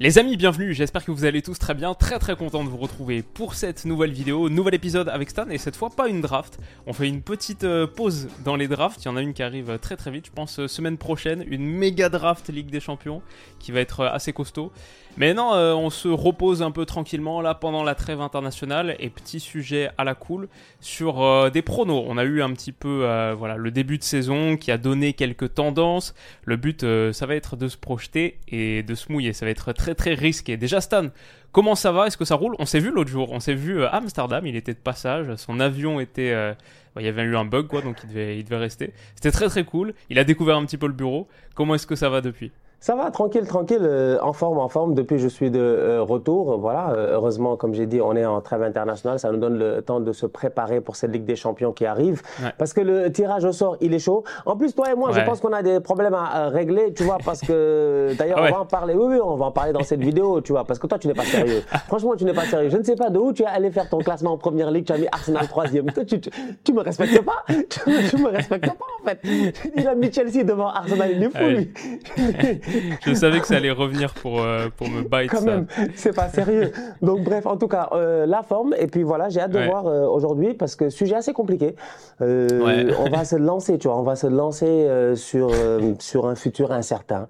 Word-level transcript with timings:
Les 0.00 0.18
amis, 0.18 0.36
bienvenue, 0.36 0.74
j'espère 0.74 1.04
que 1.04 1.12
vous 1.12 1.24
allez 1.24 1.40
tous 1.40 1.56
très 1.56 1.72
bien, 1.72 1.94
très 1.94 2.18
très 2.18 2.34
content 2.34 2.64
de 2.64 2.68
vous 2.68 2.78
retrouver 2.78 3.22
pour 3.22 3.54
cette 3.54 3.84
nouvelle 3.84 4.10
vidéo, 4.10 4.48
nouvel 4.48 4.74
épisode 4.74 5.08
avec 5.08 5.30
Stan, 5.30 5.48
et 5.48 5.56
cette 5.56 5.76
fois 5.76 5.88
pas 5.88 6.08
une 6.08 6.20
draft, 6.20 6.58
on 6.88 6.92
fait 6.92 7.06
une 7.06 7.22
petite 7.22 7.62
euh, 7.62 7.86
pause 7.86 8.26
dans 8.44 8.56
les 8.56 8.66
drafts, 8.66 9.04
il 9.04 9.04
y 9.04 9.08
en 9.08 9.16
a 9.16 9.22
une 9.22 9.34
qui 9.34 9.44
arrive 9.44 9.78
très 9.78 9.94
très 9.94 10.10
vite, 10.10 10.26
je 10.26 10.32
pense 10.32 10.58
euh, 10.58 10.66
semaine 10.66 10.98
prochaine, 10.98 11.44
une 11.46 11.64
méga 11.64 12.08
draft 12.08 12.48
Ligue 12.48 12.70
des 12.70 12.80
Champions, 12.80 13.22
qui 13.60 13.70
va 13.70 13.78
être 13.78 14.00
euh, 14.00 14.10
assez 14.10 14.32
costaud. 14.32 14.72
Mais 15.16 15.32
non, 15.32 15.52
on 15.52 15.90
se 15.90 16.08
repose 16.08 16.60
un 16.60 16.72
peu 16.72 16.86
tranquillement 16.86 17.40
là 17.40 17.54
pendant 17.54 17.84
la 17.84 17.94
trêve 17.94 18.20
internationale, 18.20 18.96
et 18.98 19.10
petit 19.10 19.38
sujet 19.38 19.90
à 19.96 20.02
la 20.02 20.16
cool 20.16 20.48
sur 20.80 21.52
des 21.52 21.62
pronos. 21.62 22.04
On 22.08 22.18
a 22.18 22.24
eu 22.24 22.42
un 22.42 22.52
petit 22.52 22.72
peu 22.72 23.06
voilà, 23.38 23.56
le 23.56 23.70
début 23.70 23.96
de 23.96 24.02
saison 24.02 24.56
qui 24.56 24.72
a 24.72 24.76
donné 24.76 25.12
quelques 25.12 25.54
tendances, 25.54 26.16
le 26.42 26.56
but 26.56 26.84
ça 27.12 27.26
va 27.26 27.36
être 27.36 27.54
de 27.54 27.68
se 27.68 27.76
projeter 27.76 28.40
et 28.48 28.82
de 28.82 28.96
se 28.96 29.12
mouiller, 29.12 29.32
ça 29.32 29.46
va 29.46 29.52
être 29.52 29.70
très 29.72 29.83
très 29.84 29.94
très 29.94 30.14
risqué. 30.14 30.56
Déjà 30.56 30.80
Stan, 30.80 31.08
comment 31.52 31.74
ça 31.74 31.92
va? 31.92 32.06
Est-ce 32.06 32.16
que 32.16 32.24
ça 32.24 32.36
roule? 32.36 32.56
On 32.58 32.64
s'est 32.64 32.78
vu 32.78 32.90
l'autre 32.90 33.10
jour, 33.10 33.30
on 33.32 33.40
s'est 33.40 33.54
vu 33.54 33.80
euh, 33.80 33.88
à 33.88 33.96
Amsterdam, 33.96 34.46
il 34.46 34.56
était 34.56 34.72
de 34.72 34.78
passage, 34.78 35.34
son 35.36 35.60
avion 35.60 36.00
était... 36.00 36.32
Euh, 36.32 36.54
bah, 36.94 37.02
il 37.02 37.04
y 37.04 37.08
avait 37.08 37.22
eu 37.22 37.36
un 37.36 37.44
bug 37.44 37.66
quoi, 37.66 37.82
donc 37.82 37.98
il 38.04 38.08
devait, 38.08 38.38
il 38.38 38.44
devait 38.44 38.56
rester. 38.56 38.94
C'était 39.14 39.30
très 39.30 39.48
très 39.48 39.64
cool, 39.64 39.92
il 40.08 40.18
a 40.18 40.24
découvert 40.24 40.56
un 40.56 40.64
petit 40.64 40.78
peu 40.78 40.86
le 40.86 40.94
bureau. 40.94 41.28
Comment 41.54 41.74
est-ce 41.74 41.86
que 41.86 41.96
ça 41.96 42.08
va 42.08 42.22
depuis? 42.22 42.50
Ça 42.84 42.94
va, 42.96 43.10
tranquille, 43.10 43.46
tranquille, 43.46 43.80
euh, 43.80 44.18
en 44.20 44.34
forme, 44.34 44.58
en 44.58 44.68
forme. 44.68 44.94
Depuis, 44.94 45.16
je 45.16 45.26
suis 45.26 45.50
de 45.50 45.58
euh, 45.58 46.02
retour. 46.02 46.58
Voilà, 46.58 46.90
euh, 46.90 47.14
heureusement, 47.14 47.56
comme 47.56 47.72
j'ai 47.72 47.86
dit, 47.86 48.02
on 48.02 48.14
est 48.14 48.26
en 48.26 48.42
trêve 48.42 48.62
internationale. 48.62 49.18
Ça 49.18 49.32
nous 49.32 49.38
donne 49.38 49.58
le 49.58 49.80
temps 49.80 50.00
de 50.00 50.12
se 50.12 50.26
préparer 50.26 50.82
pour 50.82 50.94
cette 50.94 51.10
Ligue 51.10 51.24
des 51.24 51.34
Champions 51.34 51.72
qui 51.72 51.86
arrive. 51.86 52.20
Parce 52.58 52.74
que 52.74 52.82
le 52.82 53.10
tirage 53.10 53.46
au 53.46 53.52
sort, 53.52 53.78
il 53.80 53.94
est 53.94 53.98
chaud. 53.98 54.22
En 54.44 54.58
plus, 54.58 54.74
toi 54.74 54.92
et 54.92 54.94
moi, 54.94 55.12
je 55.12 55.20
pense 55.20 55.40
qu'on 55.40 55.54
a 55.54 55.62
des 55.62 55.80
problèmes 55.80 56.12
à, 56.12 56.50
régler, 56.50 56.92
tu 56.92 57.04
vois, 57.04 57.16
parce 57.24 57.40
que 57.40 58.10
d'ailleurs, 58.18 58.40
on 58.42 58.50
va 58.50 58.60
en 58.60 58.66
parler. 58.66 58.92
Oui, 58.92 59.14
oui, 59.14 59.18
on 59.24 59.36
va 59.36 59.46
en 59.46 59.50
parler 59.50 59.72
dans 59.72 59.82
cette 59.82 60.02
vidéo, 60.02 60.42
tu 60.42 60.52
vois, 60.52 60.64
parce 60.64 60.78
que 60.78 60.86
toi, 60.86 60.98
tu 60.98 61.08
n'es 61.08 61.14
pas 61.14 61.24
sérieux. 61.24 61.62
Franchement, 61.86 62.16
tu 62.16 62.26
n'es 62.26 62.34
pas 62.34 62.44
sérieux. 62.44 62.68
Je 62.68 62.76
ne 62.76 62.82
sais 62.82 62.96
pas 62.96 63.08
de 63.08 63.18
où 63.18 63.32
tu 63.32 63.44
es 63.44 63.46
allé 63.46 63.70
faire 63.70 63.88
ton 63.88 64.00
classement 64.00 64.32
en 64.32 64.36
première 64.36 64.70
ligue. 64.70 64.84
Tu 64.84 64.92
as 64.92 64.98
mis 64.98 65.08
Arsenal 65.10 65.48
troisième. 65.48 65.86
Toi, 65.90 66.04
tu, 66.04 66.20
tu, 66.20 66.72
me 66.74 66.82
respectes 66.82 67.24
pas. 67.24 67.46
Tu, 67.48 68.18
me 68.18 68.28
respectes 68.28 68.66
pas, 68.66 68.84
en 69.02 69.08
fait. 69.08 69.20
Il 69.74 69.88
a 69.88 69.94
mis 69.94 70.12
Chelsea 70.12 70.44
devant 70.44 70.68
Arsenal. 70.68 71.12
Il 71.12 71.22
est 71.22 71.30
fou, 71.30 71.48
lui. 71.48 71.72
je 73.06 73.14
savais 73.14 73.40
que 73.40 73.54
allait 73.54 73.70
revenir 73.70 74.14
pour, 74.14 74.40
euh, 74.40 74.68
pour 74.76 74.88
me 74.88 75.02
bite. 75.02 75.30
Quand 75.30 75.42
même, 75.42 75.66
c'est 75.94 76.14
pas 76.14 76.28
sérieux. 76.28 76.72
Donc 77.02 77.22
bref, 77.22 77.46
en 77.46 77.56
tout 77.56 77.68
cas, 77.68 77.88
euh, 77.92 78.26
la 78.26 78.42
forme. 78.42 78.74
Et 78.78 78.86
puis 78.86 79.02
voilà, 79.02 79.28
j'ai 79.28 79.40
hâte 79.40 79.52
de 79.52 79.60
voir 79.60 79.86
euh, 79.86 80.06
aujourd'hui 80.06 80.54
parce 80.54 80.76
que 80.76 80.90
sujet 80.90 81.16
assez 81.16 81.32
compliqué. 81.32 81.74
On 82.20 83.10
va 83.10 83.24
se 83.24 83.36
lancer, 83.36 83.78
tu 83.78 83.88
vois, 83.88 83.98
on 83.98 84.02
va 84.02 84.16
se 84.16 84.26
lancer 84.26 84.88
sur, 85.16 85.50
sur 85.98 86.26
un 86.26 86.34
futur 86.34 86.72
incertain 86.72 87.28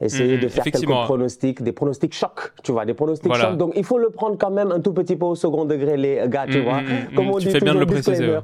essayer 0.00 0.36
mm, 0.36 0.40
de 0.40 0.48
faire 0.48 0.64
quelques 0.64 0.86
pronostics, 0.86 1.62
des 1.62 1.72
pronostics 1.72 2.14
chocs, 2.14 2.52
tu 2.62 2.72
vois, 2.72 2.84
des 2.84 2.94
pronostics 2.94 3.34
chocs. 3.34 3.56
Donc 3.56 3.72
il 3.76 3.84
faut 3.84 3.98
le 3.98 4.10
prendre 4.10 4.36
quand 4.38 4.50
même 4.50 4.72
un 4.72 4.80
tout 4.80 4.92
petit 4.92 5.16
peu 5.16 5.26
au 5.26 5.34
second 5.34 5.64
degré, 5.64 5.96
les 5.96 6.22
gars, 6.28 6.46
tu 6.50 6.60
mm, 6.60 6.64
vois. 6.64 6.80
Mm, 6.80 7.14
Comme 7.14 7.30
on 7.30 7.38
tu 7.38 7.46
dit 7.46 7.52
fais 7.52 7.60
bien 7.60 7.74
de 7.74 7.80
le 7.80 7.86
préciser. 7.86 8.28
Ouais. 8.28 8.40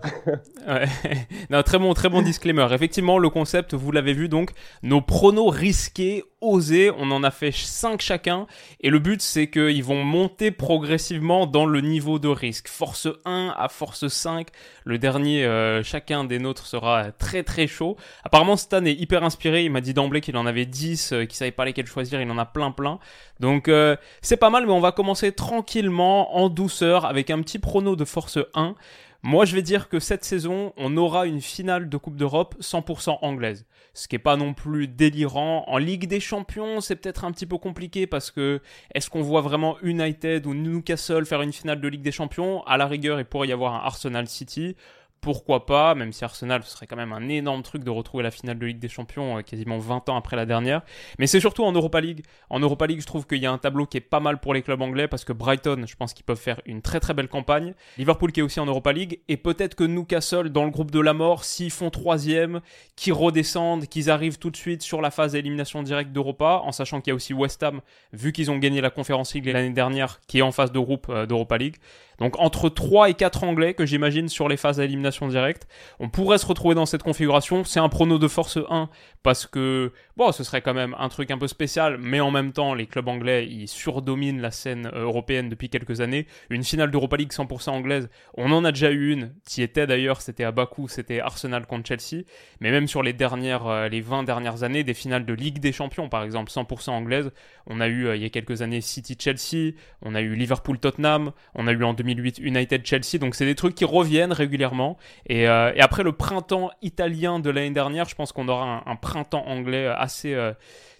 non, 1.50 1.62
très 1.62 1.78
bon, 1.78 1.92
très 1.94 2.08
bon 2.08 2.22
disclaimer. 2.22 2.66
Effectivement, 2.72 3.18
le 3.18 3.30
concept, 3.30 3.74
vous 3.74 3.90
l'avez 3.92 4.12
vu 4.12 4.28
donc, 4.28 4.50
nos 4.82 5.00
pronos 5.00 5.50
risqués, 5.50 6.24
osés, 6.40 6.90
on 6.96 7.10
en 7.10 7.22
a 7.22 7.30
fait 7.30 7.52
5 7.52 8.00
chacun, 8.00 8.46
et 8.80 8.90
le 8.90 8.98
but 8.98 9.22
c'est 9.22 9.48
qu'ils 9.48 9.82
vont 9.82 10.04
monter 10.04 10.50
progressivement 10.50 11.46
dans 11.46 11.66
le 11.66 11.80
niveau 11.80 12.18
de 12.18 12.28
risque. 12.28 12.68
Force 12.68 13.08
1 13.24 13.54
à 13.56 13.68
force 13.68 14.08
5, 14.08 14.48
le 14.84 14.98
dernier, 14.98 15.44
euh, 15.44 15.82
chacun 15.82 16.24
des 16.24 16.38
nôtres 16.38 16.66
sera 16.66 17.12
très 17.12 17.42
très 17.42 17.66
chaud. 17.66 17.96
Apparemment 18.24 18.56
Stan 18.56 18.84
est 18.84 18.92
hyper 18.92 19.24
inspiré, 19.24 19.64
il 19.64 19.70
m'a 19.70 19.80
dit 19.80 19.94
d'emblée 19.94 20.20
qu'il 20.20 20.36
en 20.36 20.46
avait 20.46 20.66
10, 20.66 21.12
euh, 21.12 21.24
qu'il 21.24 21.36
savait 21.36 21.52
pas 21.52 21.64
lesquels 21.64 21.86
choisir, 21.86 22.20
il 22.20 22.30
en 22.30 22.38
a 22.38 22.46
plein 22.46 22.70
plein. 22.70 22.98
Donc 23.40 23.68
euh, 23.68 23.96
c'est 24.20 24.36
pas 24.36 24.50
mal, 24.50 24.66
mais 24.66 24.72
on 24.72 24.80
va 24.80 24.92
commencer 24.92 25.32
tranquillement, 25.32 26.36
en 26.36 26.48
douceur, 26.48 27.06
avec 27.06 27.30
un 27.30 27.40
petit 27.42 27.58
prono 27.58 27.96
de 27.96 28.04
force 28.04 28.38
1. 28.54 28.74
Moi, 29.22 29.44
je 29.44 29.56
vais 29.56 29.62
dire 29.62 29.88
que 29.88 29.98
cette 29.98 30.24
saison, 30.24 30.72
on 30.76 30.96
aura 30.96 31.26
une 31.26 31.40
finale 31.40 31.88
de 31.88 31.96
Coupe 31.96 32.16
d'Europe 32.16 32.54
100% 32.60 33.18
anglaise. 33.22 33.66
Ce 33.96 34.08
qui 34.08 34.16
est 34.16 34.18
pas 34.18 34.36
non 34.36 34.52
plus 34.52 34.88
délirant. 34.88 35.64
En 35.68 35.78
Ligue 35.78 36.06
des 36.06 36.20
Champions, 36.20 36.82
c'est 36.82 36.96
peut-être 36.96 37.24
un 37.24 37.32
petit 37.32 37.46
peu 37.46 37.56
compliqué 37.56 38.06
parce 38.06 38.30
que 38.30 38.60
est-ce 38.94 39.08
qu'on 39.08 39.22
voit 39.22 39.40
vraiment 39.40 39.78
United 39.80 40.44
ou 40.46 40.52
Newcastle 40.52 41.24
faire 41.24 41.40
une 41.40 41.52
finale 41.52 41.80
de 41.80 41.88
Ligue 41.88 42.02
des 42.02 42.12
Champions? 42.12 42.62
À 42.64 42.76
la 42.76 42.86
rigueur, 42.86 43.18
il 43.18 43.24
pourrait 43.24 43.48
y 43.48 43.52
avoir 43.52 43.74
un 43.74 43.86
Arsenal 43.86 44.28
City 44.28 44.76
pourquoi 45.26 45.66
pas, 45.66 45.96
même 45.96 46.12
si 46.12 46.24
Arsenal, 46.24 46.62
ce 46.62 46.70
serait 46.70 46.86
quand 46.86 46.94
même 46.94 47.12
un 47.12 47.28
énorme 47.28 47.64
truc 47.64 47.82
de 47.82 47.90
retrouver 47.90 48.22
la 48.22 48.30
finale 48.30 48.60
de 48.60 48.64
Ligue 48.64 48.78
des 48.78 48.88
Champions 48.88 49.38
euh, 49.38 49.42
quasiment 49.42 49.76
20 49.76 50.08
ans 50.08 50.16
après 50.16 50.36
la 50.36 50.46
dernière. 50.46 50.82
Mais 51.18 51.26
c'est 51.26 51.40
surtout 51.40 51.64
en 51.64 51.72
Europa 51.72 52.00
League. 52.00 52.22
En 52.48 52.60
Europa 52.60 52.86
League, 52.86 53.00
je 53.00 53.06
trouve 53.06 53.26
qu'il 53.26 53.38
y 53.38 53.46
a 53.46 53.50
un 53.50 53.58
tableau 53.58 53.86
qui 53.86 53.96
est 53.96 54.00
pas 54.00 54.20
mal 54.20 54.38
pour 54.38 54.54
les 54.54 54.62
clubs 54.62 54.80
anglais 54.80 55.08
parce 55.08 55.24
que 55.24 55.32
Brighton, 55.32 55.82
je 55.84 55.96
pense 55.96 56.14
qu'ils 56.14 56.24
peuvent 56.24 56.38
faire 56.38 56.60
une 56.64 56.80
très 56.80 57.00
très 57.00 57.12
belle 57.12 57.26
campagne. 57.26 57.74
Liverpool 57.98 58.30
qui 58.30 58.38
est 58.38 58.42
aussi 58.44 58.60
en 58.60 58.66
Europa 58.66 58.92
League. 58.92 59.18
Et 59.26 59.36
peut-être 59.36 59.74
que 59.74 59.82
Newcastle, 59.82 60.50
dans 60.50 60.64
le 60.64 60.70
groupe 60.70 60.92
de 60.92 61.00
la 61.00 61.12
mort, 61.12 61.42
s'ils 61.42 61.72
font 61.72 61.90
troisième, 61.90 62.60
qu'ils 62.94 63.12
redescendent, 63.12 63.86
qu'ils 63.86 64.10
arrivent 64.10 64.38
tout 64.38 64.50
de 64.50 64.56
suite 64.56 64.82
sur 64.82 65.02
la 65.02 65.10
phase 65.10 65.32
d'élimination 65.32 65.82
directe 65.82 66.12
d'Europa, 66.12 66.60
en 66.62 66.70
sachant 66.70 67.00
qu'il 67.00 67.10
y 67.10 67.12
a 67.12 67.16
aussi 67.16 67.34
West 67.34 67.64
Ham, 67.64 67.80
vu 68.12 68.30
qu'ils 68.30 68.52
ont 68.52 68.58
gagné 68.58 68.80
la 68.80 68.90
Conference 68.90 69.34
League 69.34 69.46
l'année 69.46 69.70
dernière, 69.70 70.20
qui 70.28 70.38
est 70.38 70.42
en 70.42 70.52
phase 70.52 70.70
de 70.70 70.78
groupe 70.78 71.08
euh, 71.08 71.26
d'Europa 71.26 71.58
League. 71.58 71.78
Donc 72.18 72.38
entre 72.38 72.68
3 72.68 73.10
et 73.10 73.14
4 73.14 73.44
Anglais 73.44 73.74
que 73.74 73.86
j'imagine 73.86 74.28
sur 74.28 74.48
les 74.48 74.56
phases 74.56 74.78
d'élimination 74.78 75.28
directe. 75.28 75.66
On 76.00 76.08
pourrait 76.08 76.38
se 76.38 76.46
retrouver 76.46 76.74
dans 76.74 76.86
cette 76.86 77.02
configuration. 77.02 77.64
C'est 77.64 77.80
un 77.80 77.88
prono 77.88 78.18
de 78.18 78.28
force 78.28 78.58
1 78.70 78.88
parce 79.22 79.46
que 79.46 79.92
bon, 80.16 80.30
ce 80.30 80.44
serait 80.44 80.62
quand 80.62 80.72
même 80.72 80.94
un 80.98 81.08
truc 81.08 81.30
un 81.30 81.38
peu 81.38 81.48
spécial, 81.48 81.98
mais 82.00 82.20
en 82.20 82.30
même 82.30 82.52
temps, 82.52 82.74
les 82.74 82.86
clubs 82.86 83.08
anglais, 83.08 83.46
ils 83.50 83.66
surdominent 83.66 84.40
la 84.40 84.50
scène 84.50 84.88
euh, 84.94 85.02
européenne 85.02 85.48
depuis 85.48 85.68
quelques 85.68 86.00
années. 86.00 86.26
Une 86.48 86.62
finale 86.62 86.90
d'Europa 86.90 87.16
League 87.16 87.32
100% 87.32 87.70
anglaise, 87.70 88.08
on 88.34 88.52
en 88.52 88.64
a 88.64 88.70
déjà 88.70 88.90
eu 88.92 89.10
une, 89.10 89.34
qui 89.44 89.62
était 89.62 89.86
d'ailleurs, 89.86 90.20
c'était 90.20 90.44
à 90.44 90.52
Bakou, 90.52 90.86
c'était 90.88 91.20
Arsenal 91.20 91.66
contre 91.66 91.88
Chelsea, 91.88 92.22
mais 92.60 92.70
même 92.70 92.86
sur 92.86 93.02
les 93.02 93.12
dernières, 93.12 93.66
euh, 93.66 93.88
les 93.88 94.00
20 94.00 94.22
dernières 94.22 94.62
années, 94.62 94.84
des 94.84 94.94
finales 94.94 95.26
de 95.26 95.32
Ligue 95.32 95.58
des 95.58 95.72
Champions, 95.72 96.08
par 96.08 96.22
exemple, 96.22 96.52
100% 96.52 96.90
anglaise, 96.90 97.32
on 97.66 97.80
a 97.80 97.88
eu, 97.88 98.06
euh, 98.06 98.16
il 98.16 98.22
y 98.22 98.26
a 98.26 98.30
quelques 98.30 98.62
années, 98.62 98.80
City-Chelsea, 98.80 99.72
on 100.02 100.14
a 100.14 100.20
eu 100.20 100.34
Liverpool-Tottenham, 100.34 101.32
on 101.54 101.66
a 101.66 101.72
eu 101.72 101.82
en 101.82 101.94
2008 102.06 102.38
United-Chelsea, 102.38 103.18
donc 103.18 103.34
c'est 103.34 103.44
des 103.44 103.54
trucs 103.54 103.74
qui 103.74 103.84
reviennent 103.84 104.32
régulièrement, 104.32 104.96
et, 105.28 105.46
après 105.46 106.02
le 106.02 106.12
printemps 106.12 106.70
italien 106.82 107.38
de 107.38 107.50
l'année 107.50 107.70
dernière, 107.70 108.08
je 108.08 108.14
pense 108.14 108.32
qu'on 108.32 108.48
aura 108.48 108.82
un, 108.86 108.96
printemps 108.96 109.44
anglais 109.46 109.86
assez 109.86 110.34
euh, 110.34 110.52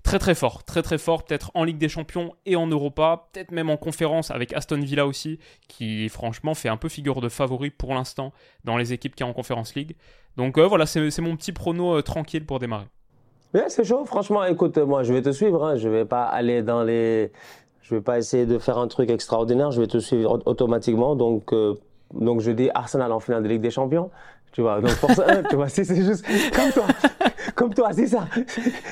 très 0.03 0.19
très 0.19 0.35
fort, 0.35 0.65
très 0.65 0.83
très 0.83 0.99
fort, 0.99 1.25
peut-être 1.25 1.51
en 1.55 1.65
Ligue 1.65 1.79
des 1.79 1.89
Champions 1.89 2.35
et 2.45 2.57
en 2.57 2.67
Europa, 2.67 3.29
peut-être 3.33 3.51
même 3.51 3.71
en 3.71 3.77
conférence 3.77 4.31
avec 4.31 4.53
Aston 4.53 4.81
Villa 4.81 5.07
aussi, 5.07 5.39
qui 5.69 6.09
franchement 6.09 6.55
fait 6.55 6.69
un 6.69 6.77
peu 6.77 6.89
figure 6.89 7.21
de 7.21 7.29
favori 7.29 7.71
pour 7.71 7.95
l'instant 7.95 8.33
dans 8.65 8.77
les 8.77 8.93
équipes 8.93 9.15
qui 9.15 9.23
sont 9.25 9.31
en 9.31 9.33
Conférence 9.33 9.75
League. 9.75 9.97
Donc 10.37 10.59
euh, 10.59 10.67
voilà, 10.67 10.87
c'est 10.87 11.19
mon 11.21 11.37
petit 11.37 11.53
prono 11.53 11.97
euh, 11.97 12.03
tranquille 12.03 12.45
pour 12.45 12.59
démarrer. 12.59 12.87
c'est 13.69 13.85
chaud, 13.85 14.05
franchement, 14.05 14.45
écoute, 14.45 14.79
moi 14.79 15.03
je 15.03 15.13
vais 15.13 15.23
te 15.23 15.33
suivre, 15.33 15.65
hein. 15.65 15.77
je 15.77 15.89
vais 15.89 16.05
pas 16.05 16.25
aller 16.25 16.63
dans 16.63 16.83
les... 16.85 17.33
Je 17.89 17.95
vais 17.95 18.01
pas 18.01 18.19
essayer 18.19 18.47
de 18.47 18.59
faire 18.59 18.79
un 18.79 18.89
truc 18.89 19.11
extraordinaire, 19.11 19.71
je 19.71 19.81
vais 19.81 19.87
te 19.87 19.99
suivre 19.99 20.43
automatiquement, 20.45 21.15
donc... 21.17 21.53
Donc 22.15 22.41
je 22.41 22.51
dis 22.53 22.71
Arsenal 22.75 23.11
en 23.13 23.21
finale 23.21 23.43
de 23.43 23.49
Ligue 23.49 23.61
des 23.61 23.71
Champions. 23.71 24.11
Tu 24.53 24.63
vois, 24.63 24.81
donc 24.81 24.91
force 24.91 25.19
1, 25.19 25.43
tu 25.51 25.57
vois, 25.57 25.69
c'est 25.69 25.85
juste 25.85 26.25
comme 26.55 26.71
toi. 26.73 26.87
Comme 27.57 27.73
toi, 27.73 27.89
c'est 27.93 28.07
ça. 28.07 28.27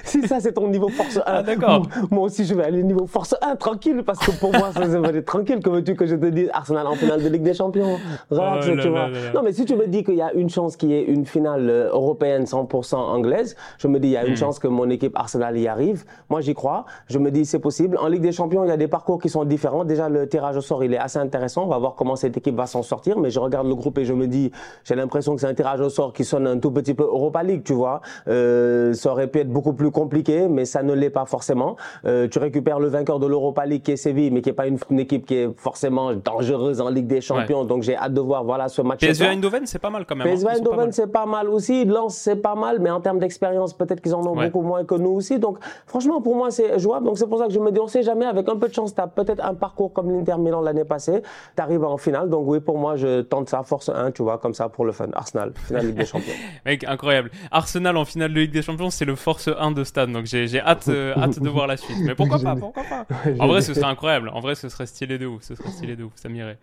Si 0.04 0.26
ça, 0.26 0.40
c'est 0.40 0.52
ton 0.52 0.68
niveau 0.68 0.88
force 0.88 1.18
1. 1.18 1.22
Ah, 1.26 1.42
d'accord. 1.42 1.86
Moi, 2.10 2.24
aussi, 2.24 2.46
je 2.46 2.54
vais 2.54 2.64
aller 2.64 2.82
niveau 2.82 3.06
force 3.06 3.34
1, 3.42 3.56
tranquille, 3.56 4.02
parce 4.04 4.18
que 4.18 4.30
pour 4.32 4.52
moi, 4.52 4.72
ça, 4.72 4.86
va 4.86 5.08
être 5.10 5.26
tranquille. 5.26 5.60
Comme 5.62 5.74
veux-tu 5.74 5.94
que 5.94 6.06
je 6.06 6.16
te 6.16 6.26
dise? 6.26 6.48
Arsenal 6.54 6.86
en 6.86 6.94
finale 6.94 7.22
de 7.22 7.28
Ligue 7.28 7.42
des 7.42 7.52
Champions 7.52 7.98
Relax, 8.30 8.66
oh 8.70 8.76
tu 8.80 8.88
vois. 8.88 9.08
non, 9.34 9.42
mais 9.44 9.52
si 9.52 9.66
tu 9.66 9.76
me 9.76 9.86
dis 9.86 10.02
qu'il 10.02 10.14
y 10.14 10.22
a 10.22 10.32
une 10.32 10.48
chance 10.48 10.76
qu'il 10.76 10.90
y 10.90 10.94
ait 10.94 11.04
une 11.04 11.26
finale 11.26 11.68
euh, 11.68 11.90
européenne 11.90 12.44
100% 12.44 12.96
anglaise, 12.96 13.54
je 13.76 13.86
me 13.86 14.00
dis, 14.00 14.08
il 14.08 14.12
y 14.12 14.16
a 14.16 14.24
une 14.24 14.32
hmm. 14.32 14.36
chance 14.36 14.58
que 14.58 14.66
mon 14.66 14.88
équipe 14.88 15.12
Arsenal 15.14 15.58
y 15.58 15.68
arrive. 15.68 16.04
Moi, 16.30 16.40
j'y 16.40 16.54
crois. 16.54 16.86
Je 17.08 17.18
me 17.18 17.30
dis, 17.30 17.44
c'est 17.44 17.58
possible. 17.58 17.98
En 17.98 18.08
Ligue 18.08 18.22
des 18.22 18.32
Champions, 18.32 18.64
il 18.64 18.68
y 18.68 18.72
a 18.72 18.78
des 18.78 18.88
parcours 18.88 19.20
qui 19.20 19.28
sont 19.28 19.44
différents. 19.44 19.84
Déjà, 19.84 20.08
le 20.08 20.26
tirage 20.26 20.56
au 20.56 20.62
sort, 20.62 20.82
il 20.82 20.94
est 20.94 20.98
assez 20.98 21.18
intéressant. 21.18 21.64
On 21.64 21.68
va 21.68 21.76
voir 21.76 21.96
comment 21.96 22.16
cette 22.16 22.38
équipe 22.38 22.56
va 22.56 22.66
s'en 22.66 22.82
sortir. 22.82 23.18
Mais 23.18 23.28
je 23.28 23.40
regarde 23.40 23.66
le 23.66 23.74
groupe 23.74 23.98
et 23.98 24.06
je 24.06 24.14
me 24.14 24.26
dis, 24.26 24.50
j'ai 24.84 24.94
l'impression 24.94 25.34
que 25.34 25.42
c'est 25.42 25.48
un 25.48 25.54
tirage 25.54 25.82
au 25.82 25.90
sort 25.90 26.14
qui 26.14 26.24
sonne 26.24 26.46
un 26.46 26.58
tout 26.58 26.70
petit 26.70 26.94
peu 26.94 27.04
Europa 27.04 27.42
League, 27.42 27.62
tu 27.62 27.74
vois. 27.74 28.00
Euh, 28.28 28.53
ça 28.94 29.12
aurait 29.12 29.28
pu 29.28 29.40
être 29.40 29.48
beaucoup 29.50 29.72
plus 29.72 29.90
compliqué, 29.90 30.48
mais 30.48 30.64
ça 30.64 30.82
ne 30.82 30.92
l'est 30.92 31.10
pas 31.10 31.24
forcément. 31.24 31.76
Euh, 32.04 32.28
tu 32.28 32.38
récupères 32.38 32.80
le 32.80 32.88
vainqueur 32.88 33.18
de 33.18 33.26
l'Europa 33.26 33.66
League 33.66 33.82
qui 33.82 33.92
est 33.92 33.96
Séville, 33.96 34.30
mais 34.30 34.42
qui 34.42 34.48
n'est 34.48 34.54
pas 34.54 34.66
une, 34.66 34.78
équipe 34.98 35.26
qui 35.26 35.34
est 35.36 35.48
forcément 35.56 36.12
dangereuse 36.14 36.80
en 36.80 36.88
Ligue 36.88 37.06
des 37.06 37.20
Champions. 37.20 37.64
Donc 37.64 37.82
j'ai 37.82 37.96
hâte 37.96 38.14
de 38.14 38.20
voir 38.20 38.44
voilà 38.44 38.68
ce 38.68 38.82
match. 38.82 39.00
PSV 39.00 39.26
Eindhoven, 39.26 39.66
c'est 39.66 39.78
pas 39.78 39.90
mal 39.90 40.06
quand 40.06 40.16
même. 40.16 40.28
PSV 40.28 40.48
hein. 40.48 40.54
Eindhoven, 40.58 40.92
c'est 40.92 41.10
pas 41.10 41.26
mal 41.26 41.48
aussi. 41.48 41.84
Lens, 41.84 42.16
c'est 42.16 42.36
pas 42.36 42.54
mal, 42.54 42.78
mais 42.80 42.90
en 42.90 43.00
termes 43.00 43.18
d'expérience, 43.18 43.74
peut-être 43.74 44.00
qu'ils 44.00 44.14
en 44.14 44.26
ont 44.26 44.36
beaucoup 44.36 44.62
moins 44.62 44.84
que 44.84 44.94
nous 44.94 45.10
aussi. 45.10 45.38
Donc 45.38 45.58
franchement, 45.86 46.20
pour 46.20 46.36
moi, 46.36 46.50
c'est 46.50 46.78
jouable. 46.78 47.06
Donc 47.06 47.18
c'est 47.18 47.28
pour 47.28 47.38
ça 47.38 47.46
que 47.46 47.52
je 47.52 47.58
me 47.58 47.70
dis, 47.70 47.80
on 47.80 47.88
sait 47.88 48.02
jamais, 48.02 48.26
avec 48.26 48.48
un 48.48 48.56
peu 48.56 48.68
de 48.68 48.74
chance, 48.74 48.94
tu 48.94 49.00
as 49.00 49.06
peut-être 49.06 49.44
un 49.44 49.54
parcours 49.54 49.92
comme 49.92 50.10
l'Inter 50.10 50.36
Milan 50.38 50.60
l'année 50.60 50.84
passée. 50.84 51.22
Tu 51.56 51.62
arrives 51.62 51.84
en 51.84 51.96
finale. 51.96 52.28
Donc 52.28 52.44
oui, 52.46 52.60
pour 52.60 52.78
moi, 52.78 52.96
je 52.96 53.22
tente 53.22 53.48
ça 53.48 53.62
force 53.62 53.88
1, 53.88 54.12
tu 54.12 54.22
vois, 54.22 54.38
comme 54.38 54.54
ça 54.54 54.68
pour 54.68 54.84
le 54.84 54.92
fun. 54.92 55.08
Arsenal, 55.14 55.52
finale 55.66 55.86
Ligue 55.86 55.96
des 55.96 56.06
Champions. 56.06 56.34
Mec, 56.66 56.84
incroyable. 56.84 57.30
Arsenal 57.50 57.96
en 57.96 58.04
finale 58.04 58.32
de 58.32 58.40
Ligue 58.44 58.52
des 58.52 58.62
Champions, 58.62 58.90
c'est 58.90 59.06
le 59.06 59.16
Force 59.16 59.48
1 59.48 59.70
de 59.72 59.84
Stade. 59.84 60.12
Donc 60.12 60.26
j'ai 60.26 60.60
hâte, 60.60 60.88
euh, 60.88 61.14
hâte 61.18 61.40
de 61.40 61.48
voir 61.48 61.66
la 61.66 61.78
suite. 61.78 61.96
Mais 62.02 62.14
pourquoi 62.14 62.38
pas 62.42 62.54
Pourquoi 62.54 62.84
pas 62.84 63.06
En 63.38 63.46
vrai, 63.46 63.62
ce 63.62 63.72
serait 63.72 63.86
incroyable. 63.86 64.28
En 64.28 64.40
vrai, 64.40 64.54
ce 64.54 64.68
serait 64.68 64.86
stylé 64.86 65.16
de 65.16 65.26
ouf. 65.26 65.42
Ce 65.42 65.54
serait 65.54 65.70
stylé 65.70 65.96
de 65.96 66.04
ouf. 66.04 66.12
Ça 66.16 66.28
m'irait. 66.28 66.58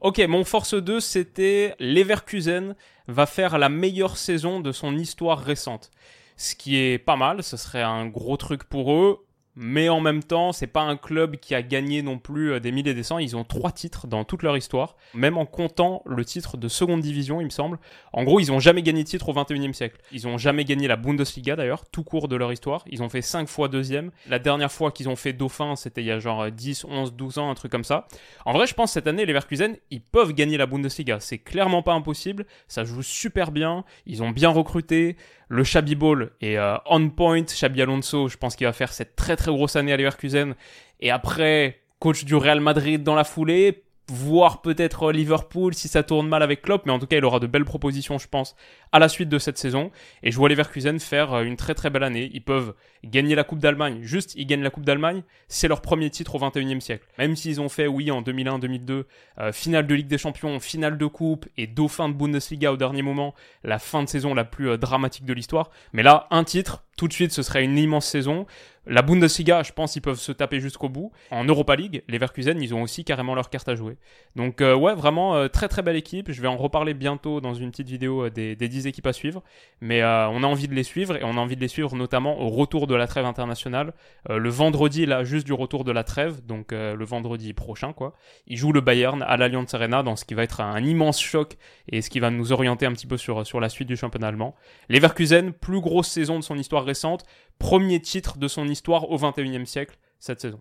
Ok, 0.00 0.18
mon 0.28 0.42
Force 0.44 0.74
2, 0.74 0.98
c'était 0.98 1.76
Leverkusen 1.78 2.74
va 3.06 3.26
faire 3.26 3.58
la 3.58 3.68
meilleure 3.68 4.16
saison 4.16 4.60
de 4.60 4.72
son 4.72 4.96
histoire 4.96 5.38
récente. 5.38 5.90
Ce 6.36 6.54
qui 6.56 6.78
est 6.78 6.98
pas 6.98 7.16
mal, 7.16 7.42
ce 7.42 7.56
serait 7.56 7.82
un 7.82 8.06
gros 8.06 8.36
truc 8.36 8.64
pour 8.64 8.92
eux 8.92 9.24
mais 9.62 9.90
en 9.90 10.00
même 10.00 10.22
temps, 10.22 10.52
c'est 10.52 10.66
pas 10.66 10.80
un 10.80 10.96
club 10.96 11.36
qui 11.36 11.54
a 11.54 11.60
gagné 11.60 12.00
non 12.00 12.18
plus 12.18 12.52
euh, 12.52 12.60
des 12.60 12.72
milliers 12.72 12.94
des 12.94 13.02
cents. 13.02 13.18
Ils 13.18 13.36
ont 13.36 13.44
trois 13.44 13.72
titres 13.72 14.06
dans 14.06 14.24
toute 14.24 14.42
leur 14.42 14.56
histoire, 14.56 14.96
même 15.12 15.36
en 15.36 15.44
comptant 15.44 16.02
le 16.06 16.24
titre 16.24 16.56
de 16.56 16.66
seconde 16.66 17.02
division, 17.02 17.42
il 17.42 17.44
me 17.44 17.50
semble. 17.50 17.78
En 18.14 18.24
gros, 18.24 18.40
ils 18.40 18.50
ont 18.52 18.58
jamais 18.58 18.80
gagné 18.80 19.02
de 19.02 19.08
titre 19.08 19.28
au 19.28 19.34
21e 19.34 19.74
siècle. 19.74 20.00
Ils 20.12 20.26
ont 20.26 20.38
jamais 20.38 20.64
gagné 20.64 20.88
la 20.88 20.96
Bundesliga 20.96 21.56
d'ailleurs, 21.56 21.84
tout 21.92 22.04
court 22.04 22.26
de 22.26 22.36
leur 22.36 22.50
histoire. 22.54 22.84
Ils 22.90 23.02
ont 23.02 23.10
fait 23.10 23.20
cinq 23.20 23.48
fois 23.48 23.68
deuxième. 23.68 24.12
La 24.30 24.38
dernière 24.38 24.72
fois 24.72 24.92
qu'ils 24.92 25.10
ont 25.10 25.16
fait 25.16 25.34
dauphin, 25.34 25.76
c'était 25.76 26.00
il 26.00 26.06
y 26.06 26.10
a 26.10 26.18
genre 26.18 26.50
10, 26.50 26.86
11, 26.88 27.12
12 27.12 27.36
ans, 27.36 27.50
un 27.50 27.54
truc 27.54 27.70
comme 27.70 27.84
ça. 27.84 28.08
En 28.46 28.54
vrai, 28.54 28.66
je 28.66 28.72
pense 28.72 28.92
cette 28.92 29.08
année, 29.08 29.26
les 29.26 29.34
Verkusen, 29.34 29.76
ils 29.90 30.00
peuvent 30.00 30.32
gagner 30.32 30.56
la 30.56 30.64
Bundesliga. 30.64 31.20
C'est 31.20 31.36
clairement 31.36 31.82
pas 31.82 31.92
impossible. 31.92 32.46
Ça 32.66 32.84
joue 32.84 33.02
super 33.02 33.52
bien. 33.52 33.84
Ils 34.06 34.22
ont 34.22 34.30
bien 34.30 34.48
recruté. 34.48 35.16
Le 35.52 35.64
Chabi 35.64 35.96
Ball 35.96 36.30
est 36.40 36.56
euh, 36.56 36.76
on 36.86 37.10
point. 37.10 37.42
Chabi 37.46 37.82
Alonso, 37.82 38.28
je 38.28 38.36
pense 38.36 38.54
qu'il 38.54 38.68
va 38.68 38.72
faire 38.72 38.92
cette 38.92 39.16
très 39.16 39.34
très 39.34 39.49
grosse 39.50 39.76
année 39.76 39.92
à 39.92 39.96
Leverkusen. 39.96 40.54
Et 41.00 41.10
après, 41.10 41.80
coach 41.98 42.24
du 42.24 42.34
Real 42.34 42.60
Madrid 42.60 43.02
dans 43.02 43.14
la 43.14 43.24
foulée, 43.24 43.84
voire 44.10 44.60
peut-être 44.60 45.12
Liverpool 45.12 45.72
si 45.74 45.88
ça 45.88 46.02
tourne 46.02 46.28
mal 46.28 46.42
avec 46.42 46.62
Klopp, 46.62 46.84
mais 46.84 46.92
en 46.92 46.98
tout 46.98 47.06
cas 47.06 47.16
il 47.16 47.24
aura 47.24 47.38
de 47.38 47.46
belles 47.46 47.64
propositions 47.64 48.18
je 48.18 48.26
pense 48.26 48.56
à 48.92 48.98
la 48.98 49.08
suite 49.08 49.28
de 49.28 49.38
cette 49.38 49.56
saison 49.56 49.90
et 50.22 50.32
je 50.32 50.36
vois 50.36 50.48
Leverkusen 50.48 50.98
faire 50.98 51.32
euh, 51.32 51.42
une 51.44 51.56
très 51.56 51.74
très 51.74 51.90
belle 51.90 52.02
année, 52.02 52.28
ils 52.34 52.42
peuvent 52.42 52.74
gagner 53.04 53.34
la 53.34 53.44
Coupe 53.44 53.60
d'Allemagne, 53.60 54.00
juste 54.02 54.34
ils 54.34 54.46
gagnent 54.46 54.62
la 54.62 54.70
Coupe 54.70 54.84
d'Allemagne, 54.84 55.22
c'est 55.48 55.68
leur 55.68 55.80
premier 55.80 56.10
titre 56.10 56.34
au 56.34 56.38
21e 56.38 56.80
siècle. 56.80 57.06
Même 57.18 57.36
s'ils 57.36 57.60
ont 57.60 57.68
fait 57.68 57.86
oui 57.86 58.10
en 58.10 58.20
2001-2002 58.22 59.04
euh, 59.38 59.52
finale 59.52 59.86
de 59.86 59.94
Ligue 59.94 60.08
des 60.08 60.18
Champions, 60.18 60.58
finale 60.58 60.98
de 60.98 61.06
Coupe 61.06 61.46
et 61.56 61.66
dauphin 61.66 62.08
de 62.08 62.14
Bundesliga 62.14 62.72
au 62.72 62.76
dernier 62.76 63.02
moment, 63.02 63.34
la 63.62 63.78
fin 63.78 64.02
de 64.02 64.08
saison 64.08 64.34
la 64.34 64.44
plus 64.44 64.70
euh, 64.70 64.76
dramatique 64.76 65.24
de 65.24 65.32
l'histoire, 65.32 65.70
mais 65.92 66.02
là 66.02 66.26
un 66.30 66.44
titre, 66.44 66.84
tout 66.96 67.06
de 67.06 67.12
suite 67.12 67.32
ce 67.32 67.42
serait 67.42 67.64
une 67.64 67.78
immense 67.78 68.06
saison 68.06 68.46
la 68.90 69.02
Bundesliga, 69.02 69.62
je 69.62 69.70
pense, 69.72 69.94
ils 69.94 70.00
peuvent 70.00 70.18
se 70.18 70.32
taper 70.32 70.58
jusqu'au 70.58 70.88
bout. 70.88 71.12
En 71.30 71.44
Europa 71.44 71.76
League, 71.76 72.02
les 72.08 72.18
Verkusen, 72.18 72.60
ils 72.60 72.74
ont 72.74 72.82
aussi 72.82 73.04
carrément 73.04 73.36
leur 73.36 73.48
carte 73.48 73.68
à 73.68 73.76
jouer. 73.76 73.96
Donc 74.34 74.60
euh, 74.60 74.74
ouais, 74.74 74.94
vraiment 74.94 75.36
euh, 75.36 75.46
très 75.46 75.68
très 75.68 75.82
belle 75.82 75.94
équipe. 75.94 76.32
Je 76.32 76.42
vais 76.42 76.48
en 76.48 76.56
reparler 76.56 76.92
bientôt 76.92 77.40
dans 77.40 77.54
une 77.54 77.70
petite 77.70 77.88
vidéo 77.88 78.24
euh, 78.24 78.30
des, 78.30 78.56
des 78.56 78.68
10 78.68 78.88
équipes 78.88 79.06
à 79.06 79.12
suivre. 79.12 79.44
Mais 79.80 80.02
on 80.02 80.42
a 80.42 80.46
envie 80.46 80.66
de 80.66 80.74
les 80.74 80.82
suivre 80.82 81.16
et 81.16 81.22
on 81.22 81.36
a 81.36 81.40
envie 81.40 81.54
de 81.54 81.60
les 81.60 81.68
suivre 81.68 81.94
notamment 81.94 82.40
au 82.40 82.48
retour 82.48 82.88
de 82.88 82.94
la 82.96 83.06
trêve 83.06 83.24
internationale. 83.24 83.94
le 84.28 84.50
vendredi, 84.50 85.06
là, 85.06 85.24
juste 85.24 85.46
du 85.46 85.52
retour 85.52 85.84
de 85.84 85.92
la 85.92 86.04
trêve, 86.04 86.44
donc 86.44 86.72
le 86.72 87.04
vendredi 87.04 87.54
prochain, 87.54 87.92
quoi. 87.92 88.14
Ils 88.46 88.56
jouent 88.56 88.72
le 88.72 88.80
Bayern 88.80 89.22
à 89.22 89.36
l'Allianz 89.36 89.74
Arena 89.74 90.02
dans 90.02 90.16
ce 90.16 90.24
qui 90.24 90.34
va 90.34 90.42
être 90.42 90.60
un, 90.60 90.84
immense 90.84 91.20
choc 91.20 91.56
et 91.88 92.02
ce 92.02 92.10
qui 92.10 92.20
va 92.20 92.30
nous 92.30 92.52
orienter 92.52 92.86
un 92.86 92.92
petit 92.92 93.06
peu 93.06 93.16
sur, 93.16 93.46
sur 93.46 93.60
la 93.60 93.68
suite 93.68 93.88
du 93.88 93.96
championnat 93.96 94.28
allemand. 94.28 94.54
Les 94.88 94.98
Verkusen, 94.98 95.52
plus 95.52 95.80
grosse 95.80 96.08
saison 96.08 96.38
de 96.38 96.44
son 96.44 96.58
histoire 96.58 96.84
récente, 96.84 97.24
premier 97.58 98.00
titre 98.00 98.38
de 98.38 98.48
son 98.48 98.66
histoire 98.66 98.79
au 98.88 99.16
21e 99.16 99.64
siècle 99.64 99.98
cette 100.18 100.40
saison. 100.40 100.60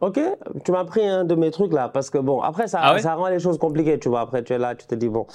Ok, 0.00 0.20
tu 0.64 0.70
m'as 0.70 0.84
pris 0.84 1.04
un 1.04 1.24
de 1.24 1.34
mes 1.34 1.50
trucs 1.50 1.72
là, 1.72 1.88
parce 1.88 2.08
que 2.08 2.18
bon, 2.18 2.40
après 2.40 2.68
ça, 2.68 2.78
ah 2.82 2.98
ça 3.00 3.16
rend 3.16 3.26
les 3.28 3.40
choses 3.40 3.58
compliquées, 3.58 3.98
tu 3.98 4.08
vois. 4.08 4.20
Après, 4.20 4.44
tu 4.44 4.52
es 4.52 4.58
là, 4.58 4.76
tu 4.76 4.86
te 4.86 4.94
dis, 4.94 5.08
bon, 5.08 5.26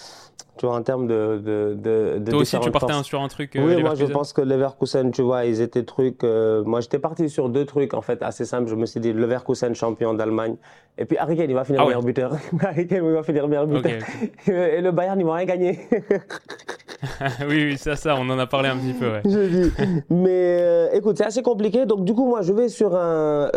tu 0.58 0.66
vois, 0.66 0.76
en 0.76 0.84
termes 0.84 1.06
de. 1.06 1.42
de, 1.44 2.20
de, 2.20 2.32
Toi 2.32 2.40
aussi, 2.40 2.58
tu 2.60 2.72
partais 2.72 2.94
sur 3.04 3.22
un 3.22 3.28
truc. 3.28 3.58
Euh, 3.58 3.66
oui, 3.66 3.82
moi, 3.82 3.96
je 3.96 4.06
pense 4.06 4.32
que 4.32 4.40
Leverkusen, 4.42 5.12
tu 5.12 5.22
vois, 5.22 5.44
ils 5.44 5.60
étaient 5.60 5.84
trucs. 5.84 6.24
Euh, 6.24 6.64
moi, 6.64 6.80
j'étais 6.80 7.00
parti 7.00 7.28
sur 7.28 7.50
deux 7.50 7.66
trucs, 7.66 7.94
en 7.94 8.02
fait, 8.02 8.24
assez 8.24 8.46
simples. 8.46 8.70
Je 8.70 8.76
me 8.76 8.86
suis 8.86 9.02
dit, 9.02 9.12
Leverkusen, 9.12 9.76
champion 9.76 10.14
d'Allemagne. 10.14 10.56
Et 10.98 11.04
puis, 11.04 11.18
Harry 11.18 11.36
Kane, 11.36 11.50
il 11.50 11.56
va 11.56 11.66
finir 11.66 11.82
ah 11.82 11.86
meilleur 11.86 12.04
buteur. 12.04 12.32
Harry 12.62 12.88
Kane, 12.88 13.04
il 13.04 13.12
va 13.12 13.24
finir 13.24 13.48
meilleur 13.50 13.68
buteur. 13.68 14.00
Et 14.48 14.80
le 14.80 14.92
Bayern, 14.92 15.20
ils 15.20 15.26
vont 15.26 15.34
rien 15.34 15.46
gagner. 15.46 15.80
oui, 17.48 17.66
oui, 17.66 17.78
c'est 17.78 17.96
ça, 17.96 18.16
on 18.16 18.30
en 18.30 18.40
a 18.40 18.48
parlé 18.48 18.70
un 18.70 18.78
petit 18.78 18.94
peu, 18.94 19.12
ouais. 19.12 19.22
Je 19.26 19.48
dis. 19.48 19.74
Mais 20.10 20.58
euh, 20.62 20.90
écoute, 20.94 21.18
c'est 21.18 21.26
assez 21.26 21.42
compliqué. 21.42 21.86
Donc, 21.86 22.06
du 22.06 22.14
coup, 22.14 22.28
moi, 22.28 22.42
je 22.42 22.54
vais 22.54 22.70
sur 22.70 22.96
un. 22.96 23.50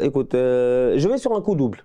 écoute, 0.00 0.30
je 0.32 1.08
vais 1.08 1.18
sur 1.18 1.32
un 1.34 1.40
coup 1.40 1.54
double. 1.54 1.84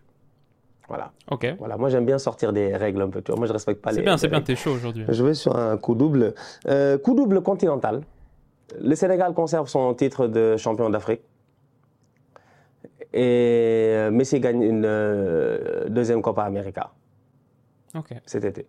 Voilà. 0.89 1.11
Ok. 1.29 1.55
Voilà. 1.59 1.77
Moi, 1.77 1.89
j'aime 1.89 2.05
bien 2.05 2.17
sortir 2.17 2.51
des 2.51 2.75
règles 2.75 3.01
un 3.01 3.09
peu. 3.09 3.21
Tu 3.21 3.31
vois, 3.31 3.37
moi, 3.37 3.47
je 3.47 3.53
respecte 3.53 3.81
pas 3.81 3.91
les. 3.91 3.97
C'est 3.97 4.01
bien, 4.01 4.17
c'est 4.17 4.27
bien. 4.27 4.41
T'es 4.41 4.55
chaud 4.55 4.71
aujourd'hui. 4.71 5.05
Je 5.07 5.23
vais 5.23 5.35
sur 5.35 5.55
un 5.55 5.77
coup 5.77 5.93
double. 5.93 6.33
Euh, 6.67 6.97
coup 6.97 7.13
double 7.13 7.41
continental. 7.41 8.01
Le 8.81 8.95
Sénégal 8.95 9.33
conserve 9.33 9.67
son 9.69 9.93
titre 9.93 10.27
de 10.27 10.57
champion 10.57 10.89
d'Afrique. 10.89 11.21
Et 13.13 13.91
euh, 13.93 14.11
Messi 14.11 14.39
gagne 14.39 14.61
une 14.61 14.85
euh, 14.85 15.87
deuxième 15.89 16.21
Copa 16.21 16.43
América. 16.43 16.91
Ok. 17.95 18.09
Cet 18.25 18.45
été. 18.45 18.67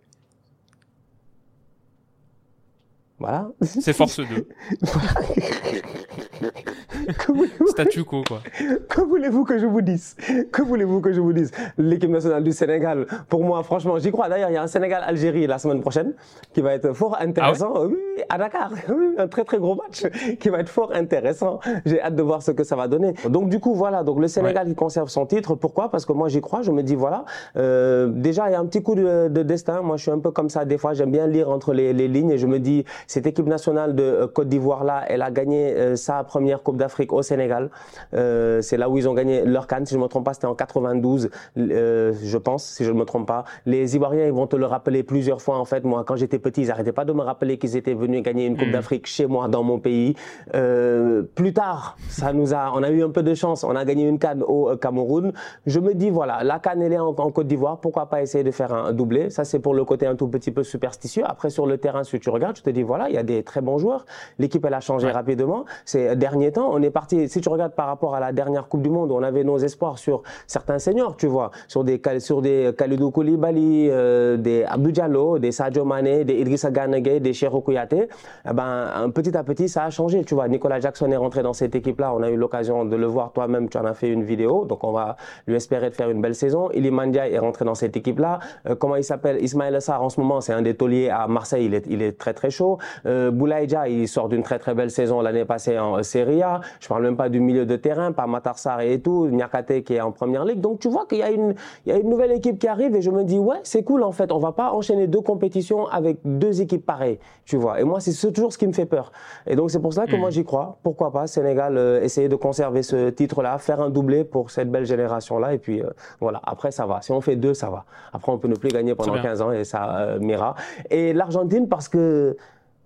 Voilà. 3.21 3.51
C'est 3.61 3.93
force 3.93 4.19
2. 4.19 4.49
Statu 7.67 8.05
quo, 8.05 8.23
quoi. 8.27 8.41
Que 8.89 9.01
voulez-vous 9.01 9.45
que 9.45 9.59
je 9.59 9.67
vous 9.67 9.81
dise? 9.81 10.17
Que 10.53 10.63
voulez-vous 10.63 11.01
que 11.01 11.13
je 11.13 11.21
vous 11.21 11.33
dise? 11.33 11.51
L'équipe 11.79 12.11
nationale 12.11 12.43
du 12.43 12.53
Sénégal, 12.53 13.07
pour 13.29 13.45
moi, 13.45 13.63
franchement, 13.63 13.99
j'y 13.99 14.11
crois. 14.11 14.29
D'ailleurs, 14.29 14.51
il 14.51 14.55
y 14.55 14.57
a 14.57 14.63
un 14.63 14.67
Sénégal-Algérie 14.67 15.47
la 15.47 15.59
semaine 15.59 15.81
prochaine 15.81 16.13
qui 16.53 16.61
va 16.61 16.75
être 16.75 16.93
fort 16.93 17.17
intéressant. 17.21 17.73
Ah 17.75 17.87
oui, 17.87 17.97
à 18.29 18.39
Dakar. 18.39 18.73
un 19.19 19.29
très, 19.29 19.45
très 19.45 19.59
gros 19.59 19.75
match 19.75 20.07
qui 20.39 20.49
va 20.49 20.61
être 20.61 20.69
fort 20.69 20.93
intéressant. 20.95 21.61
J'ai 21.85 22.01
hâte 22.01 22.15
de 22.15 22.23
voir 22.23 22.43
ce 22.43 22.51
que 22.51 22.65
ça 22.65 22.77
va 22.77 22.89
donner. 22.89 23.15
Donc, 23.29 23.49
du 23.49 23.59
coup, 23.61 23.75
voilà. 23.75 24.03
Donc, 24.03 24.21
le 24.21 24.29
Sénégal 24.29 24.69
qui 24.69 24.75
conserve 24.75 25.09
son 25.09 25.27
titre. 25.27 25.55
Pourquoi? 25.55 25.91
Parce 25.91 26.07
que 26.07 26.13
moi, 26.13 26.29
j'y 26.29 26.41
crois. 26.41 26.63
Je 26.63 26.71
me 26.71 26.83
dis, 26.83 26.95
voilà. 26.95 27.25
Euh, 27.57 28.09
déjà, 28.09 28.49
il 28.49 28.53
y 28.53 28.55
a 28.55 28.61
un 28.61 28.67
petit 28.67 28.83
coup 28.83 28.95
de, 28.95 29.29
destin. 29.43 29.83
Moi, 29.83 29.97
je 29.97 30.03
suis 30.03 30.11
un 30.11 30.19
peu 30.19 30.31
comme 30.31 30.49
ça. 30.49 30.65
Des 30.65 30.79
fois, 30.79 30.95
j'aime 30.95 31.11
bien 31.11 31.27
lire 31.27 31.51
entre 31.51 31.73
les, 31.73 31.93
lignes 31.93 32.31
et 32.31 32.39
je 32.39 32.47
me 32.47 32.59
dis, 32.59 32.85
cette 33.07 33.27
équipe 33.27 33.47
nationale 33.47 33.95
de 33.95 34.03
euh, 34.03 34.27
Côte 34.27 34.49
d'Ivoire-là, 34.49 35.05
elle 35.09 35.23
a 35.23 35.31
gagné 35.31 35.75
euh, 35.75 35.97
sa 35.97 36.25
première 36.25 36.63
Coupe 36.63 36.77
d'Afrique 36.77 37.00
au 37.11 37.23
Sénégal. 37.23 37.71
Euh, 38.15 38.61
c'est 38.63 38.77
là 38.77 38.89
où 38.89 38.99
ils 38.99 39.09
ont 39.09 39.15
gagné 39.15 39.45
leur 39.45 39.67
canne, 39.67 39.87
si 39.87 39.95
je 39.95 39.99
ne 39.99 40.05
me 40.05 40.09
trompe 40.09 40.25
pas, 40.25 40.35
c'était 40.35 40.47
en 40.47 40.55
92, 40.55 41.31
euh, 41.59 42.13
je 42.23 42.39
pense, 42.39 42.65
si 42.65 42.85
je 42.85 42.93
ne 42.93 42.99
me 42.99 43.05
trompe 43.05 43.27
pas. 43.27 43.45
Les 43.67 43.97
Ivoiriens, 43.97 44.27
ils 44.27 44.33
vont 44.33 44.47
te 44.47 44.57
le 44.57 44.67
rappeler 44.67 45.03
plusieurs 45.03 45.41
fois. 45.41 45.59
En 45.59 45.65
fait, 45.65 45.85
moi, 45.85 46.05
quand 46.05 46.17
j'étais 46.17 46.39
petit, 46.39 46.63
ils 46.63 46.69
n'arrêtaient 46.69 46.93
pas 46.93 47.05
de 47.05 47.13
me 47.13 47.23
rappeler 47.23 47.59
qu'ils 47.59 47.77
étaient 47.77 47.95
venus 47.95 48.23
gagner 48.23 48.47
une 48.47 48.57
Coupe 48.57 48.69
mm. 48.69 48.73
d'Afrique 48.73 49.07
chez 49.07 49.27
moi, 49.27 49.49
dans 49.49 49.63
mon 49.63 49.79
pays. 49.79 50.15
Euh, 50.55 51.23
plus 51.35 51.53
tard, 51.53 51.97
ça 52.09 52.33
nous 52.33 52.55
a, 52.55 52.73
on 52.75 52.83
a 52.83 52.91
eu 52.91 53.03
un 53.03 53.11
peu 53.11 53.23
de 53.23 53.35
chance. 53.35 53.65
On 53.65 53.77
a 53.77 53.85
gagné 53.85 54.07
une 54.07 54.19
canne 54.19 54.43
au 54.43 54.77
Cameroun. 54.77 55.33
Je 55.67 55.81
me 55.81 55.95
dis, 55.95 56.11
voilà, 56.11 56.43
la 56.45 56.59
canne, 56.59 56.83
elle 56.83 56.93
est 56.93 56.99
en, 56.99 57.13
Côte 57.13 57.47
d'Ivoire. 57.47 57.79
Pourquoi 57.81 58.07
pas 58.07 58.23
essayer 58.23 58.45
de 58.45 58.51
faire 58.51 58.73
un, 58.73 58.93
doublé? 58.93 59.31
Ça, 59.31 59.45
c'est 59.45 59.61
pour 59.61 59.75
le 59.75 59.85
côté 59.85 60.07
un 60.07 60.17
tout 60.17 60.29
petit 60.29 60.51
peu 60.51 60.65
superstitieux. 60.65 61.23
Après, 61.27 61.51
sur 61.51 61.67
le 61.67 61.79
terrain, 61.79 62.05
si 62.05 62.19
tu 62.19 62.31
regardes, 62.31 62.57
tu 62.57 62.63
te 62.63 62.71
dis, 62.71 62.83
voilà, 62.83 63.09
il 63.09 63.15
y 63.15 63.19
a 63.19 63.23
des 63.23 63.43
très 63.43 63.61
bons 63.61 63.79
joueurs. 63.79 64.05
L'équipe, 64.39 64.65
elle 64.65 64.75
a 64.75 64.81
changé 64.81 65.11
rapidement. 65.11 65.65
Ces 65.85 66.17
derniers 66.17 66.53
temps, 66.53 66.71
on 66.73 66.80
est 66.83 66.91
parti, 66.91 67.29
si 67.29 67.41
tu 67.41 67.49
regardes 67.49 67.75
par 67.75 67.87
rapport 67.87 68.15
à 68.15 68.21
la 68.21 68.33
dernière 68.33 68.69
Coupe 68.69 68.83
du 68.83 68.91
Monde, 68.91 69.11
on 69.13 69.23
avait 69.23 69.45
nos 69.45 69.59
espoirs 69.59 69.99
sur 69.99 70.23
certains 70.47 70.79
seniors, 70.79 71.17
tu 71.17 71.27
vois, 71.27 71.51
sur 71.69 71.85
des, 71.85 72.01
sur 72.19 72.43
des 72.43 72.73
Khalidou 72.77 73.11
Koulibaly, 73.11 73.89
euh, 73.91 74.37
des 74.37 74.65
Abdou 74.65 74.91
Diallo, 74.91 75.39
des 75.39 75.53
Sadio 75.53 75.85
Mané, 75.85 76.25
des 76.25 76.35
Idrissa 76.35 76.71
Ganegay, 76.71 77.21
des 77.21 77.33
Cheikhou 77.33 77.61
Kouyaté. 77.61 78.09
Eh 78.49 78.53
ben, 78.53 79.11
petit 79.15 79.37
à 79.37 79.45
petit, 79.45 79.69
ça 79.69 79.85
a 79.85 79.91
changé, 79.91 80.25
tu 80.25 80.35
vois. 80.35 80.49
Nicolas 80.49 80.81
Jackson 80.81 81.11
est 81.11 81.17
rentré 81.17 81.43
dans 81.43 81.53
cette 81.53 81.75
équipe-là, 81.75 82.13
on 82.15 82.23
a 82.23 82.31
eu 82.31 82.37
l'occasion 82.37 82.85
de 82.85 82.97
le 82.97 83.07
voir 83.07 83.33
toi-même, 83.33 83.69
tu 83.69 83.79
en 83.79 83.85
as 83.85 83.95
fait 83.95 84.09
une 84.09 84.25
vidéo, 84.25 84.65
donc 84.65 84.85
on 84.85 84.93
va 84.93 85.17
lui 85.47 85.55
espérer 85.55 85.91
de 85.91 85.95
faire 85.95 86.11
une 86.11 86.21
belle 86.21 86.35
saison. 86.35 86.71
Iliman 86.73 87.07
Ndiaye 87.07 87.35
est 87.35 87.39
rentré 87.39 87.65
dans 87.65 87.75
cette 87.75 87.97
équipe-là. 87.97 88.39
Euh, 88.69 88.75
comment 88.75 88.97
il 88.97 89.05
s'appelle? 89.05 89.43
Ismaël 89.43 89.81
Sarr, 89.81 90.03
en 90.03 90.09
ce 90.09 90.21
moment, 90.21 90.41
c'est 90.41 90.53
un 90.53 90.63
des 90.63 90.75
tauliers 90.75 91.11
à 91.11 91.27
Marseille, 91.27 91.67
il 91.67 91.75
est, 91.75 91.87
il 91.89 92.03
est 92.03 92.19
très 92.19 92.35
très 92.35 92.51
chaud. 92.51 92.79
Euh, 93.07 93.31
Boulaïdja, 93.31 93.89
il 93.89 94.09
sort 94.09 94.29
d'une 94.29 94.43
très 94.43 94.59
très 94.59 94.75
belle 94.75 94.91
saison 94.91 95.21
l'année 95.21 95.45
passée 95.45 95.79
en 95.79 96.03
Serie 96.03 96.43
A. 96.43 96.61
Je 96.79 96.89
parle 96.89 97.03
même 97.03 97.17
pas 97.17 97.29
du 97.29 97.41
milieu 97.41 97.67
de 97.67 97.77
terrain, 97.77 98.13
pas 98.13 98.27
Matarsar 98.27 98.81
et 98.81 99.01
tout, 99.01 99.29
Nyakate 99.29 99.83
qui 99.83 99.95
est 99.95 100.01
en 100.01 100.13
première 100.13 100.45
ligue. 100.45 100.61
Donc 100.61 100.79
tu 100.81 100.89
vois 100.89 101.07
qu'il 101.07 101.19
y 101.19 101.23
a 101.23 101.31
une, 101.31 101.55
il 101.87 101.93
y 101.93 101.93
a 101.93 101.99
une 101.99 102.09
nouvelle 102.09 102.33
équipe 102.33 102.59
qui 102.59 102.69
arrive 102.69 102.95
et 102.95 103.03
je 103.03 103.11
me 103.11 103.25
dis 103.25 103.39
ouais, 103.39 103.61
c'est 103.63 103.83
cool 103.83 104.03
en 104.03 104.13
fait. 104.13 104.33
On 104.33 104.39
va 104.39 104.53
pas 104.53 104.73
enchaîner 104.73 105.07
deux 105.07 105.21
compétitions 105.21 105.87
avec 105.87 106.19
deux 106.25 106.61
équipes 106.61 106.85
pareilles, 106.85 107.19
tu 107.45 107.57
vois. 107.57 107.81
Et 107.81 107.85
moi 107.85 108.01
c'est 108.01 108.15
toujours 108.33 108.53
ce 108.53 108.59
qui 108.59 108.67
me 108.67 108.73
fait 108.73 108.87
peur. 108.87 109.13
Et 109.47 109.57
donc 109.57 109.71
c'est 109.71 109.81
pour 109.81 109.93
ça 109.93 110.07
que 110.07 110.17
moi 110.17 110.29
hmm. 110.29 110.33
j'y 110.33 110.45
crois. 110.45 110.79
Pourquoi 110.83 111.13
pas 111.13 111.27
Sénégal 111.27 111.77
euh, 111.77 112.03
essayer 112.03 112.29
de 112.29 112.37
conserver 112.37 112.83
ce 112.83 113.11
titre-là, 113.11 113.59
faire 113.59 113.81
un 113.81 113.91
doublé 113.91 114.25
pour 114.25 114.51
cette 114.51 114.71
belle 114.71 114.87
génération-là 114.87 115.55
et 115.55 115.59
puis 115.59 115.83
euh, 115.83 115.91
voilà. 116.21 116.41
Après 116.45 116.71
ça 116.71 116.87
va. 116.87 117.01
Si 117.03 117.13
on 117.13 117.21
fait 117.21 117.37
deux, 117.37 117.55
ça 117.55 117.71
va. 117.71 117.85
Après 118.13 118.33
on 118.33 118.39
peut 118.39 118.49
ne 118.49 118.55
plus 118.55 118.71
gagner 118.71 118.95
pendant 118.95 119.21
15 119.21 119.43
ans 119.43 119.53
et 119.53 119.65
ça 119.65 119.99
euh, 119.99 120.19
m'ira. 120.19 120.55
Et 120.91 121.13
l'Argentine 121.13 121.69
parce 121.69 121.89
que 121.89 122.37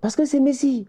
parce 0.01 0.17
que 0.17 0.25
c'est 0.25 0.41
Messi. 0.41 0.87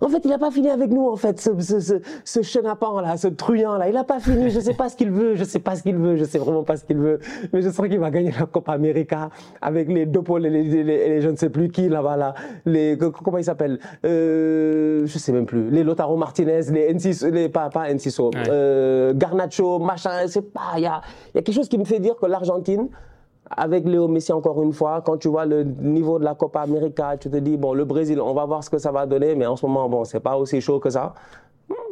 En 0.00 0.08
fait, 0.08 0.20
il 0.24 0.30
n'a 0.30 0.38
pas 0.38 0.50
fini 0.50 0.68
avec 0.68 0.90
nous, 0.90 1.08
en 1.08 1.16
fait, 1.16 1.40
ce, 1.40 1.50
ce, 1.60 1.80
ce, 1.80 1.94
ce 2.24 2.42
chenapan 2.42 3.00
là, 3.00 3.16
ce 3.16 3.28
truand 3.28 3.76
là. 3.76 3.88
Il 3.88 3.94
n'a 3.94 4.04
pas 4.04 4.20
fini. 4.20 4.50
Je 4.50 4.56
ne 4.58 4.62
sais 4.62 4.74
pas 4.74 4.88
ce 4.88 4.96
qu'il 4.96 5.10
veut. 5.10 5.34
Je 5.34 5.40
ne 5.40 5.46
sais 5.48 5.60
pas 5.60 5.76
ce 5.76 5.82
qu'il 5.82 5.96
veut. 5.96 6.16
Je 6.16 6.24
sais 6.24 6.38
vraiment 6.38 6.62
pas 6.64 6.76
ce 6.76 6.84
qu'il 6.84 6.98
veut. 6.98 7.20
Mais 7.52 7.62
je 7.62 7.70
sens 7.70 7.86
qu'il 7.88 7.98
va 7.98 8.10
gagner 8.10 8.32
la 8.38 8.46
Copa 8.46 8.72
América 8.72 9.30
avec 9.62 9.88
les 9.88 10.06
deux 10.06 10.22
pôles 10.22 10.46
et 10.46 10.50
les, 10.50 10.82
les, 10.84 11.20
je 11.20 11.28
ne 11.28 11.36
sais 11.36 11.48
plus 11.48 11.68
qui 11.70 11.88
là-bas 11.88 12.16
là. 12.16 12.34
Les 12.66 12.98
comment 12.98 13.38
ils 13.38 13.44
s'appellent 13.44 13.78
euh, 14.04 15.06
Je 15.06 15.18
sais 15.18 15.32
même 15.32 15.46
plus. 15.46 15.70
Les 15.70 15.84
Lotaro 15.84 16.16
Martinez, 16.16 16.60
les 16.72 16.92
Enciso, 16.94 17.30
les 17.30 17.48
pas 17.48 17.70
pas 17.70 17.92
Enciso, 17.92 18.30
euh, 18.48 19.12
Garnacho, 19.14 19.78
machin. 19.78 20.10
Il 20.76 20.82
y 20.82 20.86
a, 20.86 21.00
y 21.34 21.38
a 21.38 21.42
quelque 21.42 21.52
chose 21.52 21.68
qui 21.68 21.78
me 21.78 21.84
fait 21.84 22.00
dire 22.00 22.16
que 22.16 22.26
l'Argentine 22.26 22.88
avec 23.50 23.84
Léo 23.84 24.08
Messi 24.08 24.32
encore 24.32 24.62
une 24.62 24.72
fois, 24.72 25.02
quand 25.04 25.18
tu 25.18 25.28
vois 25.28 25.44
le 25.44 25.64
niveau 25.64 26.18
de 26.18 26.24
la 26.24 26.34
Copa 26.34 26.60
América, 26.60 27.16
tu 27.18 27.30
te 27.30 27.36
dis 27.36 27.56
bon 27.56 27.74
le 27.74 27.84
Brésil, 27.84 28.20
on 28.20 28.34
va 28.34 28.44
voir 28.44 28.64
ce 28.64 28.70
que 28.70 28.78
ça 28.78 28.90
va 28.90 29.06
donner, 29.06 29.34
mais 29.34 29.46
en 29.46 29.56
ce 29.56 29.66
moment 29.66 29.88
bon 29.88 30.04
c'est 30.04 30.20
pas 30.20 30.36
aussi 30.36 30.60
chaud 30.60 30.78
que 30.80 30.90
ça. 30.90 31.14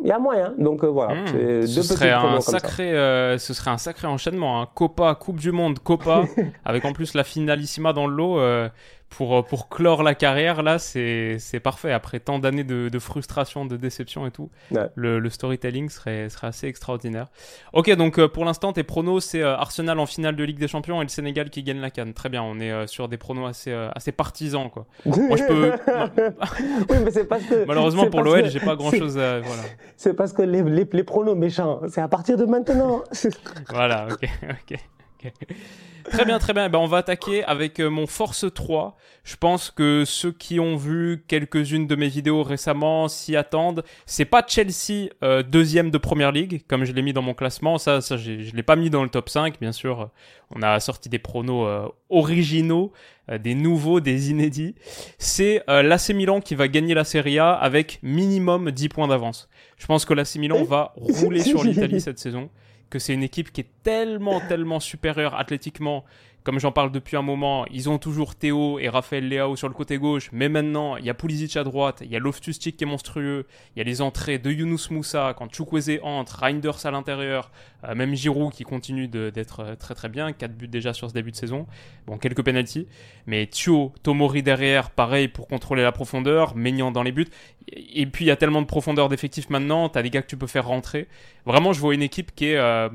Il 0.02 0.08
y 0.08 0.10
a 0.10 0.18
moyen, 0.18 0.52
donc 0.58 0.82
euh, 0.82 0.88
voilà. 0.88 1.14
Hmm. 1.14 1.66
ce, 1.66 1.82
serait 1.82 2.10
un 2.10 2.40
sacré, 2.40 2.92
euh, 2.92 3.38
ce 3.38 3.54
serait 3.54 3.70
un 3.70 3.78
sacré 3.78 4.08
enchaînement. 4.08 4.60
Hein. 4.60 4.68
Copa, 4.74 5.14
Coupe 5.14 5.38
du 5.38 5.52
Monde, 5.52 5.78
Copa, 5.78 6.24
avec 6.64 6.84
en 6.84 6.92
plus 6.92 7.14
la 7.14 7.22
finalissima 7.22 7.92
dans 7.92 8.08
le 8.08 8.14
lot. 8.14 8.38
Euh, 8.38 8.68
pour, 9.16 9.36
euh, 9.36 9.42
pour 9.42 9.68
clore 9.68 10.02
la 10.02 10.14
carrière, 10.14 10.62
là, 10.62 10.78
c'est 10.78 11.38
parfait. 11.62 11.92
Après 11.92 12.20
tant 12.20 12.38
d'années 12.38 12.64
de, 12.64 12.88
de, 12.88 12.98
frustration, 12.98 13.66
de 13.66 13.76
déception 13.76 14.26
et 14.26 14.30
tout, 14.30 14.50
le, 14.94 15.18
le, 15.18 15.30
storytelling 15.30 15.88
serait, 15.88 16.28
serait 16.28 16.48
assez 16.48 16.66
extraordinaire. 16.66 17.28
Ok, 17.72 17.90
donc 17.94 18.18
euh, 18.18 18.28
pour 18.28 18.44
l'instant, 18.44 18.72
tes 18.72 18.82
pronos, 18.82 19.24
c'est 19.24 19.42
euh, 19.42 19.56
Arsenal 19.56 19.98
en 19.98 20.06
finale 20.06 20.36
de 20.36 20.44
Ligue 20.44 20.58
des 20.58 20.68
Champions 20.68 21.00
et 21.00 21.04
le 21.04 21.10
Sénégal 21.10 21.50
qui 21.50 21.62
gagne 21.62 21.80
la 21.80 21.90
canne. 21.90 22.14
Très 22.14 22.28
bien, 22.28 22.42
on 22.42 22.58
est 22.58 22.86
sur 22.86 23.08
des 23.08 23.18
pronos 23.18 23.46
assez, 23.48 23.72
assez 23.94 24.12
partisans, 24.12 24.70
quoi. 24.70 24.86
Moi, 25.04 25.36
je 25.36 25.44
peux. 25.44 25.72
oui, 26.90 26.96
mais 27.04 27.10
c'est 27.10 27.24
parce 27.24 27.44
que. 27.44 27.64
Malheureusement 27.66 28.08
pour 28.08 28.22
l'OL, 28.22 28.48
j'ai 28.48 28.60
pas 28.60 28.76
grand 28.76 28.90
chose 28.90 29.18
à. 29.18 29.40
Voilà. 29.40 29.62
C'est 29.96 30.14
parce 30.14 30.32
que 30.32 30.42
les, 30.42 30.62
les, 30.62 30.88
les 30.90 31.04
pronos 31.04 31.36
méchants, 31.36 31.80
c'est 31.88 32.00
à 32.00 32.08
partir 32.08 32.36
de 32.36 32.44
maintenant. 32.44 33.02
voilà, 33.70 34.08
ok, 34.10 34.28
ok. 34.50 34.78
Très 36.10 36.24
bien, 36.24 36.38
très 36.38 36.52
bien. 36.52 36.68
Ben, 36.68 36.78
on 36.78 36.86
va 36.86 36.98
attaquer 36.98 37.44
avec 37.44 37.78
euh, 37.80 37.88
mon 37.88 38.06
Force 38.06 38.44
3. 38.52 38.96
Je 39.22 39.36
pense 39.36 39.70
que 39.70 40.02
ceux 40.04 40.32
qui 40.32 40.58
ont 40.58 40.76
vu 40.76 41.24
quelques-unes 41.28 41.86
de 41.86 41.94
mes 41.94 42.08
vidéos 42.08 42.42
récemment 42.42 43.06
s'y 43.08 43.36
attendent. 43.36 43.84
C'est 44.04 44.24
pas 44.24 44.44
Chelsea 44.46 45.10
euh, 45.22 45.42
deuxième 45.42 45.90
de 45.90 45.98
Première 45.98 46.32
Ligue, 46.32 46.64
comme 46.66 46.84
je 46.84 46.92
l'ai 46.92 47.02
mis 47.02 47.12
dans 47.12 47.22
mon 47.22 47.34
classement. 47.34 47.78
Ça, 47.78 48.00
ça 48.00 48.16
je 48.16 48.32
l'ai 48.32 48.62
pas 48.62 48.76
mis 48.76 48.90
dans 48.90 49.04
le 49.04 49.10
top 49.10 49.28
5, 49.28 49.60
bien 49.60 49.72
sûr. 49.72 50.10
On 50.54 50.62
a 50.62 50.80
sorti 50.80 51.08
des 51.08 51.20
pronos 51.20 51.66
euh, 51.66 51.86
originaux, 52.10 52.92
des 53.40 53.54
nouveaux, 53.54 54.00
des 54.00 54.30
inédits. 54.30 54.74
C'est 55.18 55.62
l'AC 55.68 56.10
Milan 56.10 56.40
qui 56.40 56.56
va 56.56 56.66
gagner 56.68 56.94
la 56.94 57.04
Serie 57.04 57.38
A 57.38 57.52
avec 57.52 58.00
minimum 58.02 58.70
10 58.72 58.88
points 58.88 59.08
d'avance. 59.08 59.48
Je 59.78 59.86
pense 59.86 60.04
que 60.04 60.12
l'AC 60.14 60.34
Milan 60.36 60.64
va 60.64 60.92
rouler 60.96 61.40
sur 61.40 61.62
l'Italie 61.62 62.00
cette 62.02 62.18
saison 62.18 62.50
que 62.92 62.98
c'est 62.98 63.14
une 63.14 63.22
équipe 63.22 63.52
qui 63.52 63.62
est 63.62 63.70
tellement, 63.82 64.38
tellement 64.40 64.78
supérieure 64.78 65.34
athlétiquement 65.34 66.04
comme 66.44 66.58
j'en 66.58 66.72
parle 66.72 66.90
depuis 66.90 67.16
un 67.16 67.22
moment, 67.22 67.66
ils 67.70 67.88
ont 67.88 67.98
toujours 67.98 68.34
Théo 68.34 68.78
et 68.78 68.88
Raphaël 68.88 69.28
Leao 69.28 69.56
sur 69.56 69.68
le 69.68 69.74
côté 69.74 69.98
gauche, 69.98 70.28
mais 70.32 70.48
maintenant, 70.48 70.96
il 70.96 71.04
y 71.04 71.10
a 71.10 71.14
Pulisic 71.14 71.56
à 71.56 71.64
droite, 71.64 72.02
il 72.04 72.10
y 72.10 72.16
a 72.16 72.18
loftus 72.18 72.58
qui 72.58 72.74
est 72.80 72.86
monstrueux, 72.86 73.46
il 73.74 73.78
y 73.78 73.82
a 73.82 73.84
les 73.84 74.02
entrées 74.02 74.38
de 74.38 74.50
Yunus 74.50 74.90
Moussa 74.90 75.34
quand 75.36 75.52
Chukwueze 75.54 76.00
entre, 76.02 76.40
Reinders 76.40 76.84
à 76.84 76.90
l'intérieur, 76.90 77.50
euh, 77.84 77.94
même 77.94 78.14
Giroud 78.14 78.52
qui 78.52 78.64
continue 78.64 79.06
d'être 79.08 79.60
euh, 79.60 79.76
très 79.76 79.94
très 79.94 80.08
bien, 80.08 80.32
4 80.32 80.56
buts 80.56 80.68
déjà 80.68 80.92
sur 80.92 81.08
ce 81.08 81.14
début 81.14 81.30
de 81.30 81.36
saison, 81.36 81.66
bon, 82.06 82.18
quelques 82.18 82.44
penalties, 82.44 82.88
mais 83.26 83.46
Thio, 83.46 83.92
Tomori 84.02 84.42
derrière, 84.42 84.90
pareil 84.90 85.28
pour 85.28 85.46
contrôler 85.46 85.82
la 85.82 85.92
profondeur, 85.92 86.56
Maignan 86.56 86.90
dans 86.90 87.02
les 87.02 87.12
buts, 87.12 87.28
et 87.68 88.06
puis 88.06 88.24
il 88.24 88.28
y 88.28 88.32
a 88.32 88.36
tellement 88.36 88.62
de 88.62 88.66
profondeur 88.66 89.08
d'effectifs 89.08 89.48
maintenant, 89.48 89.88
t'as 89.88 90.02
des 90.02 90.10
gars 90.10 90.22
que 90.22 90.28
tu 90.28 90.36
peux 90.36 90.48
faire 90.48 90.66
rentrer. 90.66 91.06
Vraiment, 91.46 91.72
je 91.72 91.80
vois 91.80 91.94
une 91.94 92.02
équipe 92.02 92.34
qui 92.34 92.46
est... 92.46 92.56
Euh, 92.56 92.88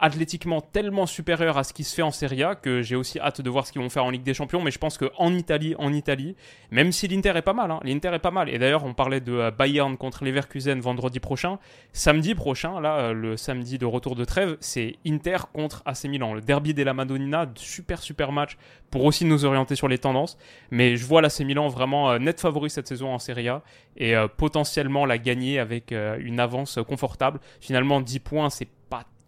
athlétiquement 0.00 0.60
tellement 0.60 1.06
supérieur 1.06 1.58
à 1.58 1.64
ce 1.64 1.72
qui 1.72 1.84
se 1.84 1.94
fait 1.94 2.02
en 2.02 2.10
Serie 2.10 2.42
A 2.42 2.54
que 2.54 2.82
j'ai 2.82 2.96
aussi 2.96 3.18
hâte 3.18 3.40
de 3.40 3.50
voir 3.50 3.66
ce 3.66 3.72
qu'ils 3.72 3.82
vont 3.82 3.88
faire 3.88 4.04
en 4.04 4.10
Ligue 4.10 4.22
des 4.22 4.34
Champions. 4.34 4.62
Mais 4.62 4.70
je 4.70 4.78
pense 4.78 4.98
qu'en 4.98 5.32
Italie, 5.34 5.74
en 5.78 5.92
Italie, 5.92 6.36
même 6.70 6.92
si 6.92 7.08
l'Inter 7.08 7.32
est 7.36 7.42
pas 7.42 7.52
mal, 7.52 7.70
hein, 7.70 7.80
l'Inter 7.82 8.10
est 8.14 8.18
pas 8.18 8.30
mal. 8.30 8.48
Et 8.48 8.58
d'ailleurs, 8.58 8.84
on 8.84 8.94
parlait 8.94 9.20
de 9.20 9.32
euh, 9.32 9.50
Bayern 9.50 9.96
contre 9.96 10.24
Leverkusen 10.24 10.80
vendredi 10.80 11.20
prochain. 11.20 11.58
Samedi 11.92 12.34
prochain, 12.34 12.80
là, 12.80 12.98
euh, 12.98 13.12
le 13.12 13.36
samedi 13.36 13.78
de 13.78 13.86
retour 13.86 14.14
de 14.14 14.24
trêve, 14.24 14.56
c'est 14.60 14.96
Inter 15.06 15.38
contre 15.52 15.82
AC 15.84 16.04
Milan. 16.04 16.34
Le 16.34 16.40
derby 16.40 16.74
della 16.74 16.94
Madonnina, 16.94 17.46
super 17.56 18.00
super 18.00 18.32
match 18.32 18.56
pour 18.90 19.04
aussi 19.04 19.24
nous 19.24 19.44
orienter 19.44 19.74
sur 19.74 19.88
les 19.88 19.98
tendances. 19.98 20.38
Mais 20.70 20.96
je 20.96 21.04
vois 21.04 21.22
l'AC 21.22 21.40
Milan 21.40 21.68
vraiment 21.68 22.10
euh, 22.10 22.18
net 22.18 22.40
favori 22.40 22.70
cette 22.70 22.86
saison 22.86 23.12
en 23.12 23.18
Serie 23.18 23.48
A 23.48 23.62
et 23.96 24.14
potentiellement 24.36 25.06
la 25.06 25.18
gagner 25.18 25.58
avec 25.58 25.92
une 25.92 26.38
avance 26.38 26.78
confortable. 26.86 27.40
Finalement, 27.60 28.00
10 28.00 28.20
points, 28.20 28.48
c'est 28.48 28.68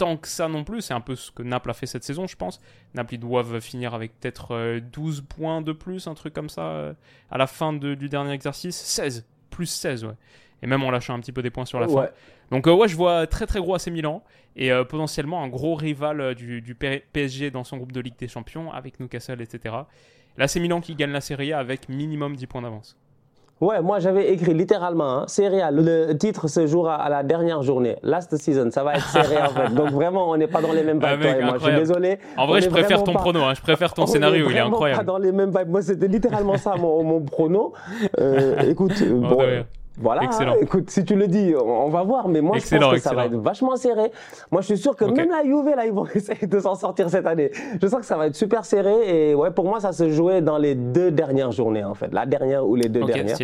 tant 0.01 0.17
que 0.17 0.29
ça 0.29 0.49
non 0.49 0.65
plus. 0.65 0.81
C'est 0.81 0.95
un 0.95 1.01
peu 1.03 1.15
ce 1.15 1.31
que 1.31 1.43
Naples 1.43 1.71
a 1.71 1.75
fait 1.75 1.85
cette 1.85 2.05
saison, 2.05 2.27
je 2.27 2.35
pense. 2.35 2.59
Naples, 2.95 3.15
ils 3.15 3.21
doivent 3.21 3.61
finir 3.61 3.93
avec 3.93 4.19
peut-être 4.19 4.81
12 4.93 5.19
euh, 5.19 5.23
points 5.29 5.61
de 5.61 5.73
plus, 5.73 6.07
un 6.07 6.15
truc 6.15 6.33
comme 6.33 6.49
ça, 6.49 6.63
euh, 6.63 6.95
à 7.31 7.37
la 7.37 7.47
fin 7.47 7.75
du 7.75 8.09
dernier 8.09 8.33
exercice. 8.33 8.77
16, 8.77 9.27
plus 9.51 9.67
16, 9.67 10.05
ouais. 10.07 10.15
Et 10.63 10.67
même 10.67 10.83
en 10.83 10.91
lâchant 10.91 11.15
un 11.15 11.21
petit 11.21 11.33
peu 11.33 11.43
des 11.43 11.51
points 11.51 11.67
sur 11.67 11.81
la 11.81 11.87
fin. 11.87 12.09
Donc, 12.51 12.67
euh, 12.67 12.73
ouais, 12.73 12.89
je 12.89 12.97
vois 12.97 13.27
très 13.27 13.47
très 13.47 13.61
gros 13.61 13.75
AC 13.75 13.89
Milan 13.89 14.25
et 14.57 14.71
potentiellement 14.89 15.45
un 15.45 15.49
gros 15.49 15.75
rival 15.75 16.35
du, 16.35 16.61
du, 16.61 16.75
PSG 16.75 17.51
dans 17.51 17.63
son 17.63 17.77
groupe 17.77 17.93
de 17.93 18.01
Ligue 18.01 18.19
des 18.19 18.27
Champions 18.27 18.73
avec 18.73 18.99
Newcastle, 19.01 19.41
etc. 19.43 19.75
L'AC 20.37 20.57
Milan 20.57 20.81
qui 20.81 20.95
gagne 20.95 21.13
la 21.13 21.21
Serie 21.21 21.53
A 21.53 21.59
avec 21.59 21.89
minimum 21.89 22.35
10 22.37 22.47
points 22.47 22.63
d'avance. 22.63 22.97
Ouais, 23.61 23.83
moi 23.83 23.99
j'avais 23.99 24.33
écrit 24.33 24.55
littéralement, 24.55 25.25
hein, 25.25 25.27
le 25.71 26.15
titre 26.15 26.49
se 26.49 26.67
jouera 26.67 26.95
à 26.95 27.11
la 27.11 27.23
dernière 27.23 27.63
journée, 27.63 27.97
last 28.03 28.35
season, 28.39 28.71
ça 28.71 28.83
va 28.83 28.95
être 28.95 29.07
serré 29.09 29.37
en 29.37 29.51
fait. 29.51 29.75
Donc 29.75 29.91
vraiment, 29.91 30.31
on 30.31 30.37
n'est 30.39 30.47
pas 30.47 30.63
dans 30.63 30.73
les 30.73 30.83
mêmes 30.83 30.99
vibes, 30.99 31.05
ah, 31.05 31.17
toi 31.19 31.31
et 31.31 31.45
moi. 31.45 31.55
Je 31.59 31.65
suis 31.65 31.77
désolé. 31.77 32.19
En 32.39 32.47
vrai, 32.47 32.63
je 32.63 32.71
préfère 32.71 33.05
ton 33.05 33.13
prono, 33.13 33.43
hein, 33.43 33.53
je 33.55 33.61
préfère 33.61 33.93
ton 33.93 34.07
scénario, 34.07 34.47
il 34.49 34.57
est 34.57 34.61
incroyable. 34.61 35.01
Pas 35.01 35.05
dans 35.05 35.19
les 35.19 35.31
mêmes 35.31 35.51
vibes. 35.51 35.69
Moi, 35.69 35.83
c'était 35.83 36.09
littéralement 36.09 36.57
ça 36.57 36.77
mon, 36.77 37.05
mon 37.05 37.21
prono. 37.21 37.75
Euh, 38.19 38.63
écoute, 38.63 38.93
oh, 39.03 39.15
bon, 39.15 39.45
voilà, 40.01 40.25
Excellent. 40.25 40.57
écoute, 40.61 40.91
si 40.91 41.05
tu 41.05 41.15
le 41.15 41.29
dis, 41.29 41.55
on, 41.55 41.89
va 41.89 42.03
voir, 42.03 42.29
mais 42.29 42.41
moi 42.41 42.57
je 42.59 42.77
pense 42.77 42.93
que 42.95 42.99
ça 42.99 43.15
va 43.15 43.27
être 43.27 43.37
vachement 43.37 43.77
serré. 43.77 44.11
Moi 44.51 44.63
je 44.63 44.67
suis 44.67 44.79
sûr 44.79 44.97
que 44.97 45.05
même 45.05 45.31
la 45.31 45.45
Juve, 45.45 45.75
là, 45.77 45.87
ils 45.87 45.93
vont 45.93 46.07
essayer 46.15 46.47
de 46.47 46.59
s'en 46.59 46.75
sortir 46.75 47.11
cette 47.11 47.27
année. 47.27 47.51
Je 47.81 47.87
sens 47.87 48.01
que 48.01 48.07
ça 48.07 48.17
va 48.17 48.27
être 48.27 48.35
super 48.35 48.65
serré 48.65 49.31
et 49.31 49.35
ouais, 49.35 49.51
pour 49.51 49.67
moi 49.67 49.81
ça 49.81 49.93
se 49.93 50.11
jouait 50.11 50.41
dans 50.41 50.59
les 50.59 50.75
deux 50.75 51.11
dernières 51.11 51.53
journées 51.53 51.85
en 51.85 51.95
fait, 51.95 52.13
la 52.13 52.27
dernière 52.27 52.67
ou 52.67 52.77
les 52.77 52.89
deux 52.89 53.05
dernières. 53.05 53.37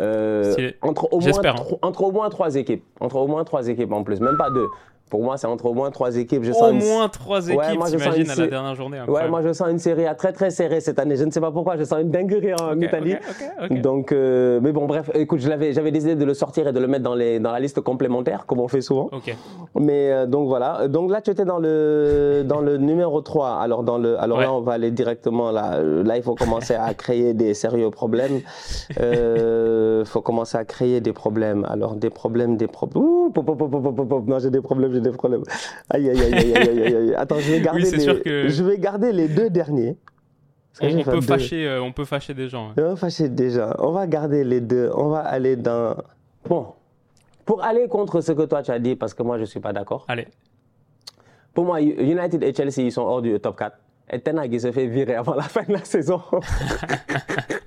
Euh, 0.00 0.70
entre, 0.80 1.12
au 1.12 1.20
moins, 1.20 1.30
hein. 1.44 1.54
entre 1.82 2.02
au 2.02 2.12
moins 2.12 2.30
trois 2.30 2.54
équipes, 2.56 2.82
entre 3.00 3.16
au 3.16 3.26
moins 3.26 3.44
trois 3.44 3.68
équipes 3.68 3.92
en 3.92 4.02
plus, 4.02 4.20
même 4.20 4.38
pas 4.38 4.50
deux. 4.50 4.68
Pour 5.12 5.22
moi, 5.22 5.36
c'est 5.36 5.46
entre 5.46 5.66
au 5.66 5.74
moins 5.74 5.90
trois 5.90 6.16
équipes. 6.16 6.42
Je 6.42 6.52
au 6.52 6.72
moins 6.72 7.06
trois 7.10 7.46
équipes, 7.46 7.60
ouais, 7.60 7.90
j'imagine, 7.90 8.30
à 8.30 8.34
la 8.34 8.46
dernière 8.46 8.74
journée. 8.74 8.98
Ouais, 9.06 9.28
moi, 9.28 9.42
je 9.42 9.52
sens 9.52 9.68
une 9.70 9.78
série 9.78 10.06
à 10.06 10.14
très, 10.14 10.32
très 10.32 10.48
serrée 10.48 10.80
cette 10.80 10.98
année. 10.98 11.16
Je 11.16 11.24
ne 11.24 11.30
sais 11.30 11.38
pas 11.38 11.50
pourquoi, 11.50 11.76
je 11.76 11.84
sens 11.84 12.00
une 12.00 12.10
dinguerie 12.10 12.54
en 12.54 12.80
Italie. 12.80 13.16
Donc, 13.70 14.10
euh, 14.10 14.58
mais 14.62 14.72
bon, 14.72 14.86
bref, 14.86 15.10
écoute, 15.12 15.40
j'avais 15.40 15.90
décidé 15.90 16.14
de 16.14 16.24
le 16.24 16.32
sortir 16.32 16.66
et 16.66 16.72
de 16.72 16.80
le 16.80 16.86
mettre 16.86 17.04
dans, 17.04 17.14
les, 17.14 17.40
dans 17.40 17.52
la 17.52 17.60
liste 17.60 17.82
complémentaire, 17.82 18.46
comme 18.46 18.60
on 18.60 18.68
fait 18.68 18.80
souvent. 18.80 19.10
Mais 19.74 20.10
euh, 20.10 20.24
donc, 20.24 20.48
voilà. 20.48 20.88
Donc 20.88 21.10
là, 21.10 21.20
tu 21.20 21.30
étais 21.30 21.44
dans 21.44 21.58
le, 21.58 22.42
dans 22.46 22.62
le 22.62 22.78
numéro 22.78 23.20
3. 23.20 23.58
Alors, 23.60 23.82
dans 23.82 23.98
le, 23.98 24.18
alors 24.18 24.40
là, 24.40 24.50
on 24.50 24.62
va 24.62 24.72
aller 24.72 24.90
directement 24.90 25.50
là. 25.50 25.82
Là, 25.82 26.16
il 26.16 26.22
faut 26.22 26.36
commencer 26.36 26.74
à 26.74 26.94
créer 26.94 27.34
des 27.34 27.52
sérieux 27.52 27.90
problèmes. 27.90 28.40
Il 28.88 28.96
euh, 29.02 30.04
faut 30.06 30.22
commencer 30.22 30.56
à 30.56 30.64
créer 30.64 31.02
des 31.02 31.12
problèmes. 31.12 31.66
Alors, 31.68 31.96
des 31.96 32.08
problèmes, 32.08 32.56
des 32.56 32.66
problèmes. 32.66 33.04
Ouh, 33.04 33.30
pop, 33.30 33.44
pop, 33.44 33.58
pop, 34.08 34.26
non, 34.26 34.38
j'ai 34.38 34.50
des 34.50 34.62
problèmes, 34.62 35.01
des 35.02 35.10
problèmes. 35.10 35.42
Aïe, 35.90 36.08
aïe, 36.08 36.20
aïe, 36.20 36.34
aïe, 36.34 36.56
aïe, 36.56 36.96
aïe, 36.96 37.14
Attends, 37.14 37.38
je 37.38 37.52
vais 37.52 37.60
garder, 37.60 37.90
les... 37.90 38.48
je 38.48 38.64
vais 38.64 38.78
garder 38.78 39.12
les 39.12 39.28
deux 39.28 39.50
derniers. 39.50 39.96
On, 40.80 41.02
peut 41.02 41.20
fâcher, 41.20 41.68
euh, 41.68 41.82
on 41.82 41.92
peut 41.92 42.06
fâcher 42.06 42.32
des 42.32 42.48
gens. 42.48 42.70
On 42.70 42.74
peut 42.74 42.96
fâcher 42.96 43.28
des 43.28 43.50
gens. 43.50 43.74
On 43.78 43.92
va 43.92 44.06
garder 44.06 44.42
les 44.42 44.60
deux. 44.60 44.90
On 44.94 45.08
va 45.08 45.20
aller 45.20 45.56
dans. 45.56 45.96
Bon. 46.48 46.68
Pour 47.44 47.62
aller 47.62 47.88
contre 47.88 48.20
ce 48.20 48.32
que 48.32 48.42
toi 48.42 48.62
tu 48.62 48.70
as 48.70 48.78
dit, 48.78 48.96
parce 48.96 49.12
que 49.12 49.22
moi 49.22 49.36
je 49.36 49.42
ne 49.42 49.46
suis 49.46 49.60
pas 49.60 49.72
d'accord. 49.72 50.06
Allez. 50.08 50.28
Pour 51.52 51.66
moi, 51.66 51.80
United 51.82 52.42
et 52.42 52.54
Chelsea, 52.54 52.78
ils 52.78 52.92
sont 52.92 53.02
hors 53.02 53.20
du 53.20 53.38
top 53.38 53.58
4. 53.58 53.76
Et 54.10 54.20
Tenag, 54.20 54.52
il 54.52 54.60
se 54.60 54.72
fait 54.72 54.86
virer 54.86 55.14
avant 55.14 55.34
la 55.34 55.42
fin 55.42 55.62
de 55.64 55.72
la 55.72 55.84
saison. 55.84 56.22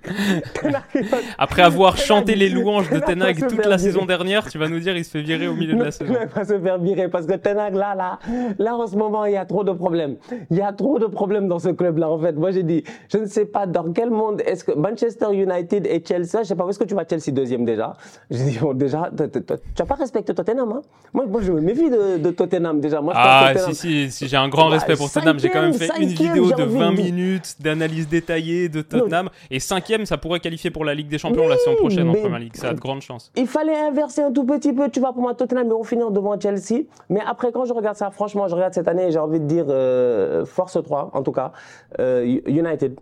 Après 1.37 1.61
avoir 1.61 1.97
chanté 1.97 2.35
les 2.35 2.49
louanges 2.49 2.89
de 2.89 2.99
Tenag 2.99 3.47
toute 3.47 3.65
la 3.65 3.77
saison 3.77 4.05
dernière, 4.05 4.49
tu 4.49 4.57
vas 4.57 4.67
nous 4.67 4.79
dire 4.79 4.95
il 4.95 5.05
se 5.05 5.11
fait 5.11 5.21
virer 5.21 5.47
au 5.47 5.55
milieu 5.55 5.75
de 5.75 5.83
la 5.83 5.91
saison. 5.91 6.13
Il 6.13 6.27
va 6.27 6.45
se 6.45 6.59
faire 6.59 6.77
virer 6.79 7.07
parce 7.09 7.25
que 7.25 7.33
Tenag, 7.33 7.75
là, 7.75 7.95
là, 7.95 8.19
là, 8.57 8.75
en 8.75 8.87
ce 8.87 8.95
moment, 8.95 9.25
il 9.25 9.33
y 9.33 9.37
a 9.37 9.45
trop 9.45 9.63
de 9.63 9.71
problèmes. 9.71 10.17
Il 10.51 10.57
y 10.57 10.61
a 10.61 10.73
trop 10.73 10.99
de 10.99 11.05
problèmes 11.05 11.47
dans 11.47 11.59
ce 11.59 11.69
club-là, 11.69 12.09
en 12.09 12.19
fait. 12.19 12.33
Moi, 12.33 12.51
j'ai 12.51 12.63
dit, 12.63 12.83
je 13.11 13.17
ne 13.17 13.25
sais 13.25 13.45
pas 13.45 13.65
dans 13.65 13.91
quel 13.91 14.09
monde 14.09 14.41
est-ce 14.45 14.63
que 14.63 14.71
Manchester 14.71 15.27
United 15.33 15.85
et 15.87 16.03
Chelsea, 16.05 16.39
je 16.39 16.43
sais 16.43 16.55
pas 16.55 16.65
où 16.65 16.69
est-ce 16.69 16.79
que 16.79 16.85
tu 16.85 16.95
vas 16.95 17.05
Chelsea 17.09 17.31
deuxième 17.31 17.65
déjà. 17.65 17.93
J'ai 18.29 18.43
dit, 18.45 18.57
bon, 18.59 18.73
déjà, 18.73 19.09
tu 19.15 19.39
n'as 19.79 19.85
pas 19.85 19.95
respecté 19.95 20.33
Tottenham, 20.33 20.71
hein? 20.71 20.81
Moi, 21.13 21.25
moi, 21.27 21.41
je 21.41 21.51
me 21.51 21.61
méfie 21.61 21.89
de, 21.89 22.31
Tottenham 22.31 22.79
déjà. 22.79 23.01
Ah, 23.13 23.53
si, 23.57 23.75
si, 23.75 24.11
si 24.11 24.27
j'ai 24.27 24.37
un 24.37 24.49
grand 24.49 24.67
respect 24.67 24.95
pour 24.95 25.11
Tottenham. 25.11 25.39
J'ai 25.39 25.49
quand 25.49 25.61
même 25.61 25.73
fait 25.73 25.89
une 25.99 26.09
vidéo 26.09 26.51
de 26.51 26.63
20 26.63 26.91
minutes 26.91 27.55
d'analyse 27.59 28.07
détaillée 28.07 28.69
de 28.69 28.81
Tottenham. 28.81 29.29
Et 29.51 29.59
cinquième, 29.59 29.94
ça 30.03 30.17
pourrait 30.17 30.41
qualifier 30.41 30.71
pour 30.71 30.83
la 30.83 30.93
Ligue 30.93 31.07
des 31.07 31.17
Champions 31.17 31.47
la 31.47 31.57
saison 31.57 31.77
prochaine 31.77 32.09
en 32.09 32.13
Première 32.13 32.39
Ligue. 32.39 32.55
Ça 32.55 32.69
a 32.69 32.73
de 32.73 32.79
grandes 32.79 33.01
chances. 33.01 33.31
Il 33.37 33.47
fallait 33.47 33.77
inverser 33.77 34.21
un 34.21 34.31
tout 34.33 34.43
petit 34.43 34.73
peu, 34.73 34.89
tu 34.89 34.99
vois, 34.99 35.13
pour 35.13 35.21
moi, 35.21 35.33
Tottenham, 35.35 35.67
mais 35.67 35.73
on 35.73 35.83
finit 35.83 36.03
devant 36.11 36.37
Chelsea. 36.39 36.83
Mais 37.09 37.21
après, 37.25 37.51
quand 37.53 37.65
je 37.65 37.73
regarde 37.73 37.95
ça, 37.95 38.11
franchement, 38.11 38.47
je 38.47 38.55
regarde 38.55 38.73
cette 38.73 38.87
année, 38.89 39.11
j'ai 39.11 39.19
envie 39.19 39.39
de 39.39 39.45
dire 39.45 39.65
euh, 39.69 40.43
force 40.45 40.81
3, 40.81 41.11
en 41.13 41.21
tout 41.23 41.31
cas. 41.31 41.53
Euh, 41.99 42.39
United, 42.47 42.99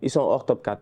ils 0.00 0.10
sont 0.10 0.20
hors 0.20 0.46
top 0.46 0.62
4. 0.64 0.80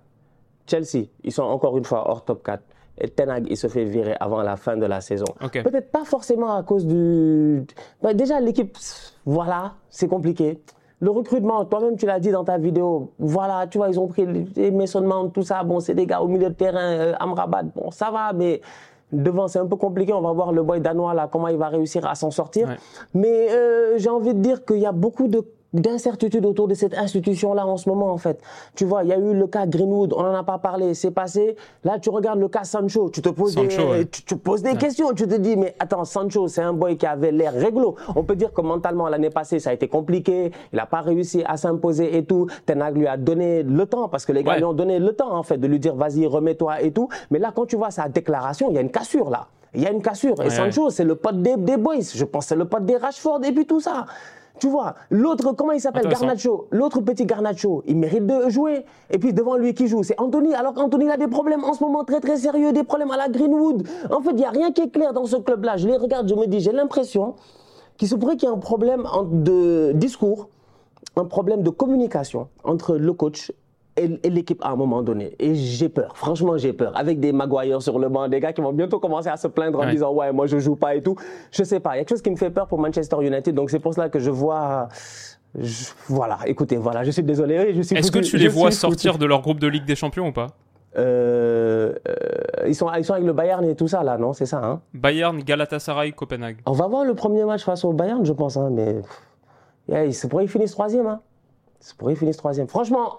Chelsea, 0.68 1.06
ils 1.24 1.32
sont 1.32 1.42
encore 1.42 1.76
une 1.78 1.84
fois 1.84 2.08
hors 2.08 2.24
top 2.24 2.44
4. 2.44 2.62
Et 3.02 3.08
Tenag, 3.08 3.46
il 3.48 3.56
se 3.56 3.66
fait 3.66 3.84
virer 3.84 4.14
avant 4.20 4.42
la 4.42 4.56
fin 4.56 4.76
de 4.76 4.84
la 4.84 5.00
saison. 5.00 5.24
Peut-être 5.40 5.90
pas 5.90 6.04
forcément 6.04 6.54
à 6.54 6.62
cause 6.62 6.86
du. 6.86 7.64
Bah, 8.02 8.12
déjà, 8.12 8.40
l'équipe, 8.40 8.76
voilà, 9.24 9.74
c'est 9.88 10.08
compliqué. 10.08 10.60
Le 11.02 11.10
recrutement, 11.10 11.64
toi-même, 11.64 11.96
tu 11.96 12.04
l'as 12.04 12.20
dit 12.20 12.30
dans 12.30 12.44
ta 12.44 12.58
vidéo. 12.58 13.12
Voilà, 13.18 13.66
tu 13.66 13.78
vois, 13.78 13.88
ils 13.88 13.98
ont 13.98 14.06
pris 14.06 14.26
les 14.26 14.70
Mason 14.70 15.30
tout 15.30 15.42
ça. 15.42 15.62
Bon, 15.62 15.80
c'est 15.80 15.94
des 15.94 16.04
gars 16.04 16.20
au 16.20 16.28
milieu 16.28 16.50
de 16.50 16.54
terrain, 16.54 16.78
euh, 16.78 17.14
Amrabat. 17.18 17.62
Bon, 17.74 17.90
ça 17.90 18.10
va, 18.10 18.34
mais 18.34 18.60
devant, 19.10 19.48
c'est 19.48 19.58
un 19.58 19.66
peu 19.66 19.76
compliqué. 19.76 20.12
On 20.12 20.20
va 20.20 20.32
voir 20.32 20.52
le 20.52 20.62
boy 20.62 20.80
danois, 20.80 21.14
là, 21.14 21.28
comment 21.30 21.48
il 21.48 21.56
va 21.56 21.68
réussir 21.68 22.06
à 22.06 22.14
s'en 22.14 22.30
sortir. 22.30 22.68
Mais 23.14 23.50
euh, 23.50 23.96
j'ai 23.96 24.10
envie 24.10 24.34
de 24.34 24.40
dire 24.40 24.64
qu'il 24.64 24.78
y 24.78 24.86
a 24.86 24.92
beaucoup 24.92 25.26
de 25.26 25.42
d'incertitude 25.72 26.44
autour 26.44 26.68
de 26.68 26.74
cette 26.74 26.96
institution-là 26.96 27.66
en 27.66 27.76
ce 27.76 27.88
moment, 27.88 28.12
en 28.12 28.18
fait. 28.18 28.40
Tu 28.74 28.84
vois, 28.84 29.04
il 29.04 29.10
y 29.10 29.12
a 29.12 29.18
eu 29.18 29.34
le 29.34 29.46
cas 29.46 29.66
Greenwood, 29.66 30.12
on 30.12 30.22
n'en 30.22 30.34
a 30.34 30.42
pas 30.42 30.58
parlé, 30.58 30.94
c'est 30.94 31.10
passé. 31.10 31.56
Là, 31.84 31.98
tu 31.98 32.10
regardes 32.10 32.40
le 32.40 32.48
cas 32.48 32.64
Sancho, 32.64 33.10
tu 33.10 33.22
te 33.22 33.28
poses 33.28 33.54
des, 33.54 33.68
tu, 34.08 34.36
poses 34.36 34.62
des 34.62 34.76
questions, 34.76 35.12
tu 35.12 35.26
te 35.26 35.34
dis, 35.34 35.56
mais 35.56 35.74
attends, 35.78 36.04
Sancho, 36.04 36.48
c'est 36.48 36.62
un 36.62 36.72
boy 36.72 36.96
qui 36.96 37.06
avait 37.06 37.32
l'air 37.32 37.52
réglo. 37.52 37.96
On 38.16 38.24
peut 38.24 38.36
dire 38.36 38.52
que 38.52 38.60
mentalement, 38.60 39.08
l'année 39.08 39.30
passée, 39.30 39.58
ça 39.58 39.70
a 39.70 39.72
été 39.72 39.88
compliqué, 39.88 40.52
il 40.72 40.76
n'a 40.76 40.86
pas 40.86 41.00
réussi 41.00 41.42
à 41.46 41.56
s'imposer 41.56 42.16
et 42.16 42.24
tout. 42.24 42.46
Tenag 42.66 42.96
lui 42.96 43.06
a 43.06 43.16
donné 43.16 43.62
le 43.62 43.86
temps, 43.86 44.08
parce 44.08 44.26
que 44.26 44.32
les 44.32 44.42
gars 44.42 44.56
lui 44.56 44.64
ont 44.64 44.72
donné 44.72 44.98
le 44.98 45.12
temps, 45.12 45.34
en 45.34 45.42
fait, 45.42 45.58
de 45.58 45.66
lui 45.66 45.78
dire, 45.78 45.94
vas-y, 45.94 46.26
remets-toi 46.26 46.82
et 46.82 46.90
tout. 46.92 47.08
Mais 47.30 47.38
là, 47.38 47.52
quand 47.54 47.66
tu 47.66 47.76
vois 47.76 47.90
sa 47.90 48.08
déclaration, 48.08 48.70
il 48.70 48.74
y 48.74 48.78
a 48.78 48.82
une 48.82 48.90
cassure, 48.90 49.30
là. 49.30 49.46
Il 49.72 49.82
y 49.82 49.86
a 49.86 49.92
une 49.92 50.02
cassure. 50.02 50.34
Et 50.42 50.50
Sancho, 50.50 50.90
c'est 50.90 51.04
le 51.04 51.14
pote 51.14 51.42
des, 51.42 51.56
des 51.56 51.76
boys. 51.76 52.00
Je 52.12 52.24
pense 52.24 52.46
c'est 52.46 52.56
le 52.56 52.64
pote 52.64 52.84
des 52.84 52.96
Rashford 52.96 53.40
et 53.44 53.52
puis 53.52 53.66
tout 53.66 53.80
ça. 53.80 54.06
Tu 54.60 54.68
vois, 54.68 54.94
l'autre, 55.10 55.52
comment 55.52 55.72
il 55.72 55.80
s'appelle? 55.80 56.06
Garnacho. 56.06 56.68
L'autre 56.70 57.00
petit 57.00 57.24
Garnacho, 57.24 57.82
il 57.86 57.96
mérite 57.96 58.26
de 58.26 58.50
jouer. 58.50 58.84
Et 59.10 59.18
puis 59.18 59.32
devant 59.32 59.56
lui 59.56 59.72
qui 59.74 59.88
joue, 59.88 60.02
c'est 60.02 60.20
Anthony. 60.20 60.54
Alors 60.54 60.74
qu'Anthony 60.74 61.10
a 61.10 61.16
des 61.16 61.28
problèmes 61.28 61.64
en 61.64 61.72
ce 61.72 61.82
moment 61.82 62.04
très 62.04 62.20
très 62.20 62.36
sérieux, 62.36 62.72
des 62.72 62.84
problèmes 62.84 63.10
à 63.10 63.16
la 63.16 63.28
Greenwood. 63.28 63.88
En 64.10 64.20
fait, 64.20 64.30
il 64.32 64.36
n'y 64.36 64.44
a 64.44 64.50
rien 64.50 64.70
qui 64.70 64.82
est 64.82 64.90
clair 64.90 65.14
dans 65.14 65.24
ce 65.24 65.36
club-là. 65.36 65.78
Je 65.78 65.88
les 65.88 65.96
regarde, 65.96 66.28
je 66.28 66.34
me 66.34 66.46
dis, 66.46 66.60
j'ai 66.60 66.72
l'impression 66.72 67.36
qu'il 67.96 68.06
se 68.06 68.14
pourrait 68.14 68.36
qu'il 68.36 68.48
y 68.48 68.52
ait 68.52 68.54
un 68.54 68.58
problème 68.58 69.04
de 69.32 69.92
discours, 69.94 70.48
un 71.16 71.24
problème 71.24 71.62
de 71.62 71.70
communication 71.70 72.48
entre 72.62 72.96
le 72.96 73.12
coach 73.14 73.52
et, 74.04 74.30
l'équipe 74.30 74.62
à 74.62 74.70
un 74.70 74.76
moment 74.76 75.02
donné. 75.02 75.34
Et 75.38 75.54
j'ai 75.54 75.88
peur, 75.88 76.16
franchement 76.16 76.56
j'ai 76.56 76.72
peur. 76.72 76.92
Avec 76.96 77.20
des 77.20 77.32
Maguire 77.32 77.82
sur 77.82 77.98
le 77.98 78.08
banc, 78.08 78.28
des 78.28 78.40
gars 78.40 78.52
qui 78.52 78.60
vont 78.60 78.72
bientôt 78.72 78.98
commencer 78.98 79.28
à 79.28 79.36
se 79.36 79.48
plaindre 79.48 79.80
en 79.80 79.90
disant 79.90 80.12
ouais 80.12 80.32
moi 80.32 80.46
je 80.46 80.58
joue 80.58 80.76
pas 80.76 80.94
et 80.94 81.02
tout. 81.02 81.16
Je 81.50 81.62
sais 81.62 81.80
pas, 81.80 81.94
il 81.94 81.98
y 81.98 82.00
a 82.00 82.04
quelque 82.04 82.10
chose 82.10 82.22
qui 82.22 82.30
me 82.30 82.36
fait 82.36 82.50
peur 82.50 82.66
pour 82.66 82.78
Manchester 82.78 83.16
United. 83.20 83.54
Donc 83.54 83.70
c'est 83.70 83.78
pour 83.78 83.94
cela 83.94 84.08
que 84.08 84.18
je 84.18 84.30
vois... 84.30 84.88
voilà, 86.08 86.38
écoutez, 86.46 86.76
voilà, 86.76 87.04
je 87.04 87.10
suis 87.10 87.22
désolé. 87.22 87.54
Est-ce 87.54 88.10
que 88.10 88.20
tu 88.20 88.36
les 88.36 88.48
vois 88.48 88.70
sortir 88.70 89.18
de 89.18 89.26
leur 89.26 89.40
groupe 89.40 89.60
de 89.60 89.66
Ligue 89.66 89.84
des 89.84 89.96
Champions 89.96 90.28
ou 90.28 90.32
pas? 90.32 90.48
Euh, 90.96 91.94
euh, 92.08 92.66
ils, 92.66 92.74
sont, 92.74 92.92
ils 92.94 93.04
sont 93.04 93.14
avec 93.14 93.24
le 93.24 93.32
Bayern 93.32 93.64
et 93.64 93.76
tout 93.76 93.86
ça 93.86 94.02
là, 94.02 94.18
non? 94.18 94.32
C'est 94.32 94.46
ça, 94.46 94.60
hein? 94.64 94.80
Bayern, 94.92 95.38
Galatasaray, 95.38 96.12
Copenhague. 96.12 96.58
On 96.66 96.72
va 96.72 96.88
voir 96.88 97.04
le 97.04 97.14
premier 97.14 97.44
match 97.44 97.62
face 97.62 97.84
au 97.84 97.92
Bayern, 97.92 98.24
je 98.24 98.32
pense, 98.32 98.56
hein, 98.56 98.70
mais 98.72 98.96
yeah, 99.88 100.10
c'est 100.10 100.28
pour 100.28 100.40
qu'ils 100.40 100.48
finissent 100.48 100.72
troisième. 100.72 101.06
Hein. 101.06 101.20
C'est 101.80 101.96
pour 101.96 102.10
y 102.10 102.16
finir 102.16 102.36
troisième. 102.36 102.68
Franchement, 102.68 103.16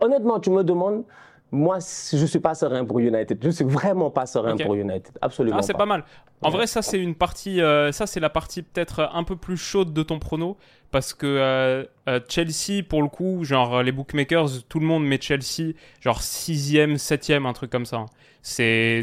honnêtement, 0.00 0.38
tu 0.38 0.50
me 0.50 0.62
demandes, 0.62 1.04
moi, 1.50 1.78
je 1.80 2.16
ne 2.16 2.26
suis 2.26 2.40
pas 2.40 2.54
serein 2.54 2.84
pour 2.84 2.98
United. 2.98 3.38
Je 3.40 3.46
ne 3.46 3.52
suis 3.52 3.64
vraiment 3.64 4.10
pas 4.10 4.26
serein 4.26 4.56
pour 4.56 4.74
United. 4.74 5.16
Absolument. 5.20 5.58
Ah, 5.58 5.62
c'est 5.62 5.74
pas. 5.74 5.86
mal. 5.86 6.04
En 6.42 6.50
vrai, 6.50 6.66
ça, 6.66 6.82
c'est 6.82 6.98
une 6.98 7.14
partie. 7.14 7.60
Euh, 7.60 7.92
ça, 7.92 8.06
c'est 8.06 8.20
la 8.20 8.30
partie 8.30 8.62
peut-être 8.62 9.08
un 9.12 9.24
peu 9.24 9.36
plus 9.36 9.56
chaude 9.56 9.92
de 9.92 10.02
ton 10.02 10.18
prono. 10.18 10.56
Parce 10.90 11.12
que 11.12 11.26
euh, 11.26 11.84
euh, 12.08 12.20
Chelsea, 12.28 12.82
pour 12.88 13.02
le 13.02 13.08
coup, 13.08 13.42
genre 13.44 13.82
les 13.82 13.92
bookmakers, 13.92 14.48
tout 14.68 14.78
le 14.78 14.86
monde 14.86 15.04
met 15.04 15.20
Chelsea, 15.20 15.74
genre 16.00 16.20
6ème, 16.20 16.96
7ème, 16.96 17.46
un 17.46 17.52
truc 17.52 17.70
comme 17.70 17.86
ça. 17.86 18.06
C'est 18.42 19.02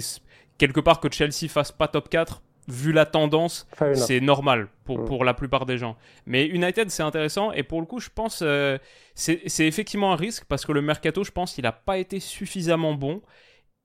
quelque 0.58 0.80
part 0.80 1.00
que 1.00 1.12
Chelsea 1.12 1.50
fasse 1.50 1.72
pas 1.72 1.88
top 1.88 2.08
4 2.08 2.42
vu 2.72 2.92
la 2.92 3.06
tendance, 3.06 3.68
c'est 3.94 4.20
normal 4.20 4.70
pour, 4.86 5.00
mm. 5.00 5.06
pour 5.06 5.26
la 5.26 5.34
plupart 5.34 5.66
des 5.66 5.78
gens. 5.78 5.98
Mais 6.26 6.46
United, 6.48 6.90
c'est 6.90 7.04
intéressant. 7.04 7.52
Et 7.52 7.64
pour 7.64 7.82
le 7.82 7.86
coup, 7.86 8.00
je 8.00 8.10
pense 8.14 8.42
euh, 8.42 8.78
c'est 9.14 9.68
effectivement 9.68 10.14
un 10.14 10.16
risque 10.16 10.46
parce 10.46 10.66
que 10.66 10.72
le 10.72 10.82
mercato, 10.82 11.24
je 11.24 11.32
pense, 11.32 11.58
il 11.58 11.64
n'a 11.64 11.72
pas 11.72 11.98
été 11.98 12.20
suffisamment 12.20 12.94
bon. 12.94 13.22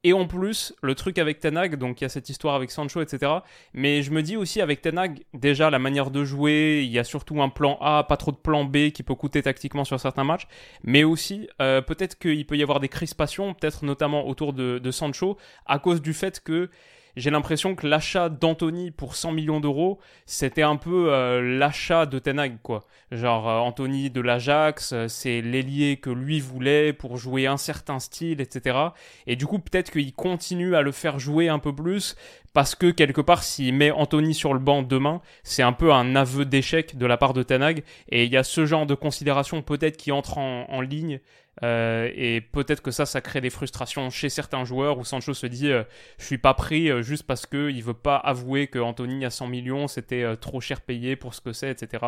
Et 0.04 0.12
en 0.12 0.28
plus, 0.28 0.72
le 0.82 0.94
truc 0.94 1.18
avec 1.18 1.40
Tenag, 1.40 1.74
donc 1.76 2.00
il 2.00 2.04
y 2.04 2.06
a 2.06 2.08
cette 2.08 2.28
histoire 2.28 2.54
avec 2.54 2.70
Sancho, 2.70 3.00
etc. 3.00 3.32
Mais 3.74 4.02
je 4.02 4.12
me 4.12 4.22
dis 4.22 4.36
aussi 4.36 4.60
avec 4.60 4.80
Tenag, 4.80 5.24
déjà 5.34 5.68
la 5.68 5.80
manière 5.80 6.12
de 6.12 6.24
jouer, 6.24 6.82
il 6.84 6.92
y 6.92 7.00
a 7.00 7.02
surtout 7.04 7.42
un 7.42 7.48
plan 7.48 7.76
A, 7.80 8.04
pas 8.04 8.16
trop 8.16 8.30
de 8.30 8.36
plan 8.36 8.64
B 8.64 8.90
qui 8.90 9.02
peut 9.02 9.16
coûter 9.16 9.42
tactiquement 9.42 9.84
sur 9.84 9.98
certains 9.98 10.22
matchs. 10.22 10.46
Mais 10.84 11.02
aussi, 11.02 11.48
euh, 11.60 11.80
peut-être 11.80 12.20
qu'il 12.20 12.46
peut 12.46 12.56
y 12.56 12.62
avoir 12.62 12.78
des 12.78 12.88
crispations, 12.88 13.52
peut-être 13.52 13.84
notamment 13.84 14.28
autour 14.28 14.52
de, 14.52 14.78
de 14.78 14.90
Sancho, 14.92 15.38
à 15.64 15.80
cause 15.80 16.00
du 16.00 16.12
fait 16.12 16.38
que 16.40 16.70
j'ai 17.16 17.30
l'impression 17.30 17.74
que 17.74 17.86
l'achat 17.86 18.28
d'Anthony 18.28 18.90
pour 18.90 19.16
100 19.16 19.32
millions 19.32 19.58
d'euros, 19.58 19.98
c'était 20.26 20.62
un 20.62 20.76
peu 20.76 21.12
euh, 21.12 21.58
l'achat 21.58 22.04
de 22.04 22.18
Tenag, 22.18 22.58
quoi. 22.62 22.84
Genre, 23.10 23.48
euh, 23.48 23.58
Anthony 23.58 24.10
de 24.10 24.20
l'Ajax, 24.20 24.92
euh, 24.92 25.08
c'est 25.08 25.40
l'ailier 25.40 25.96
que 25.96 26.10
lui 26.10 26.40
voulait 26.40 26.92
pour 26.92 27.16
jouer 27.16 27.46
un 27.46 27.56
certain 27.56 28.00
style, 28.00 28.42
etc. 28.42 28.78
Et 29.26 29.36
du 29.36 29.46
coup, 29.46 29.58
peut-être 29.58 29.90
qu'il 29.90 30.12
continue 30.12 30.76
à 30.76 30.82
le 30.82 30.92
faire 30.92 31.18
jouer 31.18 31.48
un 31.48 31.58
peu 31.58 31.74
plus, 31.74 32.16
parce 32.52 32.74
que 32.74 32.90
quelque 32.90 33.22
part, 33.22 33.42
s'il 33.42 33.72
met 33.74 33.90
Anthony 33.90 34.34
sur 34.34 34.52
le 34.52 34.60
banc 34.60 34.82
demain, 34.82 35.22
c'est 35.42 35.62
un 35.62 35.72
peu 35.72 35.92
un 35.92 36.16
aveu 36.16 36.44
d'échec 36.44 36.98
de 36.98 37.06
la 37.06 37.16
part 37.16 37.32
de 37.32 37.42
Tenag. 37.42 37.82
Et 38.10 38.24
il 38.24 38.32
y 38.32 38.36
a 38.36 38.44
ce 38.44 38.66
genre 38.66 38.84
de 38.84 38.94
considération 38.94 39.62
peut-être 39.62 39.96
qui 39.96 40.12
entre 40.12 40.36
en, 40.36 40.66
en 40.68 40.80
ligne 40.82 41.20
euh, 41.62 42.10
et 42.14 42.42
peut-être 42.42 42.82
que 42.82 42.90
ça, 42.90 43.06
ça 43.06 43.20
crée 43.22 43.40
des 43.40 43.48
frustrations 43.48 44.10
chez 44.10 44.28
certains 44.28 44.64
joueurs 44.64 44.98
où 44.98 45.04
Sancho 45.04 45.32
se 45.32 45.46
dit 45.46 45.70
euh, 45.70 45.84
je 46.18 46.26
suis 46.26 46.38
pas 46.38 46.52
pris 46.52 46.90
euh, 46.90 47.00
juste 47.00 47.22
parce 47.22 47.46
que 47.46 47.70
il 47.70 47.82
veut 47.82 47.94
pas 47.94 48.16
avouer 48.16 48.66
que 48.66 48.78
Anthony 48.78 49.24
à 49.24 49.30
100 49.30 49.46
millions 49.46 49.88
c'était 49.88 50.36
trop 50.36 50.60
cher 50.60 50.82
payé 50.82 51.16
pour 51.16 51.34
ce 51.34 51.40
que 51.40 51.52
c'est, 51.52 51.70
etc. 51.70 52.04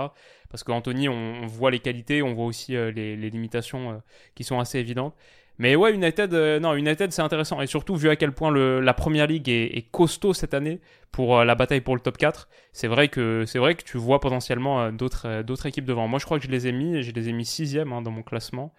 Parce 0.51 0.65
qu'Anthony, 0.65 1.09
on, 1.09 1.43
on, 1.43 1.47
voit 1.47 1.71
les 1.71 1.79
qualités, 1.79 2.23
on 2.23 2.35
voit 2.35 2.45
aussi 2.45 2.73
les, 2.73 3.17
limitations 3.17 4.03
qui 4.35 4.45
sont 4.45 4.59
assez 4.61 4.79
évidentes. 4.79 5.15
Mais 5.59 5.75
ouais, 5.75 5.93
United, 5.93 6.33
non, 6.61 6.75
United 6.75 7.11
c'est 7.13 7.23
intéressant 7.23 7.61
et 7.61 7.67
surtout 7.67 7.97
vu 7.97 8.09
à 8.11 8.17
quel 8.17 8.33
point 8.33 8.53
la 8.53 8.95
première 8.95 9.27
ligue 9.27 9.49
est, 9.49 9.91
costaud 9.91 10.33
cette 10.33 10.55
année 10.55 10.81
pour 11.11 11.45
la 11.45 11.55
bataille 11.55 11.81
pour 11.81 11.97
le 11.97 12.01
top 12.01 12.17
4. 12.17 12.49
C'est 12.73 12.87
vrai 12.87 13.09
que 13.09 13.45
vrai 13.59 13.75
que 13.75 13.83
tu 13.83 13.99
vois 13.99 14.21
potentiellement 14.21 14.93
d'autres 14.93 15.43
d'autres 15.43 15.67
équipes 15.67 15.87
devant. 15.87 16.07
Moi, 16.07 16.19
je 16.19 16.27
crois 16.27 16.39
que 16.39 16.45
je 16.45 16.51
les 16.51 16.69
ai 16.69 16.73
mis, 16.73 17.03
je 17.03 17.13
les 17.13 17.29
ai 17.29 17.33
mis 17.33 17.45
sixième 17.45 17.93
hein, 17.93 18.03
dans 18.03 18.13
mon 18.13 18.23
classement 18.23 18.73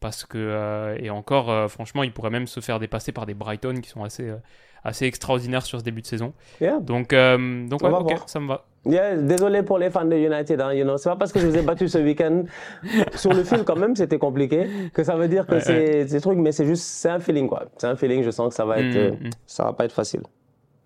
parce 0.00 0.24
que 0.24 0.38
euh, 0.38 0.96
et 0.98 1.10
encore 1.10 1.50
euh, 1.50 1.68
franchement 1.68 2.02
il 2.02 2.12
pourrait 2.12 2.30
même 2.30 2.46
se 2.46 2.60
faire 2.60 2.78
dépasser 2.78 3.12
par 3.12 3.26
des 3.26 3.34
Brighton 3.34 3.80
qui 3.82 3.88
sont 3.88 4.04
assez 4.04 4.28
euh, 4.28 4.36
assez 4.84 5.06
extraordinaires 5.06 5.64
sur 5.64 5.80
ce 5.80 5.84
début 5.84 6.02
de 6.02 6.06
saison. 6.06 6.32
Donc 6.60 7.10
donc 7.10 7.82
ouais, 7.82 7.90
ok 7.90 8.14
ça 8.26 8.40
me 8.40 8.48
va. 8.48 8.64
Désolé 8.84 9.62
pour 9.62 9.78
les 9.78 9.90
fans 9.90 10.04
de 10.04 10.16
United 10.16 10.60
hein, 10.60 10.72
you 10.72 10.84
know. 10.84 10.96
c'est 10.96 11.10
pas 11.10 11.16
parce 11.16 11.32
que 11.32 11.40
je 11.40 11.46
vous 11.46 11.56
ai 11.56 11.62
battu 11.62 11.88
ce 11.88 11.98
week-end. 11.98 12.44
Sur 13.14 13.32
le 13.32 13.42
fil 13.42 13.64
quand 13.64 13.76
même 13.76 13.96
c'était 13.96 14.18
compliqué. 14.18 14.66
Que 14.94 15.02
ça 15.02 15.16
veut 15.16 15.28
dire 15.28 15.46
que 15.46 15.58
c'est 15.58 16.04
des 16.04 16.20
trucs 16.20 16.38
mais 16.38 16.52
c'est 16.52 16.66
juste 16.66 16.84
c'est 16.84 17.10
un 17.10 17.20
feeling 17.20 17.48
quoi. 17.48 17.66
C'est 17.76 17.88
un 17.88 17.96
feeling 17.96 18.22
je 18.22 18.30
sens 18.30 18.50
que 18.50 18.54
ça 18.54 18.64
va 18.64 18.78
être 18.78 19.20
mm, 19.20 19.26
mm. 19.26 19.30
ça 19.46 19.64
va 19.64 19.72
pas 19.72 19.84
être 19.84 19.92
facile 19.92 20.22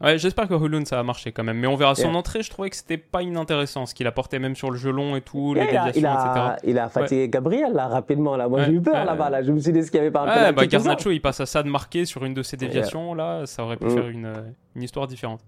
Ouais, 0.02 0.18
j'espère 0.18 0.48
que 0.48 0.54
Hulun 0.54 0.84
ça 0.84 0.96
va 0.96 1.02
marcher 1.02 1.32
quand 1.32 1.44
même. 1.44 1.58
Mais 1.58 1.66
on 1.66 1.76
verra. 1.76 1.94
Son 1.94 2.14
entrée, 2.14 2.42
je 2.42 2.50
trouvais 2.50 2.70
que 2.70 2.76
c'était 2.76 2.96
pas 2.96 3.22
inintéressant. 3.22 3.86
Ce 3.86 3.94
qu'il 3.94 4.06
apportait 4.06 4.38
même 4.38 4.56
sur 4.56 4.70
le 4.70 4.76
gelon 4.76 5.16
et 5.16 5.20
tout, 5.20 5.54
les 5.54 5.64
déviations, 5.64 5.92
il 5.94 6.06
a, 6.06 6.56
etc. 6.56 6.70
Il 6.70 6.78
a 6.78 6.88
fatigué 6.88 7.28
Gabriel 7.28 7.72
là, 7.72 7.88
rapidement. 7.88 8.36
Là. 8.36 8.48
Moi 8.48 8.64
j'ai 8.64 8.72
eu 8.72 8.80
peur 8.80 9.04
là-bas. 9.04 9.30
Là. 9.30 9.42
Je 9.42 9.52
me 9.52 9.60
suis 9.60 9.72
dit 9.72 9.82
ce 9.82 9.90
qu'il 9.90 10.02
y 10.02 10.06
avait 10.06 10.16
un 10.16 10.26
ouais, 10.26 10.52
bah, 10.52 10.66
Garnacho, 10.66 11.10
il 11.10 11.20
passe 11.20 11.40
à 11.40 11.46
ça 11.46 11.62
de 11.62 11.68
marquer 11.68 12.04
sur 12.04 12.24
une 12.24 12.34
de 12.34 12.42
ses 12.42 12.56
déviations. 12.56 13.14
Là, 13.14 13.46
ça 13.46 13.64
aurait 13.64 13.76
pu 13.76 13.86
mm. 13.86 13.90
faire 13.90 14.08
une, 14.08 14.32
une, 14.74 14.82
histoire 14.82 15.06
différente. 15.06 15.40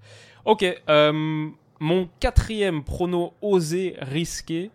Ok. 0.45 0.65
Euh, 0.89 1.49
mon 1.81 2.09
quatrième 2.21 2.85
prono 2.85 3.33
osé, 3.43 3.97
risqué. 4.01 4.71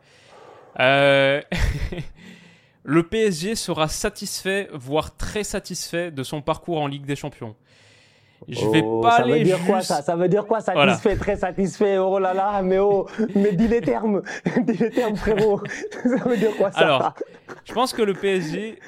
Euh... 0.79 1.41
le 2.83 3.03
PSG 3.03 3.55
sera 3.55 3.87
satisfait, 3.87 4.67
voire 4.73 5.15
très 5.15 5.43
satisfait 5.43 6.11
de 6.11 6.23
son 6.23 6.41
parcours 6.41 6.81
en 6.81 6.87
Ligue 6.87 7.05
des 7.05 7.15
Champions. 7.15 7.55
Je 8.47 8.65
vais 8.67 8.81
oh, 8.83 9.01
pas 9.01 9.17
ça 9.17 9.23
veut 9.23 9.39
dire 9.41 9.59
quoi 9.65 9.81
ça 9.81 10.01
Ça 10.01 10.15
veut 10.15 10.27
dire 10.27 10.45
quoi 10.45 10.61
Satisfait, 10.61 11.15
très 11.15 11.35
satisfait. 11.35 11.97
Oh 11.97 12.19
là 12.19 12.33
là, 12.33 12.61
mais 12.61 12.79
oh, 12.79 13.07
mais 13.35 13.51
dis 13.51 13.67
les 13.67 13.81
termes, 13.81 14.21
dis 14.61 14.77
les 14.77 14.89
termes 14.89 15.15
frérot. 15.15 15.61
ça 16.03 16.29
veut 16.29 16.37
dire 16.37 16.55
quoi 16.57 16.71
ça 16.71 16.79
Alors, 16.79 17.13
je 17.65 17.73
pense 17.73 17.93
que 17.93 18.01
le 18.01 18.13
PSG 18.13 18.79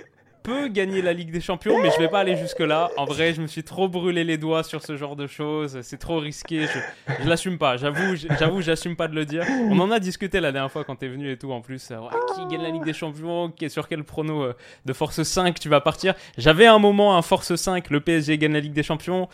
peut 0.44 0.68
gagner 0.68 1.02
la 1.02 1.14
Ligue 1.14 1.32
des 1.32 1.42
Champions, 1.42 1.82
mais 1.82 1.90
je 1.92 1.98
vais 1.98 2.08
pas 2.08 2.20
aller 2.20 2.36
jusque-là. 2.38 2.90
En 2.98 3.06
vrai, 3.06 3.34
je 3.34 3.42
me 3.42 3.48
suis 3.48 3.64
trop 3.64 3.88
brûlé 3.88 4.24
les 4.24 4.38
doigts 4.38 4.64
sur 4.64 4.82
ce 4.82 4.98
genre 4.98 5.16
de 5.16 5.28
choses. 5.28 5.80
C'est 5.82 5.98
trop 5.98 6.20
risqué. 6.20 6.68
Je, 6.68 7.14
je 7.24 7.30
l'assume 7.30 7.58
pas. 7.58 7.78
J'avoue, 7.78 8.16
j'avoue, 8.40 8.62
j'assume 8.62 8.96
pas 8.96 9.08
de 9.08 9.16
le 9.16 9.26
dire. 9.26 9.44
On 9.70 9.80
en 9.80 9.92
a 9.92 10.00
discuté 10.00 10.40
la 10.40 10.52
dernière 10.52 10.72
fois 10.72 10.84
quand 10.84 10.96
t'es 10.96 11.08
venu 11.08 11.32
et 11.32 11.38
tout. 11.38 11.52
En 11.52 11.62
plus, 11.62 11.92
qui 12.36 12.48
gagne 12.48 12.64
la 12.64 12.70
Ligue 12.70 12.86
des 12.86 12.94
Champions? 12.94 13.54
Sur 13.68 13.88
quel 13.88 14.04
prono 14.04 14.44
euh, 14.44 14.54
de 14.86 14.94
Force 14.94 15.22
5 15.22 15.60
tu 15.60 15.70
vas 15.70 15.82
partir 15.82 16.14
J'avais 16.38 16.66
un 16.66 16.80
moment 16.80 17.18
un 17.18 17.22
Force 17.22 17.56
5. 17.56 17.90
Le 17.90 18.00
PSG 18.00 18.38
gagne 18.38 18.54
la 18.54 18.60
Ligue 18.60 18.74
des 18.74 18.84
Champions. 18.84 19.30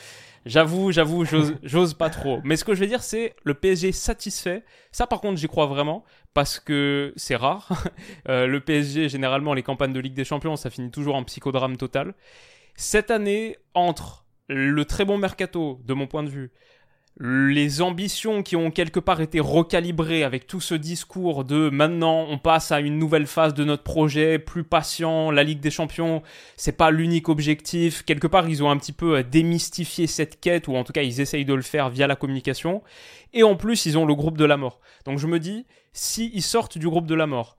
J'avoue, 0.47 0.91
j'avoue, 0.91 1.25
j'ose 1.63 1.93
pas 1.93 2.09
trop. 2.09 2.39
Mais 2.43 2.55
ce 2.55 2.63
que 2.63 2.73
je 2.73 2.79
vais 2.79 2.87
dire, 2.87 3.03
c'est 3.03 3.35
le 3.43 3.53
PSG 3.53 3.91
satisfait. 3.91 4.63
Ça, 4.91 5.05
par 5.05 5.21
contre, 5.21 5.37
j'y 5.37 5.47
crois 5.47 5.65
vraiment 5.65 6.03
parce 6.33 6.59
que 6.59 7.13
c'est 7.15 7.35
rare. 7.35 7.83
Euh, 8.29 8.45
le 8.45 8.59
PSG, 8.59 9.09
généralement, 9.09 9.53
les 9.53 9.63
campagnes 9.63 9.93
de 9.93 9.99
Ligue 9.99 10.13
des 10.13 10.25
Champions, 10.25 10.55
ça 10.57 10.69
finit 10.69 10.91
toujours 10.91 11.15
en 11.15 11.23
psychodrame 11.23 11.77
total. 11.77 12.13
Cette 12.75 13.09
année, 13.09 13.57
entre 13.73 14.25
le 14.49 14.83
très 14.85 15.05
bon 15.05 15.17
mercato, 15.17 15.79
de 15.85 15.93
mon 15.93 16.07
point 16.07 16.23
de 16.23 16.29
vue, 16.29 16.51
les 17.19 17.81
ambitions 17.81 18.43
qui 18.43 18.55
ont 18.55 18.69
quelque 18.69 18.99
part 18.99 19.21
été 19.21 19.39
recalibrées 19.39 20.23
avec 20.23 20.45
tout 20.45 20.61
ce 20.61 20.75
discours 20.75 21.45
de 21.45 21.69
maintenant 21.69 22.27
on 22.29 22.37
passe 22.37 22.71
à 22.71 22.79
une 22.79 22.99
nouvelle 22.99 23.25
phase 23.25 23.55
de 23.55 23.63
notre 23.63 23.81
projet, 23.81 24.37
plus 24.37 24.63
patient, 24.63 25.31
la 25.31 25.43
Ligue 25.43 25.59
des 25.59 25.71
Champions, 25.71 26.21
c'est 26.57 26.77
pas 26.77 26.91
l'unique 26.91 27.29
objectif. 27.29 28.03
Quelque 28.03 28.27
part, 28.27 28.47
ils 28.47 28.63
ont 28.63 28.69
un 28.69 28.77
petit 28.77 28.91
peu 28.91 29.23
démystifié 29.23 30.05
cette 30.05 30.39
quête, 30.39 30.67
ou 30.67 30.75
en 30.75 30.83
tout 30.83 30.93
cas, 30.93 31.01
ils 31.01 31.19
essayent 31.19 31.45
de 31.45 31.55
le 31.55 31.63
faire 31.63 31.89
via 31.89 32.05
la 32.05 32.15
communication. 32.15 32.83
Et 33.33 33.41
en 33.43 33.55
plus, 33.55 33.87
ils 33.87 33.97
ont 33.97 34.05
le 34.05 34.13
groupe 34.13 34.37
de 34.37 34.45
la 34.45 34.57
mort. 34.57 34.79
Donc 35.05 35.17
je 35.17 35.27
me 35.27 35.39
dis, 35.39 35.65
si 35.93 36.31
ils 36.35 36.43
sortent 36.43 36.77
du 36.77 36.87
groupe 36.87 37.07
de 37.07 37.15
la 37.15 37.25
mort, 37.25 37.57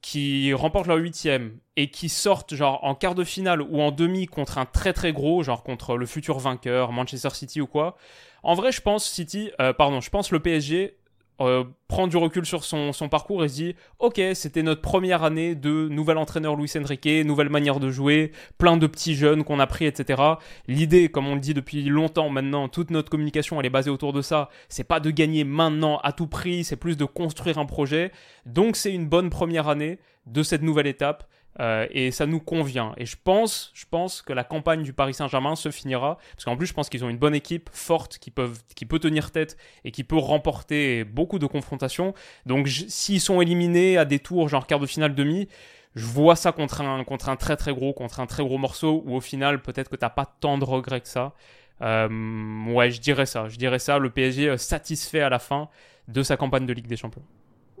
qui 0.00 0.52
remportent 0.52 0.86
leur 0.86 0.98
huitième 0.98 1.58
et 1.76 1.90
qui 1.90 2.08
sortent 2.08 2.54
genre 2.54 2.84
en 2.84 2.94
quart 2.94 3.14
de 3.14 3.24
finale 3.24 3.62
ou 3.62 3.80
en 3.80 3.90
demi 3.90 4.26
contre 4.26 4.58
un 4.58 4.64
très 4.64 4.92
très 4.92 5.12
gros, 5.12 5.42
genre 5.42 5.64
contre 5.64 5.96
le 5.96 6.06
futur 6.06 6.38
vainqueur, 6.38 6.92
Manchester 6.92 7.30
City 7.30 7.60
ou 7.60 7.66
quoi, 7.66 7.96
en 8.42 8.54
vrai, 8.54 8.72
je 8.72 8.80
pense 8.80 9.08
City, 9.08 9.50
euh, 9.60 9.72
pardon, 9.72 10.00
je 10.00 10.10
pense 10.10 10.30
le 10.30 10.40
PSG 10.40 10.98
euh, 11.40 11.62
prend 11.86 12.08
du 12.08 12.16
recul 12.16 12.44
sur 12.44 12.64
son, 12.64 12.92
parcours 13.08 13.44
et 13.44 13.48
se 13.48 13.54
dit 13.54 13.76
ok 14.00 14.20
c'était 14.34 14.64
notre 14.64 14.80
première 14.80 15.22
année 15.22 15.54
de 15.54 15.88
nouvel 15.88 16.18
entraîneur 16.18 16.56
Luis 16.56 16.72
Enrique 16.76 17.24
nouvelle 17.24 17.48
manière 17.48 17.78
de 17.78 17.90
jouer 17.90 18.32
plein 18.58 18.76
de 18.76 18.88
petits 18.88 19.14
jeunes 19.14 19.44
qu'on 19.44 19.60
a 19.60 19.68
pris 19.68 19.86
etc 19.86 20.20
l'idée 20.66 21.08
comme 21.10 21.28
on 21.28 21.34
le 21.36 21.40
dit 21.40 21.54
depuis 21.54 21.84
longtemps 21.84 22.28
maintenant 22.28 22.66
toute 22.66 22.90
notre 22.90 23.08
communication 23.08 23.60
elle 23.60 23.66
est 23.66 23.70
basée 23.70 23.88
autour 23.88 24.12
de 24.12 24.20
ça. 24.20 24.48
C'est 24.68 24.82
pas 24.82 24.98
de 24.98 25.12
gagner 25.12 25.44
maintenant 25.44 25.98
à 25.98 26.10
tout 26.10 26.26
prix 26.26 26.64
c'est 26.64 26.74
plus 26.74 26.96
de 26.96 27.04
construire 27.04 27.58
un 27.58 27.66
projet. 27.66 28.10
Donc 28.44 28.74
c'est 28.74 28.92
une 28.92 29.06
bonne 29.06 29.30
première 29.30 29.68
année 29.68 30.00
de 30.26 30.42
cette 30.42 30.62
nouvelle 30.62 30.88
étape 30.88 31.28
euh, 31.60 31.86
et 31.90 32.10
ça 32.10 32.26
nous 32.26 32.40
convient. 32.40 32.94
Et 32.96 33.06
je 33.06 33.16
pense, 33.22 33.72
je 33.74 33.84
pense 33.90 34.22
que 34.22 34.32
la 34.32 34.44
campagne 34.44 34.82
du 34.82 34.92
Paris 34.92 35.14
Saint-Germain 35.14 35.56
se 35.56 35.70
finira, 35.70 36.18
parce 36.32 36.44
qu'en 36.44 36.56
plus 36.56 36.66
je 36.66 36.74
pense 36.74 36.88
qu'ils 36.88 37.04
ont 37.04 37.08
une 37.08 37.18
bonne 37.18 37.34
équipe 37.34 37.68
forte 37.72 38.18
qui, 38.18 38.30
peut 38.30 38.98
tenir 38.98 39.32
tête 39.32 39.56
et 39.84 39.90
qui 39.90 40.04
peut 40.04 40.16
remporter 40.16 41.04
beaucoup 41.04 41.38
de 41.38 41.46
confrontations. 41.46 42.14
Donc 42.46 42.68
s'ils 42.68 43.20
sont 43.20 43.40
éliminés 43.40 43.98
à 43.98 44.04
des 44.04 44.20
tours 44.20 44.48
genre 44.48 44.66
quart 44.66 44.78
de 44.78 44.86
finale 44.86 45.14
demi, 45.14 45.48
je 45.94 46.04
vois 46.04 46.36
ça 46.36 46.52
contre 46.52 46.80
un, 46.80 47.02
contre 47.02 47.28
un 47.28 47.36
très 47.36 47.56
très 47.56 47.72
gros, 47.72 47.92
contre 47.92 48.20
un 48.20 48.26
très 48.26 48.44
gros 48.44 48.58
morceau, 48.58 49.02
où 49.04 49.16
au 49.16 49.20
final 49.20 49.60
peut-être 49.60 49.90
que 49.90 49.96
t'as 49.96 50.10
pas 50.10 50.26
tant 50.26 50.58
de 50.58 50.64
regrets 50.64 51.00
que 51.00 51.08
ça. 51.08 51.34
Euh, 51.80 52.72
ouais, 52.72 52.90
je 52.90 53.00
dirais 53.00 53.26
ça, 53.26 53.48
je 53.48 53.56
dirais 53.56 53.78
ça. 53.80 53.98
Le 53.98 54.10
PSG 54.10 54.58
satisfait 54.58 55.20
à 55.20 55.28
la 55.28 55.38
fin 55.40 55.68
de 56.06 56.22
sa 56.22 56.36
campagne 56.36 56.66
de 56.66 56.72
Ligue 56.72 56.86
des 56.86 56.96
Champions. 56.96 57.22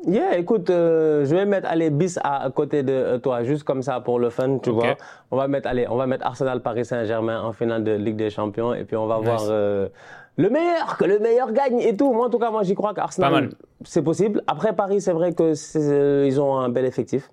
Yeah, 0.06 0.38
écoute, 0.38 0.70
euh, 0.70 1.24
je 1.24 1.34
vais 1.34 1.44
mettre 1.44 1.68
allez 1.68 1.90
bis 1.90 2.18
à 2.22 2.48
côté 2.54 2.82
de 2.82 2.92
euh, 2.92 3.18
toi, 3.18 3.42
juste 3.42 3.64
comme 3.64 3.82
ça 3.82 4.00
pour 4.00 4.18
le 4.18 4.30
fun, 4.30 4.58
tu 4.58 4.70
vois. 4.70 4.96
On 5.30 5.36
va 5.36 5.48
mettre 5.48 5.68
allez, 5.68 5.86
on 5.88 5.96
va 5.96 6.06
mettre 6.06 6.24
Arsenal 6.24 6.62
Paris 6.62 6.84
Saint-Germain 6.84 7.42
en 7.42 7.52
finale 7.52 7.82
de 7.82 7.92
Ligue 7.92 8.16
des 8.16 8.30
Champions 8.30 8.74
et 8.74 8.84
puis 8.84 8.96
on 8.96 9.06
va 9.06 9.18
voir 9.18 9.42
euh, 9.48 9.88
le 10.36 10.50
meilleur, 10.50 10.96
que 10.96 11.04
le 11.04 11.18
meilleur 11.18 11.52
gagne 11.52 11.80
et 11.80 11.96
tout. 11.96 12.12
Moi 12.12 12.26
en 12.26 12.30
tout 12.30 12.38
cas, 12.38 12.50
moi 12.50 12.62
j'y 12.62 12.74
crois 12.74 12.94
qu'Arsenal 12.94 13.50
c'est 13.84 14.02
possible. 14.02 14.42
Après 14.46 14.72
Paris, 14.72 15.00
c'est 15.00 15.12
vrai 15.12 15.32
que 15.32 16.24
ils 16.24 16.40
ont 16.40 16.56
un 16.56 16.68
bel 16.68 16.84
effectif. 16.84 17.30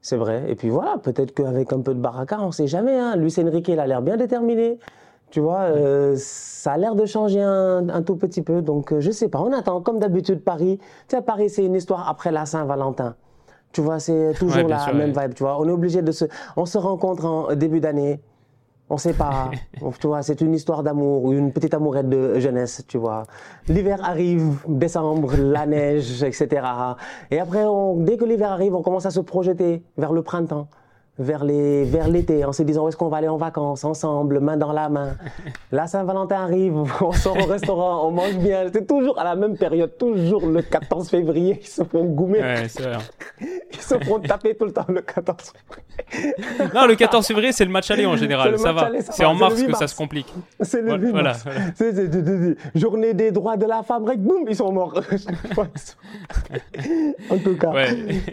C'est 0.00 0.16
vrai. 0.16 0.44
Et 0.48 0.54
puis 0.54 0.68
voilà, 0.68 0.96
peut-être 0.98 1.34
qu'avec 1.34 1.72
un 1.72 1.80
peu 1.80 1.94
de 1.94 2.00
baraka, 2.00 2.38
on 2.40 2.52
sait 2.52 2.68
jamais. 2.68 2.96
Hein. 2.96 3.16
Luis 3.16 3.34
Enrique, 3.38 3.68
il 3.68 3.80
a 3.80 3.86
l'air 3.86 4.00
bien 4.02 4.16
déterminé. 4.16 4.78
Tu 5.30 5.40
vois, 5.40 5.60
euh, 5.60 6.14
ça 6.16 6.72
a 6.72 6.76
l'air 6.78 6.94
de 6.94 7.04
changer 7.04 7.42
un, 7.42 8.02
tout 8.02 8.16
petit 8.16 8.42
peu. 8.42 8.62
Donc, 8.62 8.92
euh, 8.92 9.00
je 9.00 9.10
sais 9.10 9.28
pas. 9.28 9.40
On 9.40 9.52
attend, 9.52 9.80
comme 9.80 9.98
d'habitude, 9.98 10.42
Paris. 10.42 10.78
Tu 11.06 11.16
sais, 11.16 11.22
Paris, 11.22 11.50
c'est 11.50 11.64
une 11.64 11.74
histoire 11.74 12.08
après 12.08 12.32
la 12.32 12.46
Saint-Valentin. 12.46 13.14
Tu 13.72 13.82
vois, 13.82 13.98
c'est 13.98 14.32
toujours 14.38 14.66
la 14.66 14.92
même 14.94 15.12
vibe. 15.12 15.34
Tu 15.34 15.42
vois, 15.42 15.60
on 15.60 15.68
est 15.68 15.72
obligé 15.72 16.00
de 16.00 16.12
se. 16.12 16.24
On 16.56 16.64
se 16.64 16.78
rencontre 16.78 17.26
en 17.26 17.54
début 17.54 17.80
d'année. 17.80 18.20
On 18.88 18.96
sait 18.96 19.12
pas. 19.12 19.50
tu 20.00 20.06
vois, 20.06 20.22
c'est 20.22 20.40
une 20.40 20.54
histoire 20.54 20.82
d'amour, 20.82 21.30
une 21.32 21.52
petite 21.52 21.74
amourette 21.74 22.08
de 22.08 22.38
jeunesse, 22.38 22.84
tu 22.88 22.96
vois. 22.96 23.24
L'hiver 23.68 24.02
arrive, 24.02 24.60
décembre, 24.66 25.36
la 25.36 25.66
neige, 25.66 26.22
etc. 26.22 26.66
Et 27.30 27.38
après, 27.38 27.66
dès 27.96 28.16
que 28.16 28.24
l'hiver 28.24 28.50
arrive, 28.50 28.74
on 28.74 28.80
commence 28.80 29.04
à 29.04 29.10
se 29.10 29.20
projeter 29.20 29.82
vers 29.98 30.14
le 30.14 30.22
printemps 30.22 30.68
vers 31.18 31.44
les 31.44 31.84
vers 31.84 32.08
l'été 32.08 32.44
en 32.44 32.52
se 32.52 32.62
disant 32.62 32.84
où 32.84 32.88
est-ce 32.88 32.96
qu'on 32.96 33.08
va 33.08 33.16
aller 33.18 33.28
en 33.28 33.36
vacances 33.36 33.84
ensemble, 33.84 34.40
main 34.40 34.56
dans 34.56 34.72
la 34.72 34.88
main. 34.88 35.16
La 35.72 35.86
Saint-Valentin 35.86 36.36
arrive, 36.36 36.74
on 37.00 37.12
sort 37.12 37.36
au 37.36 37.46
restaurant, 37.46 38.06
on 38.06 38.10
mange 38.12 38.36
bien. 38.36 38.66
C'est 38.72 38.86
toujours 38.86 39.18
à 39.18 39.24
la 39.24 39.34
même 39.34 39.56
période, 39.56 39.96
toujours 39.98 40.46
le 40.46 40.62
14 40.62 41.10
février, 41.10 41.58
ils 41.60 41.66
se 41.66 41.82
font 41.82 42.04
goumer. 42.04 42.40
Ouais, 42.40 42.68
c'est 42.68 42.82
vrai. 42.82 42.98
Ils 43.72 43.80
se 43.80 43.98
font 44.04 44.18
taper 44.18 44.54
tout 44.56 44.64
le 44.64 44.72
temps 44.72 44.86
le 44.88 45.00
14 45.00 45.52
février. 45.52 46.34
Non, 46.74 46.86
le 46.86 46.94
14 46.96 47.26
février, 47.26 47.52
c'est 47.52 47.64
le 47.64 47.70
match 47.70 47.90
aller 47.90 48.06
en 48.06 48.16
général, 48.16 48.58
ça 48.58 48.72
va. 48.72 48.90
C'est 49.10 49.24
en 49.24 49.34
mars 49.34 49.62
que 49.62 49.76
ça 49.76 49.86
se 49.86 49.94
complique. 49.94 50.32
C'est 50.60 50.82
le 50.82 50.96
8 50.96 51.12
mars. 51.12 51.44
Voilà, 51.44 52.54
journée 52.74 53.14
des 53.14 53.30
droits 53.30 53.56
de 53.56 53.66
la 53.66 53.82
femme, 53.82 54.04
boum, 54.16 54.44
ils 54.48 54.56
sont 54.56 54.72
morts. 54.72 55.00
en 57.30 57.38
tout 57.38 57.56
cas. 57.56 57.72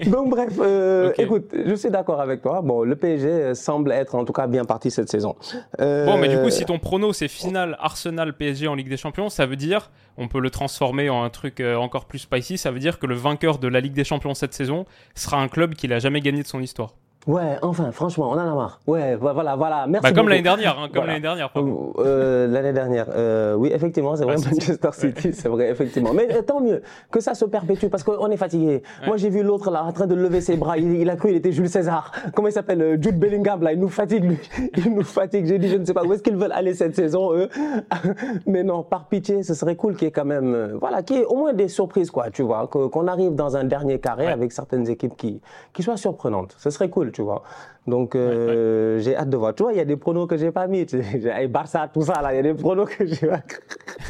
Donc 0.07 0.29
bref, 0.29 0.53
euh, 0.59 1.11
écoute, 1.17 1.53
je 1.53 1.75
suis 1.75 1.89
d'accord 1.89 2.19
avec 2.21 2.41
toi. 2.41 2.61
Bon, 2.61 2.74
le 2.83 2.95
PSG 2.95 3.55
semble 3.55 3.91
être 3.91 4.15
en 4.15 4.25
tout 4.25 4.33
cas 4.33 4.47
bien 4.47 4.65
parti 4.65 4.91
cette 4.91 5.09
saison. 5.09 5.35
Bon, 5.77 6.17
mais 6.17 6.27
du 6.27 6.37
coup, 6.37 6.47
euh, 6.47 6.49
si 6.49 6.65
ton 6.65 6.79
prono 6.79 7.13
c'est 7.13 7.27
finale 7.27 7.77
Arsenal-PSG 7.79 8.67
en 8.67 8.75
Ligue 8.75 8.89
des 8.89 8.97
Champions, 8.97 9.29
ça 9.29 9.45
veut 9.45 9.55
dire, 9.55 9.91
on 10.17 10.27
peut 10.27 10.39
le 10.39 10.49
transformer 10.49 11.09
en 11.09 11.23
un 11.23 11.29
truc 11.29 11.59
euh, 11.59 11.75
encore 11.75 12.05
plus 12.05 12.19
spicy, 12.19 12.57
ça 12.57 12.71
veut 12.71 12.79
dire 12.79 12.99
que 12.99 13.05
le 13.05 13.15
vainqueur 13.15 13.59
de 13.59 13.67
la 13.67 13.79
Ligue 13.79 13.93
des 13.93 14.03
Champions 14.03 14.33
cette 14.33 14.53
saison 14.53 14.85
sera 15.13 15.37
un 15.37 15.47
club 15.47 15.75
qui 15.75 15.87
n'a 15.87 15.99
jamais 15.99 16.21
gagné 16.21 16.41
de 16.41 16.47
son 16.47 16.61
histoire. 16.61 16.93
Ouais, 17.27 17.57
enfin, 17.61 17.91
franchement, 17.91 18.29
on 18.29 18.33
en 18.33 18.37
a 18.37 18.53
marre. 18.53 18.79
Ouais, 18.85 19.15
voilà, 19.15 19.55
voilà. 19.55 19.87
Merci. 19.87 20.03
Bah, 20.03 20.13
comme 20.13 20.29
l'année 20.29 20.43
dernière, 20.43 20.77
hein, 20.79 20.89
comme 20.93 21.05
l'année 21.05 21.19
dernière. 21.19 21.51
Euh, 21.97 22.47
l'année 22.47 22.73
dernière, 22.73 23.07
euh, 23.09 23.55
oui, 23.55 23.71
effectivement, 23.73 24.15
c'est 24.15 24.25
vrai, 24.25 24.35
Manchester 24.35 24.89
City, 24.93 25.33
c'est 25.33 25.49
vrai, 25.49 25.69
effectivement. 25.69 26.13
Mais 26.13 26.27
euh, 26.31 26.41
tant 26.41 26.61
mieux 26.61 26.81
que 27.11 27.19
ça 27.19 27.33
se 27.33 27.45
perpétue 27.45 27.87
parce 27.87 28.03
qu'on 28.03 28.29
est 28.29 28.37
fatigué. 28.37 28.83
Moi, 29.07 29.17
j'ai 29.17 29.29
vu 29.29 29.43
l'autre 29.43 29.71
là 29.71 29.83
en 29.83 29.91
train 29.91 30.07
de 30.07 30.15
lever 30.15 30.41
ses 30.41 30.55
bras. 30.55 30.77
Il, 30.77 31.09
a 31.09 31.15
cru 31.15 31.31
il 31.31 31.35
était 31.35 31.51
Jules 31.51 31.69
César. 31.69 32.11
Comment 32.33 32.47
il 32.47 32.51
s'appelle 32.51 32.81
euh, 32.81 32.97
Jude 33.01 33.17
Bellingham 33.17 33.61
là, 33.63 33.73
il 33.73 33.79
nous 33.79 33.89
fatigue 33.89 34.23
lui. 34.23 34.37
Il 34.77 34.93
nous 34.93 35.03
fatigue. 35.03 35.45
J'ai 35.45 35.57
dit, 35.57 35.69
je 35.69 35.77
ne 35.77 35.85
sais 35.85 35.93
pas 35.93 36.03
où 36.03 36.13
est-ce 36.13 36.21
qu'ils 36.21 36.35
veulent 36.35 36.51
aller 36.51 36.73
cette 36.73 36.95
saison 36.95 37.33
eux. 37.33 37.49
Mais 38.45 38.63
non, 38.63 38.83
par 38.83 39.05
pitié, 39.05 39.43
ce 39.43 39.53
serait 39.53 39.75
cool 39.75 39.95
qu'il 39.95 40.03
y 40.05 40.07
ait 40.07 40.11
quand 40.11 40.25
même, 40.25 40.53
euh, 40.53 40.77
voilà, 40.79 41.01
qu'il 41.01 41.17
y 41.17 41.19
ait 41.19 41.25
au 41.25 41.35
moins 41.35 41.53
des 41.53 41.67
surprises 41.67 42.11
quoi, 42.11 42.29
tu 42.29 42.43
vois, 42.43 42.67
qu'on 42.67 43.07
arrive 43.07 43.35
dans 43.35 43.55
un 43.57 43.63
dernier 43.63 43.99
carré 43.99 44.27
avec 44.27 44.51
certaines 44.51 44.89
équipes 44.89 45.15
qui 45.17 45.41
qui 45.73 45.83
soient 45.83 45.97
surprenantes. 45.97 46.55
Ce 46.57 46.69
serait 46.69 46.89
cool 46.89 47.11
tu 47.15 47.21
vois. 47.21 47.43
Donc, 47.87 48.15
euh, 48.15 48.99
j'ai 48.99 49.15
hâte 49.15 49.29
de 49.29 49.37
voir. 49.37 49.53
Tu 49.53 49.63
vois, 49.63 49.71
il 49.71 49.77
y 49.77 49.81
a 49.81 49.85
des 49.85 49.95
pronos 49.95 50.27
que 50.27 50.37
j'ai 50.37 50.51
pas 50.51 50.67
mis. 50.67 50.85
Tu 50.85 51.01
sais, 51.01 51.47
Barça, 51.47 51.87
tout 51.87 52.01
ça, 52.01 52.19
là, 52.21 52.33
il 52.33 52.37
y 52.37 52.39
a 52.39 52.41
des 52.41 52.53
pronos 52.53 52.89
que 52.89 53.05
j'ai 53.05 53.27
pas. 53.27 53.41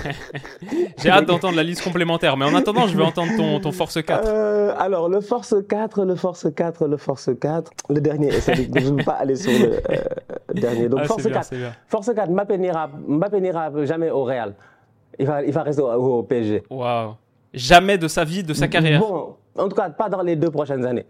j'ai 0.97 1.09
hâte 1.09 1.25
d'entendre 1.25 1.55
la 1.55 1.63
liste 1.63 1.83
complémentaire. 1.83 2.37
Mais 2.37 2.45
en 2.45 2.55
attendant, 2.55 2.87
je 2.87 2.95
veux 2.95 3.03
entendre 3.03 3.31
ton, 3.35 3.59
ton 3.59 3.71
Force 3.71 4.01
4. 4.01 4.27
Euh, 4.27 4.73
alors, 4.79 5.09
le 5.09 5.19
Force 5.19 5.55
4, 5.67 6.05
le 6.05 6.15
Force 6.15 6.47
4, 6.55 6.87
le 6.87 6.97
Force 6.97 7.29
4. 7.39 7.71
Le 7.89 8.01
dernier, 8.01 8.31
je 8.31 8.51
ne 8.51 8.97
veux 8.97 9.03
pas 9.03 9.13
aller 9.13 9.35
sur 9.35 9.51
le 9.51 9.75
euh, 9.75 10.53
dernier. 10.53 10.87
Donc, 10.87 11.01
ah, 11.03 11.07
Force 11.07 11.29
4. 11.29 11.49
Force 11.87 12.11
4, 12.15 12.31
Mbappé 12.31 12.57
n'ira 12.57 13.71
jamais 13.83 14.09
au 14.09 14.23
Real. 14.23 14.55
Il 15.19 15.27
va, 15.27 15.43
il 15.43 15.51
va 15.51 15.63
rester 15.63 15.81
au, 15.81 16.23
PSG. 16.23 16.63
Waouh. 16.69 17.15
Jamais 17.53 17.97
de 17.97 18.07
sa 18.07 18.23
vie, 18.23 18.43
de 18.43 18.53
sa 18.53 18.67
carrière. 18.67 18.99
Bon, 18.99 19.35
en 19.57 19.69
tout 19.69 19.75
cas, 19.75 19.89
pas 19.89 20.09
dans 20.09 20.21
les 20.21 20.35
deux 20.35 20.51
prochaines 20.51 20.85
années. 20.85 21.05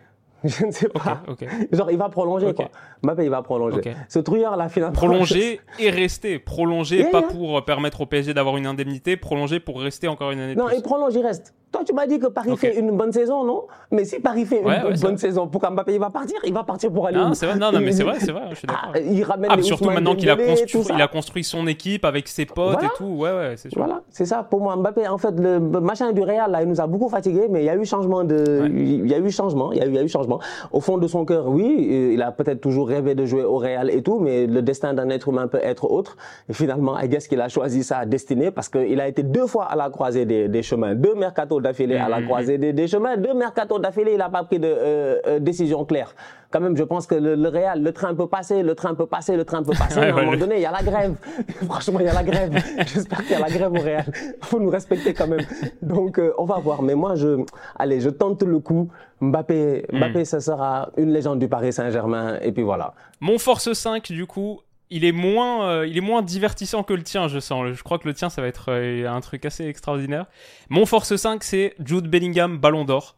Je 0.59 0.65
ne 0.65 0.71
sais 0.71 0.89
pas. 0.89 1.23
Genre, 1.71 1.91
il 1.91 1.97
va 1.97 2.09
prolonger, 2.09 2.53
quoi. 2.53 2.69
Mbappé, 3.03 3.23
il 3.23 3.29
va 3.29 3.41
prolonger. 3.41 3.81
Ce 4.07 4.19
trouillard, 4.19 4.55
la 4.57 4.69
finale. 4.69 4.91
Prolonger 4.93 5.59
et 5.79 5.89
rester. 5.89 6.39
Prolonger, 6.39 7.05
pas 7.05 7.23
pour 7.23 7.63
permettre 7.65 8.01
au 8.01 8.05
PSG 8.05 8.33
d'avoir 8.33 8.57
une 8.57 8.67
indemnité, 8.67 9.17
prolonger 9.17 9.59
pour 9.59 9.81
rester 9.81 10.07
encore 10.07 10.31
une 10.31 10.39
année 10.39 10.55
Non, 10.55 10.69
il 10.69 10.81
prolonge, 10.81 11.13
il 11.15 11.21
reste. 11.21 11.53
Toi, 11.75 11.83
tu 11.83 11.93
m'as 11.93 12.07
dit 12.07 12.19
que 12.19 12.27
Paris 12.27 12.55
fait 12.55 12.79
une 12.79 12.91
bonne 12.91 13.11
saison, 13.11 13.43
non? 13.43 13.63
Mais 13.91 14.05
si 14.05 14.21
Paris 14.21 14.45
fait 14.45 14.61
une 14.61 14.97
bonne 15.01 15.17
saison, 15.17 15.45
pourquoi 15.47 15.71
Mbappé 15.71 15.95
il 15.95 15.99
va 15.99 16.09
partir? 16.09 16.37
Il 16.45 16.53
va 16.53 16.63
partir 16.63 16.89
pour 16.89 17.07
aller. 17.07 17.17
Non, 17.17 17.33
c'est 17.33 17.47
vrai, 17.47 17.57
non, 17.57 17.69
non, 17.69 17.81
mais 17.81 17.91
c'est 17.91 18.03
vrai, 18.03 18.15
c'est 18.17 18.31
vrai, 18.31 18.43
je 18.51 18.55
suis 18.55 18.67
d'accord. 18.67 18.93
Ah, 18.93 18.99
il 18.99 19.21
ramène 19.23 19.51
ah, 19.51 19.61
surtout 19.61 19.89
maintenant 19.89 20.15
qu'il 20.15 20.29
a, 20.29 20.37
il 20.39 21.01
a 21.01 21.07
construit 21.09 21.43
son 21.43 21.67
équipe 21.67 22.05
avec 22.05 22.29
ses 22.29 22.45
potes 22.45 22.81
et 22.81 22.87
tout. 22.95 23.03
Ouais, 23.03 23.31
ouais, 23.31 23.53
c'est 23.57 23.69
sûr. 23.69 23.77
Voilà, 23.77 24.03
c'est 24.09 24.23
ça. 24.23 24.47
Pour 24.49 24.61
moi, 24.61 24.77
Mbappé, 24.77 25.05
en 25.09 25.17
fait, 25.17 25.37
le 25.37 25.59
machin 25.59 26.13
du 26.13 26.21
Real, 26.21 26.49
là, 26.49 26.61
il 26.61 26.69
nous 26.69 26.79
a 26.79 26.87
beaucoup 26.87 27.09
fatigué, 27.09 27.47
mais 27.49 27.63
il 27.63 27.65
y 27.65 27.69
a 27.69 27.75
eu 27.75 27.85
changement 27.85 28.23
de. 28.23 28.69
Il 28.73 29.11
y 29.11 29.13
a 29.13 29.19
eu 29.19 29.29
changement, 29.29 29.73
il 29.73 29.79
y 29.79 29.81
a 29.81 29.85
eu, 29.85 29.89
il 29.89 29.95
y 29.95 29.99
a 29.99 30.03
eu 30.03 30.07
changement. 30.07 30.39
Au 30.71 30.79
fond 30.79 30.97
de 30.97 31.07
son 31.07 31.25
cœur, 31.25 31.49
oui, 31.49 32.13
il 32.13 32.21
a 32.21 32.31
peut-être 32.31 32.61
toujours 32.61 32.87
rêvé 32.87 33.15
de 33.15 33.25
jouer 33.25 33.43
au 33.43 33.57
Real 33.57 33.89
et 33.89 34.01
tout, 34.01 34.19
mais 34.19 34.47
le 34.47 34.61
destin 34.61 34.93
d'un 34.93 35.09
être 35.09 35.27
humain 35.27 35.47
peut 35.47 35.59
être 35.61 35.91
autre. 35.91 36.15
Et 36.47 36.53
finalement, 36.53 36.97
I 36.97 37.09
guess 37.09 37.27
qu'il 37.27 37.41
a 37.41 37.49
choisi 37.49 37.83
sa 37.83 38.05
destinée 38.05 38.51
parce 38.51 38.69
qu'il 38.69 39.01
a 39.01 39.09
été 39.09 39.23
deux 39.23 39.47
fois 39.47 39.65
à 39.65 39.75
la 39.75 39.89
croisée 39.89 40.25
des, 40.25 40.47
des 40.47 40.63
chemins, 40.63 40.95
deux 40.95 41.15
mercato 41.15 41.59
d'affilée 41.65 41.97
à 41.97 42.07
la 42.07 42.21
croisée 42.21 42.57
des, 42.57 42.87
chemins. 42.87 43.17
Deux 43.17 43.33
mercato 43.33 43.79
d'affilée, 43.79 44.13
il 44.13 44.17
n'a 44.17 44.29
pas 44.29 44.43
pris 44.43 44.59
de 44.59 44.67
euh, 44.67 45.19
euh, 45.27 45.39
décision 45.39 45.83
claire. 45.83 46.15
Quand 46.51 46.61
même, 46.61 46.77
je 46.77 46.83
pense 46.83 47.05
que 47.07 47.15
le, 47.15 47.49
Real, 47.49 47.81
le 47.81 47.91
train 47.91 48.13
peut 48.15 48.27
passer, 48.27 48.63
le 48.63 48.75
train 48.75 48.93
peut 48.95 49.07
passer, 49.07 49.35
le 49.35 49.43
train 49.43 49.61
peut 49.63 49.73
passer. 49.77 49.99
à 49.99 50.03
un 50.03 50.11
moment 50.11 50.37
donné, 50.37 50.55
il 50.55 50.61
y 50.61 50.65
a 50.65 50.71
la 50.71 50.83
grève. 50.83 51.15
Franchement, 51.65 51.99
il 51.99 52.05
y 52.05 52.09
a 52.09 52.13
la 52.13 52.23
grève. 52.23 52.53
J'espère 52.93 53.19
qu'il 53.23 53.31
y 53.31 53.35
a 53.35 53.39
la 53.39 53.49
grève 53.49 53.73
au 53.73 53.81
Real. 53.81 54.05
Il 54.07 54.45
faut 54.45 54.59
nous 54.59 54.69
respecter 54.69 55.13
quand 55.13 55.27
même. 55.27 55.45
Donc, 55.81 56.17
euh, 56.17 56.33
on 56.37 56.45
va 56.45 56.59
voir. 56.59 56.81
Mais 56.81 56.95
moi, 56.95 57.15
je, 57.15 57.43
allez, 57.77 57.99
je 57.99 58.09
tente 58.09 58.43
le 58.43 58.59
coup. 58.59 58.89
Mbappé, 59.19 59.85
hmm. 59.91 59.97
Mbappé, 59.97 60.25
ça 60.25 60.39
sera 60.39 60.91
une 60.97 61.11
légende 61.11 61.39
du 61.39 61.47
Paris 61.47 61.73
Saint-Germain. 61.73 62.37
Et 62.41 62.51
puis 62.51 62.63
voilà. 62.63 62.93
Mon 63.19 63.37
force 63.37 63.73
5, 63.73 64.11
du 64.11 64.25
coup, 64.25 64.59
il 64.89 65.05
est 65.05 65.11
moins, 65.11 65.69
euh, 65.69 65.87
il 65.87 65.97
est 65.97 66.01
moins 66.01 66.21
divertissant 66.21 66.83
que 66.83 66.93
le 66.93 67.03
tien, 67.03 67.27
je 67.27 67.39
sens. 67.39 67.73
Je 67.73 67.83
crois 67.83 67.99
que 67.99 68.07
le 68.07 68.13
tien, 68.13 68.29
ça 68.29 68.41
va 68.41 68.47
être 68.47 68.65
euh, 68.69 69.09
un 69.09 69.21
truc 69.21 69.45
assez 69.45 69.65
extraordinaire. 69.65 70.25
Mon 70.69 70.85
force 70.85 71.15
5, 71.15 71.43
c'est 71.43 71.75
Jude 71.83 72.07
Bellingham, 72.07 72.57
Ballon 72.57 72.85
d'Or, 72.85 73.15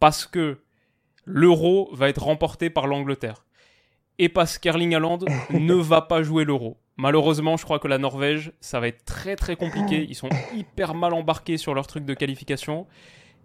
parce 0.00 0.26
que 0.26 0.58
l'Euro 1.24 1.88
va 1.92 2.08
être 2.08 2.22
remporté 2.22 2.70
par 2.70 2.86
l'Angleterre 2.86 3.44
et 4.18 4.28
parce 4.28 4.58
qu'Erling 4.58 4.94
Haaland 4.94 5.20
ne 5.50 5.74
va 5.74 6.02
pas 6.02 6.22
jouer 6.22 6.44
l'Euro. 6.44 6.78
Malheureusement, 6.96 7.56
je 7.56 7.64
crois 7.64 7.78
que 7.78 7.88
la 7.88 7.98
Norvège, 7.98 8.52
ça 8.60 8.78
va 8.78 8.88
être 8.88 9.04
très 9.04 9.34
très 9.36 9.56
compliqué. 9.56 10.06
Ils 10.08 10.14
sont 10.14 10.28
hyper 10.54 10.94
mal 10.94 11.12
embarqués 11.12 11.56
sur 11.56 11.74
leur 11.74 11.86
truc 11.86 12.04
de 12.04 12.14
qualification. 12.14 12.86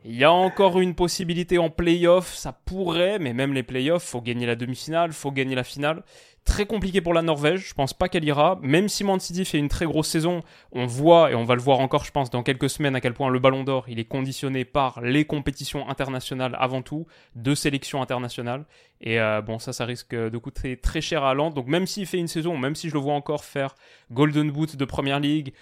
Il 0.06 0.16
y 0.16 0.24
a 0.24 0.32
encore 0.32 0.80
une 0.80 0.96
possibilité 0.96 1.58
en 1.58 1.70
playoff, 1.70 2.34
ça 2.34 2.54
pourrait, 2.54 3.20
mais 3.20 3.34
même 3.34 3.54
les 3.54 3.64
playoffs, 3.64 4.04
faut 4.04 4.22
gagner 4.22 4.46
la 4.46 4.56
demi-finale, 4.56 5.12
faut 5.12 5.32
gagner 5.32 5.56
la 5.56 5.66
finale. 5.66 6.04
Très 6.46 6.66
compliqué 6.66 7.02
pour 7.02 7.14
la 7.14 7.22
Norvège, 7.22 7.68
je 7.70 7.74
pense 7.74 7.94
pas 7.94 8.10
qu'elle 8.10 8.24
ira. 8.24 8.60
Même 8.62 8.88
si 8.90 9.04
Man 9.04 9.20
City 9.20 9.46
fait 9.46 9.60
une 9.60 9.70
très 9.70 9.86
grosse 9.86 10.08
saison, 10.08 10.42
on 10.72 10.86
voit, 10.86 11.32
et 11.32 11.36
on 11.36 11.44
va 11.44 11.56
le 11.56 11.62
voir 11.62 11.80
encore, 11.80 12.06
je 12.06 12.12
pense, 12.12 12.30
dans 12.30 12.44
quelques 12.44 12.70
semaines, 12.70 12.96
à 12.96 13.02
quel 13.02 13.14
point 13.14 13.30
le 13.30 13.40
Ballon 13.40 13.64
d'Or, 13.64 13.86
il 13.88 14.00
est 14.00 14.06
conditionné 14.06 14.66
par 14.66 15.02
les 15.02 15.26
compétitions 15.26 15.88
internationales 15.90 16.56
avant 16.60 16.82
tout, 16.82 17.06
de 17.36 17.54
sélections 17.54 18.02
internationales. 18.02 18.66
Et 19.02 19.20
euh, 19.20 19.42
bon, 19.42 19.60
ça, 19.60 19.74
ça 19.74 19.86
risque 19.86 20.16
de 20.16 20.38
coûter 20.38 20.78
très 20.78 21.02
cher 21.02 21.24
à 21.24 21.32
Haaland. 21.32 21.52
Donc 21.52 21.68
même 21.68 21.88
s'il 21.88 22.06
fait 22.06 22.18
une 22.18 22.28
saison, 22.28 22.58
même 22.58 22.76
si 22.76 22.90
je 22.90 22.94
le 22.94 23.00
vois 23.00 23.14
encore 23.14 23.44
faire 23.46 23.76
Golden 24.12 24.50
Boot 24.52 24.76
de 24.76 24.86
Première 24.86 25.20
Ligue, 25.20 25.54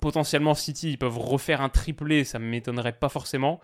potentiellement 0.00 0.54
City, 0.54 0.90
ils 0.90 0.98
peuvent 0.98 1.18
refaire 1.18 1.60
un 1.60 1.68
triplé, 1.68 2.24
ça 2.24 2.38
ne 2.38 2.44
m'étonnerait 2.44 2.92
pas 2.92 3.08
forcément. 3.08 3.60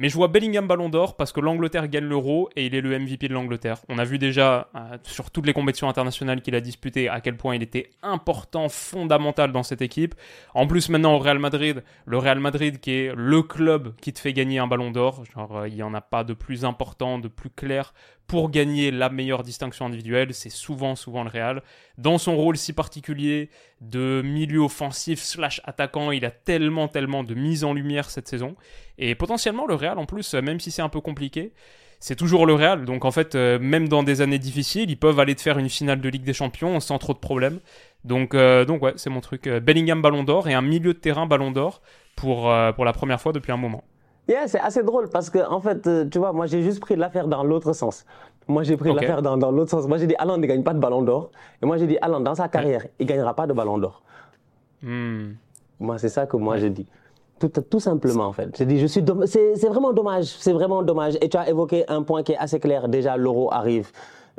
Mais 0.00 0.08
je 0.08 0.14
vois 0.14 0.28
Bellingham 0.28 0.68
Ballon 0.68 0.88
d'Or 0.88 1.16
parce 1.16 1.32
que 1.32 1.40
l'Angleterre 1.40 1.88
gagne 1.88 2.04
l'Euro 2.04 2.48
et 2.54 2.66
il 2.66 2.74
est 2.76 2.80
le 2.80 2.96
MVP 2.96 3.26
de 3.26 3.34
l'Angleterre. 3.34 3.78
On 3.88 3.98
a 3.98 4.04
vu 4.04 4.16
déjà 4.16 4.68
euh, 4.76 4.96
sur 5.02 5.32
toutes 5.32 5.44
les 5.44 5.52
compétitions 5.52 5.88
internationales 5.88 6.40
qu'il 6.40 6.54
a 6.54 6.60
disputées 6.60 7.08
à 7.08 7.20
quel 7.20 7.36
point 7.36 7.56
il 7.56 7.64
était 7.64 7.90
important, 8.00 8.68
fondamental 8.68 9.50
dans 9.50 9.64
cette 9.64 9.82
équipe. 9.82 10.14
En 10.54 10.68
plus 10.68 10.88
maintenant 10.88 11.16
au 11.16 11.18
Real 11.18 11.40
Madrid, 11.40 11.82
le 12.06 12.16
Real 12.16 12.38
Madrid 12.38 12.78
qui 12.78 12.92
est 12.92 13.12
le 13.16 13.42
club 13.42 13.92
qui 14.00 14.12
te 14.12 14.20
fait 14.20 14.32
gagner 14.32 14.60
un 14.60 14.68
Ballon 14.68 14.92
d'Or. 14.92 15.24
Genre 15.34 15.58
euh, 15.58 15.68
il 15.68 15.74
n'y 15.74 15.82
en 15.82 15.92
a 15.94 16.00
pas 16.00 16.22
de 16.22 16.32
plus 16.32 16.64
important, 16.64 17.18
de 17.18 17.26
plus 17.26 17.50
clair 17.50 17.92
pour 18.28 18.50
gagner 18.50 18.90
la 18.90 19.08
meilleure 19.08 19.42
distinction 19.42 19.86
individuelle, 19.86 20.34
c'est 20.34 20.50
souvent, 20.50 20.94
souvent 20.94 21.24
le 21.24 21.30
Real. 21.30 21.62
Dans 21.96 22.18
son 22.18 22.36
rôle 22.36 22.58
si 22.58 22.74
particulier 22.74 23.48
de 23.80 24.22
milieu 24.22 24.60
offensif 24.60 25.20
slash 25.20 25.60
attaquant, 25.64 26.12
il 26.12 26.24
a 26.26 26.30
tellement, 26.30 26.88
tellement 26.88 27.24
de 27.24 27.34
mise 27.34 27.64
en 27.64 27.72
lumière 27.72 28.10
cette 28.10 28.28
saison. 28.28 28.54
Et 28.98 29.14
potentiellement, 29.14 29.66
le 29.66 29.74
Real, 29.74 29.98
en 29.98 30.04
plus, 30.04 30.34
même 30.34 30.60
si 30.60 30.70
c'est 30.70 30.82
un 30.82 30.90
peu 30.90 31.00
compliqué, 31.00 31.52
c'est 32.00 32.16
toujours 32.16 32.44
le 32.44 32.52
Real. 32.52 32.84
Donc 32.84 33.06
en 33.06 33.10
fait, 33.10 33.34
euh, 33.34 33.58
même 33.58 33.88
dans 33.88 34.02
des 34.02 34.20
années 34.20 34.38
difficiles, 34.38 34.90
ils 34.90 34.98
peuvent 34.98 35.18
aller 35.18 35.34
te 35.34 35.40
faire 35.40 35.58
une 35.58 35.70
finale 35.70 36.00
de 36.00 36.08
Ligue 36.10 36.24
des 36.24 36.34
Champions 36.34 36.78
sans 36.80 36.98
trop 36.98 37.14
de 37.14 37.18
problèmes. 37.18 37.60
Donc, 38.04 38.34
euh, 38.34 38.64
ouais, 38.66 38.92
c'est 38.96 39.10
mon 39.10 39.20
truc. 39.20 39.46
Euh, 39.46 39.58
Bellingham 39.58 40.02
Ballon 40.02 40.22
d'Or 40.22 40.48
et 40.48 40.54
un 40.54 40.62
milieu 40.62 40.92
de 40.92 40.98
terrain 40.98 41.26
Ballon 41.26 41.50
d'Or 41.50 41.80
pour, 42.14 42.52
pour 42.74 42.84
la 42.84 42.92
première 42.92 43.20
fois 43.20 43.32
depuis 43.32 43.52
un 43.52 43.56
moment. 43.56 43.84
Yeah, 44.28 44.46
c'est 44.46 44.60
assez 44.60 44.82
drôle 44.82 45.08
parce 45.08 45.30
que, 45.30 45.38
en 45.48 45.60
fait, 45.60 45.86
euh, 45.86 46.04
tu 46.04 46.18
vois, 46.18 46.32
moi, 46.32 46.46
j'ai 46.46 46.62
juste 46.62 46.80
pris 46.80 46.96
l'affaire 46.96 47.26
dans 47.28 47.42
l'autre 47.42 47.72
sens. 47.72 48.04
Moi, 48.46 48.62
j'ai 48.62 48.76
pris 48.76 48.92
l'affaire 48.92 49.22
dans, 49.22 49.38
dans 49.38 49.50
l'autre 49.50 49.70
sens. 49.70 49.88
Moi, 49.88 49.96
j'ai 49.96 50.06
dit, 50.06 50.14
Alan 50.18 50.36
ne 50.36 50.46
gagne 50.46 50.62
pas 50.62 50.74
de 50.74 50.78
ballon 50.78 51.02
d'or. 51.02 51.30
Et 51.62 51.66
moi, 51.66 51.78
j'ai 51.78 51.86
dit, 51.86 51.96
Alan, 52.02 52.20
dans 52.20 52.34
sa 52.34 52.48
carrière, 52.48 52.86
il 52.98 53.06
ne 53.06 53.08
gagnera 53.08 53.34
pas 53.34 53.46
de 53.46 53.54
ballon 53.54 53.78
d'or. 53.78 54.02
Hmm. 54.82 55.32
Moi, 55.80 55.96
c'est 55.98 56.10
ça 56.10 56.26
que 56.26 56.36
moi, 56.36 56.58
j'ai 56.58 56.68
dit. 56.68 56.86
Tout, 57.38 57.48
tout, 57.48 57.80
simplement, 57.80 58.26
en 58.26 58.32
fait. 58.32 58.54
J'ai 58.56 58.66
dit, 58.66 58.78
je 58.78 58.86
suis 58.86 59.02
c'est 59.26 59.68
vraiment 59.68 59.92
dommage. 59.94 60.26
C'est 60.26 60.52
vraiment 60.52 60.82
dommage. 60.82 61.16
Et 61.22 61.28
tu 61.30 61.36
as 61.38 61.48
évoqué 61.48 61.84
un 61.88 62.02
point 62.02 62.22
qui 62.22 62.32
est 62.32 62.38
assez 62.38 62.60
clair. 62.60 62.88
Déjà, 62.88 63.16
l'euro 63.16 63.50
arrive. 63.52 63.90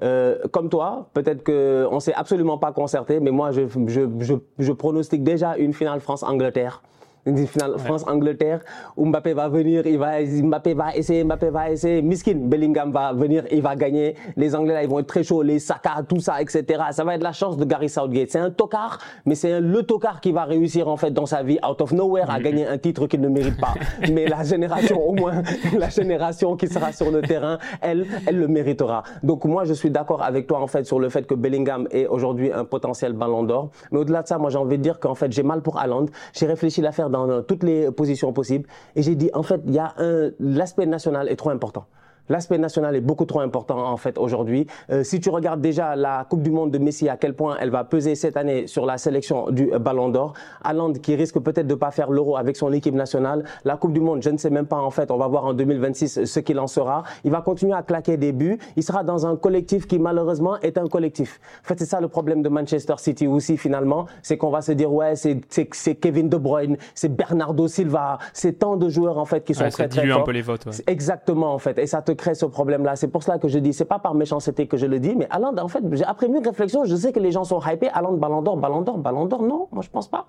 Euh, 0.04 0.38
comme 0.52 0.70
toi, 0.70 1.10
peut-être 1.14 1.44
qu'on 1.44 1.96
ne 1.96 2.00
s'est 2.00 2.14
absolument 2.14 2.58
pas 2.58 2.72
concerté, 2.72 3.20
mais 3.20 3.32
moi, 3.32 3.52
je, 3.52 3.62
je, 3.88 4.02
je, 4.20 4.34
je 4.60 4.72
pronostique 4.72 5.24
déjà 5.24 5.58
une 5.58 5.74
finale 5.74 6.00
France-Angleterre 6.00 6.84
une 7.26 7.46
finale 7.48 7.78
France-Angleterre 7.78 8.62
où 8.98 9.06
Mbappé 9.06 9.34
va 9.34 9.50
venir, 9.50 9.86
il 9.86 9.98
va, 9.98 10.22
Mbappé 10.22 10.74
va 10.74 10.96
essayer, 10.96 11.24
Mbappé 11.24 11.50
va 11.50 11.72
essayer, 11.72 12.02
Miskin, 12.02 12.36
Bellingham 12.36 12.92
va 12.92 13.14
venir, 13.14 13.44
il 13.52 13.62
va 13.62 13.76
gagner. 13.76 14.16
Les 14.36 14.56
Anglais 14.56 14.74
là, 14.74 14.84
ils 14.84 14.90
vont 14.90 15.00
être 15.00 15.08
très 15.08 15.24
chauds, 15.24 15.42
les 15.42 15.60
Saka, 15.60 16.04
tout 16.08 16.20
ça, 16.20 16.42
etc. 16.42 16.84
Ça 16.92 17.04
va 17.04 17.16
être 17.16 17.24
la 17.24 17.32
chance 17.32 17.58
de 17.58 17.66
Gary 17.66 17.90
Southgate. 17.90 18.30
C'est 18.30 18.40
un 18.40 18.52
tocard, 18.52 19.00
mais 19.26 19.36
c'est 19.36 19.60
le 19.60 19.84
tocard 19.84 20.22
qui 20.22 20.32
va 20.32 20.46
réussir 20.46 20.88
en 20.88 20.98
fait 20.98 21.12
dans 21.12 21.26
sa 21.26 21.44
vie, 21.44 21.60
out 21.68 21.82
of 21.82 21.92
nowhere, 21.92 22.30
à 22.30 22.40
gagner 22.40 22.66
un 22.66 22.78
titre 22.78 23.08
qu'il 23.08 23.22
ne 23.22 23.30
mérite 23.30 23.60
pas. 23.60 23.74
mais 24.12 24.28
la 24.28 24.44
génération, 24.44 25.02
au 25.02 25.14
moins, 25.14 25.42
la 25.78 25.90
génération 25.90 26.56
qui 26.56 26.68
sera 26.68 26.92
sur 26.92 27.12
le 27.12 27.22
terrain, 27.22 27.60
elle, 27.82 28.06
elle 28.26 28.38
le 28.38 28.48
méritera. 28.48 29.04
Donc 29.24 29.46
moi, 29.46 29.66
je 29.66 29.74
suis 29.74 29.90
d'accord 29.90 30.24
avec 30.24 30.48
toi 30.48 30.60
en 30.62 30.68
fait 30.68 30.86
sur 30.86 31.00
le 31.00 31.10
fait 31.10 31.26
que 31.26 31.34
Bellingham 31.34 31.88
est 31.92 32.08
aujourd'hui 32.08 32.52
un 32.52 32.66
potentiel 32.66 33.14
ballon 33.14 33.44
d'or. 33.44 33.70
Mais 33.92 34.00
au-delà 34.00 34.24
de 34.24 34.28
ça, 34.28 34.38
moi 34.38 34.50
j'ai 34.50 34.58
envie 34.58 34.78
de 34.78 34.84
dire 34.84 35.00
qu'en 35.00 35.16
fait 35.16 35.32
j'ai 35.32 35.44
mal 35.44 35.62
pour 35.62 35.78
Haaland. 35.78 36.06
J'ai 36.34 36.46
réfléchi 36.46 36.82
l'affaire 36.82 37.09
dans 37.10 37.44
toutes 37.44 37.64
les 37.64 37.92
positions 37.92 38.34
possibles. 38.34 38.68
Et 38.96 39.02
j'ai 39.02 39.16
dit, 39.16 39.30
en 39.34 39.44
fait, 39.44 39.62
il 39.66 39.74
y 39.74 39.80
a 39.80 39.94
un, 39.98 40.32
l'aspect 40.40 40.86
national 40.86 41.30
est 41.30 41.36
trop 41.36 41.50
important. 41.50 41.86
L'aspect 42.30 42.58
national 42.58 42.96
est 42.96 43.02
beaucoup 43.02 43.26
trop 43.26 43.40
important 43.42 43.86
en 43.88 43.98
fait 43.98 44.18
aujourd'hui. 44.18 44.68
Euh, 44.92 45.04
si 45.04 45.20
tu 45.20 45.30
regardes 45.30 45.62
déjà 45.62 45.96
la 45.96 46.26
Coupe 46.30 46.42
du 46.44 46.52
Monde 46.52 46.72
de 46.72 46.78
Messi, 46.78 47.10
à 47.10 47.18
quel 47.18 47.34
point 47.34 47.58
elle 47.60 47.72
va 47.72 47.84
peser 47.84 48.16
cette 48.16 48.38
année 48.38 48.68
sur 48.68 48.86
la 48.86 48.98
sélection 48.98 49.50
du 49.52 49.72
Ballon 49.80 50.10
d'Or. 50.10 50.34
Haaland 50.64 50.94
qui 50.94 51.16
risque 51.16 51.40
peut-être 51.40 51.68
de 51.68 51.76
pas 51.76 51.92
faire 51.92 52.12
l'Euro 52.12 52.38
avec 52.38 52.56
son 52.56 52.72
équipe 52.72 52.96
nationale. 52.96 53.44
La 53.66 53.78
Coupe 53.78 53.94
du 53.94 54.00
Monde, 54.00 54.22
je 54.22 54.30
ne 54.30 54.38
sais 54.38 54.50
même 54.50 54.68
pas 54.68 54.78
en 54.78 54.92
fait. 54.92 55.12
On 55.12 55.18
va 55.18 55.28
voir 55.28 55.46
en 55.46 55.54
2026 55.54 56.26
ce 56.26 56.40
qu'il 56.40 56.60
en 56.60 56.68
sera. 56.68 57.04
Il 57.24 57.32
va 57.32 57.42
continuer 57.42 57.74
à 57.74 57.84
claquer 57.84 58.18
des 58.18 58.32
buts. 58.32 58.58
Il 58.76 58.84
sera 58.84 59.04
dans 59.04 59.26
un 59.26 59.36
collectif 59.36 59.88
qui 59.88 60.00
malheureusement 60.00 60.60
est 60.62 60.78
un 60.78 60.88
collectif. 60.88 61.40
En 61.64 61.68
fait, 61.68 61.80
c'est 61.80 61.86
ça 61.86 62.00
le 62.00 62.08
problème 62.08 62.42
de 62.42 62.50
Manchester 62.50 62.96
City 62.98 63.28
aussi 63.28 63.58
finalement, 63.58 64.06
c'est 64.22 64.38
qu'on 64.38 64.50
va 64.50 64.62
se 64.62 64.72
dire 64.72 64.92
ouais, 64.92 65.14
c'est 65.16 65.96
Kevin 65.96 66.30
De 66.30 66.38
Bruyne, 66.38 66.78
c'est 66.94 67.10
Bernardo 67.16 67.68
Silva, 67.68 68.20
c'est 68.34 68.60
tant 68.60 68.78
de 68.78 68.90
joueurs 68.90 69.18
en 69.18 69.26
fait 69.26 69.44
qui 69.44 69.54
sont 69.54 69.68
très 69.70 69.88
très 69.88 70.08
forts. 70.08 70.22
un 70.22 70.24
peu 70.24 70.32
les 70.32 70.42
votes. 70.42 70.68
Exactement 70.88 71.54
en 71.54 71.60
fait, 71.60 71.78
et 71.80 71.88
ça 71.88 72.02
te 72.02 72.12
crée 72.20 72.36
ce 72.36 72.46
problème-là. 72.46 72.96
C'est 72.96 73.08
pour 73.08 73.24
cela 73.24 73.40
que 73.40 73.48
je 73.48 73.58
dis, 73.60 73.74
c'est 73.74 73.86
pas 73.86 74.00
par 74.00 74.14
méchanceté 74.14 74.68
que 74.68 74.78
je 74.78 74.86
le 74.86 75.00
dis, 75.00 75.16
mais 75.16 75.28
Allende, 75.32 75.60
en 75.60 75.68
fait, 75.68 75.84
après 76.06 76.28
une 76.28 76.46
réflexion, 76.46 76.86
je 76.86 76.96
sais 76.96 77.12
que 77.12 77.20
les 77.20 77.32
gens 77.32 77.44
sont 77.44 77.60
hypés. 77.62 77.90
Allende, 77.90 78.20
Ballon 78.20 78.42
d'Or, 78.42 78.58
Ballon 78.58 78.82
d'Or, 78.82 78.98
Ballon 78.98 79.26
d'Or, 79.26 79.42
non, 79.42 79.68
moi 79.72 79.82
je 79.82 79.90
pense 79.90 80.08
pas. 80.08 80.26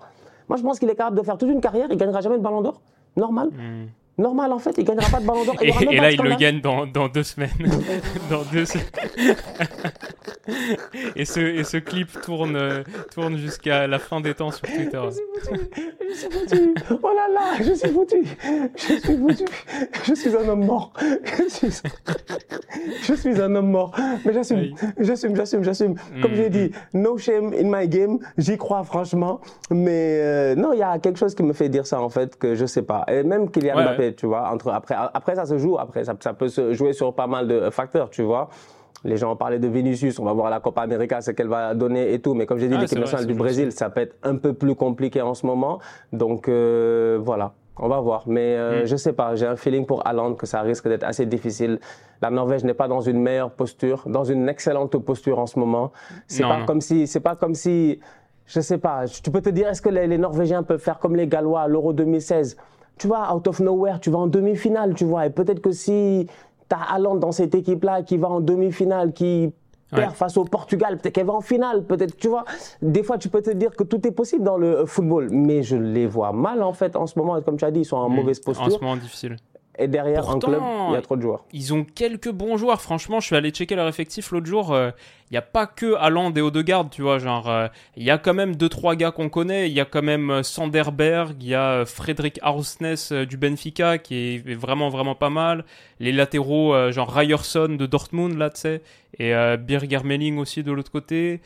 Moi 0.49 0.57
je 0.57 0.63
pense 0.63 0.79
qu'il 0.79 0.89
est 0.89 0.95
capable 0.95 1.17
de 1.17 1.23
faire 1.23 1.37
toute 1.37 1.49
une 1.49 1.61
carrière, 1.61 1.87
il 1.91 1.97
gagnera 1.97 2.21
jamais 2.21 2.37
de 2.37 2.43
Ballon 2.43 2.61
d'Or. 2.61 2.81
Normal. 3.17 3.49
Hmm. 3.49 3.87
Normal 4.17 4.51
en 4.51 4.59
fait, 4.59 4.77
il 4.77 4.83
gagnera 4.83 5.09
pas 5.09 5.19
de 5.19 5.25
ballon 5.25 5.45
d'or. 5.45 5.55
Et, 5.61 5.71
là, 5.97 6.11
il 6.11 6.21
le 6.21 6.35
gagne 6.35 6.61
dans, 6.61 6.85
dans 6.85 7.07
deux 7.07 7.23
semaines. 7.23 7.49
dans 8.29 8.43
deux 8.51 8.65
et, 11.15 11.25
ce, 11.25 11.39
et 11.39 11.63
ce 11.63 11.77
clip 11.77 12.09
tourne, 12.21 12.83
tourne 13.13 13.37
jusqu'à 13.37 13.87
la 13.87 13.99
fin 13.99 14.21
des 14.21 14.33
temps 14.33 14.51
sur 14.51 14.67
Twitter. 14.67 15.01
Je 16.09 16.13
suis 16.13 16.29
foutu. 16.29 16.73
Oh 17.03 17.11
là 17.15 17.27
là, 17.33 17.63
je 17.63 17.73
suis 17.73 17.89
foutu. 17.89 18.23
Je 18.75 18.93
suis 18.99 19.17
foutu. 19.17 19.45
Je 20.03 20.13
suis 20.13 20.35
un 20.35 20.47
homme 20.49 20.65
mort. 20.65 20.93
Je 21.01 21.49
suis, 21.49 21.81
je 23.03 23.13
suis 23.13 23.41
un 23.41 23.55
homme 23.55 23.71
mort. 23.71 23.95
Mais 24.25 24.33
j'assume, 24.33 24.75
j'assume, 24.99 25.35
j'assume, 25.35 25.63
j'assume. 25.63 25.95
Comme 26.21 26.35
j'ai 26.35 26.49
dit, 26.49 26.71
no 26.93 27.17
shame 27.17 27.53
in 27.53 27.69
my 27.69 27.87
game. 27.87 28.19
J'y 28.37 28.57
crois 28.57 28.83
franchement. 28.83 29.41
Mais 29.69 30.19
euh, 30.21 30.55
non, 30.55 30.73
il 30.73 30.79
y 30.79 30.83
a 30.83 30.99
quelque 30.99 31.17
chose 31.17 31.35
qui 31.35 31.43
me 31.43 31.53
fait 31.53 31.69
dire 31.69 31.85
ça 31.85 32.01
en 32.01 32.09
fait 32.09 32.37
que 32.37 32.55
je 32.55 32.65
sais 32.65 32.83
pas. 32.83 33.05
Et 33.07 33.23
même 33.23 33.49
Kylian 33.49 33.75
ouais, 33.75 33.83
Mbappé, 33.83 34.15
tu 34.15 34.25
vois. 34.25 34.49
Entre, 34.51 34.69
après, 34.69 34.95
après, 34.97 35.35
ça 35.35 35.45
se 35.45 35.57
joue. 35.57 35.77
Après, 35.77 36.03
ça, 36.03 36.15
ça, 36.19 36.33
peut 36.33 36.49
se 36.49 36.73
jouer 36.73 36.93
sur 36.93 37.13
pas 37.13 37.27
mal 37.27 37.47
de 37.47 37.69
facteurs, 37.69 38.09
tu 38.09 38.23
vois. 38.23 38.49
Les 39.03 39.17
gens 39.17 39.31
ont 39.31 39.35
parlé 39.35 39.57
de 39.57 39.67
Vinicius, 39.67 40.19
on 40.19 40.25
va 40.25 40.33
voir 40.33 40.49
la 40.49 40.59
Copa 40.59 40.81
América, 40.81 41.21
ce 41.21 41.31
qu'elle 41.31 41.47
va 41.47 41.73
donner 41.73 42.13
et 42.13 42.19
tout. 42.19 42.33
Mais 42.33 42.45
comme 42.45 42.59
j'ai 42.59 42.67
dit, 42.67 42.75
ah, 42.77 42.81
l'équipe 42.81 42.99
nationale 42.99 43.25
du 43.25 43.33
Brésil, 43.33 43.71
ça 43.71 43.89
peut 43.89 44.01
être 44.01 44.15
un 44.23 44.35
peu 44.35 44.53
plus 44.53 44.75
compliqué 44.75 45.21
en 45.21 45.33
ce 45.33 45.45
moment. 45.45 45.79
Donc 46.13 46.47
euh, 46.47 47.19
voilà. 47.21 47.53
On 47.77 47.87
va 47.87 47.99
voir. 47.99 48.23
Mais 48.27 48.55
euh, 48.57 48.83
mm. 48.83 48.85
je 48.85 48.95
sais 48.95 49.13
pas, 49.13 49.35
j'ai 49.35 49.47
un 49.47 49.55
feeling 49.55 49.85
pour 49.85 50.05
Haaland 50.05 50.35
que 50.35 50.45
ça 50.45 50.61
risque 50.61 50.87
d'être 50.87 51.03
assez 51.03 51.25
difficile. 51.25 51.79
La 52.21 52.29
Norvège 52.29 52.63
n'est 52.63 52.75
pas 52.75 52.87
dans 52.87 53.01
une 53.01 53.19
meilleure 53.19 53.51
posture, 53.51 54.03
dans 54.05 54.23
une 54.23 54.47
excellente 54.49 54.95
posture 54.97 55.39
en 55.39 55.47
ce 55.47 55.57
moment. 55.57 55.91
C'est 56.27 56.43
pas 56.43 56.63
comme 56.65 56.81
si, 56.81 57.07
c'est 57.07 57.19
pas 57.19 57.35
comme 57.35 57.55
si, 57.55 57.99
je 58.45 58.59
sais 58.59 58.77
pas. 58.77 59.05
Tu 59.07 59.31
peux 59.31 59.41
te 59.41 59.49
dire, 59.49 59.67
est-ce 59.67 59.81
que 59.81 59.89
les, 59.89 60.17
Norvégiens 60.17 60.61
peuvent 60.61 60.81
faire 60.81 60.99
comme 60.99 61.15
les 61.15 61.27
Gallois 61.27 61.61
à 61.61 61.67
l'Euro 61.67 61.93
2016 61.93 62.57
Tu 62.97 63.07
vois, 63.07 63.33
out 63.33 63.47
of 63.47 63.59
nowhere, 63.59 63.99
tu 63.99 64.11
vas 64.11 64.19
en 64.19 64.27
demi-finale, 64.27 64.93
tu 64.93 65.05
vois. 65.05 65.25
Et 65.25 65.31
peut-être 65.31 65.61
que 65.61 65.71
si 65.71 66.27
tu 66.71 66.75
as 66.75 66.93
Haaland 66.93 67.15
dans 67.15 67.31
cette 67.31 67.53
équipe-là 67.55 68.03
qui 68.03 68.17
va 68.17 68.29
en 68.29 68.39
demi-finale, 68.39 69.13
qui 69.13 69.53
perd 69.91 70.13
face 70.13 70.37
au 70.37 70.45
Portugal, 70.45 70.97
peut-être 70.97 71.13
qu'elle 71.13 71.25
va 71.25 71.33
en 71.33 71.41
finale, 71.41 71.83
peut-être, 71.83 72.15
tu 72.15 72.29
vois. 72.29 72.45
Des 72.81 73.03
fois, 73.03 73.17
tu 73.17 73.27
peux 73.27 73.41
te 73.41 73.49
dire 73.49 73.75
que 73.75 73.83
tout 73.83 74.07
est 74.07 74.11
possible 74.11 74.43
dans 74.43 74.57
le 74.57 74.85
football, 74.85 75.27
mais 75.31 75.63
je 75.63 75.75
les 75.75 76.07
vois 76.07 76.31
mal 76.31 76.63
en 76.63 76.71
fait 76.71 76.95
en 76.95 77.07
ce 77.07 77.19
moment. 77.19 77.41
Comme 77.41 77.57
tu 77.57 77.65
as 77.65 77.71
dit, 77.71 77.81
ils 77.81 77.85
sont 77.85 77.97
en 77.97 78.09
hmm. 78.09 78.15
mauvaise 78.15 78.39
posture. 78.39 78.65
En 78.65 78.69
ce 78.69 78.79
moment 78.79 78.95
difficile. 78.95 79.35
Et 79.79 79.87
derrière, 79.87 80.29
un 80.29 80.37
club, 80.37 80.61
il 80.89 80.93
y 80.93 80.97
a 80.97 81.01
trop 81.01 81.15
de 81.15 81.21
joueurs. 81.21 81.45
Ils 81.53 81.73
ont 81.73 81.85
quelques 81.85 82.29
bons 82.29 82.57
joueurs. 82.57 82.81
Franchement, 82.81 83.19
je 83.19 83.27
suis 83.27 83.35
allé 83.35 83.51
checker 83.51 83.75
leur 83.75 83.87
effectif 83.87 84.31
l'autre 84.31 84.45
jour. 84.45 84.73
Euh, 84.73 84.91
il 85.29 85.33
n'y 85.33 85.37
a 85.37 85.41
pas 85.41 85.65
que 85.65 85.95
Haaland 85.95 86.33
et 86.33 86.41
Odegaard, 86.41 86.89
tu 86.89 87.01
vois. 87.01 87.19
Genre, 87.19 87.49
euh, 87.49 87.67
il 87.95 88.03
y 88.03 88.11
a 88.11 88.17
quand 88.17 88.33
même 88.33 88.57
deux 88.57 88.67
trois 88.67 88.95
gars 88.95 89.11
qu'on 89.11 89.29
connaît. 89.29 89.69
Il 89.69 89.73
y 89.73 89.79
a 89.79 89.85
quand 89.85 90.01
même 90.01 90.29
euh, 90.29 90.43
Sanderberg, 90.43 91.41
il 91.41 91.47
y 91.47 91.55
a 91.55 91.85
Frédéric 91.85 92.39
Hausness 92.43 93.13
du 93.13 93.37
Benfica 93.37 93.97
qui 93.97 94.15
est 94.35 94.53
vraiment 94.53 94.89
vraiment 94.89 95.15
pas 95.15 95.29
mal. 95.29 95.63
Les 96.01 96.11
latéraux, 96.11 96.91
genre 96.91 97.13
Ryerson 97.13 97.69
de 97.69 97.85
Dortmund 97.85 98.37
là, 98.37 98.49
tu 98.49 98.61
sais, 98.61 98.81
et 99.19 99.33
Birger 99.57 100.03
Melling 100.03 100.37
aussi 100.37 100.63
de 100.63 100.71
l'autre 100.71 100.91
côté. 100.91 101.41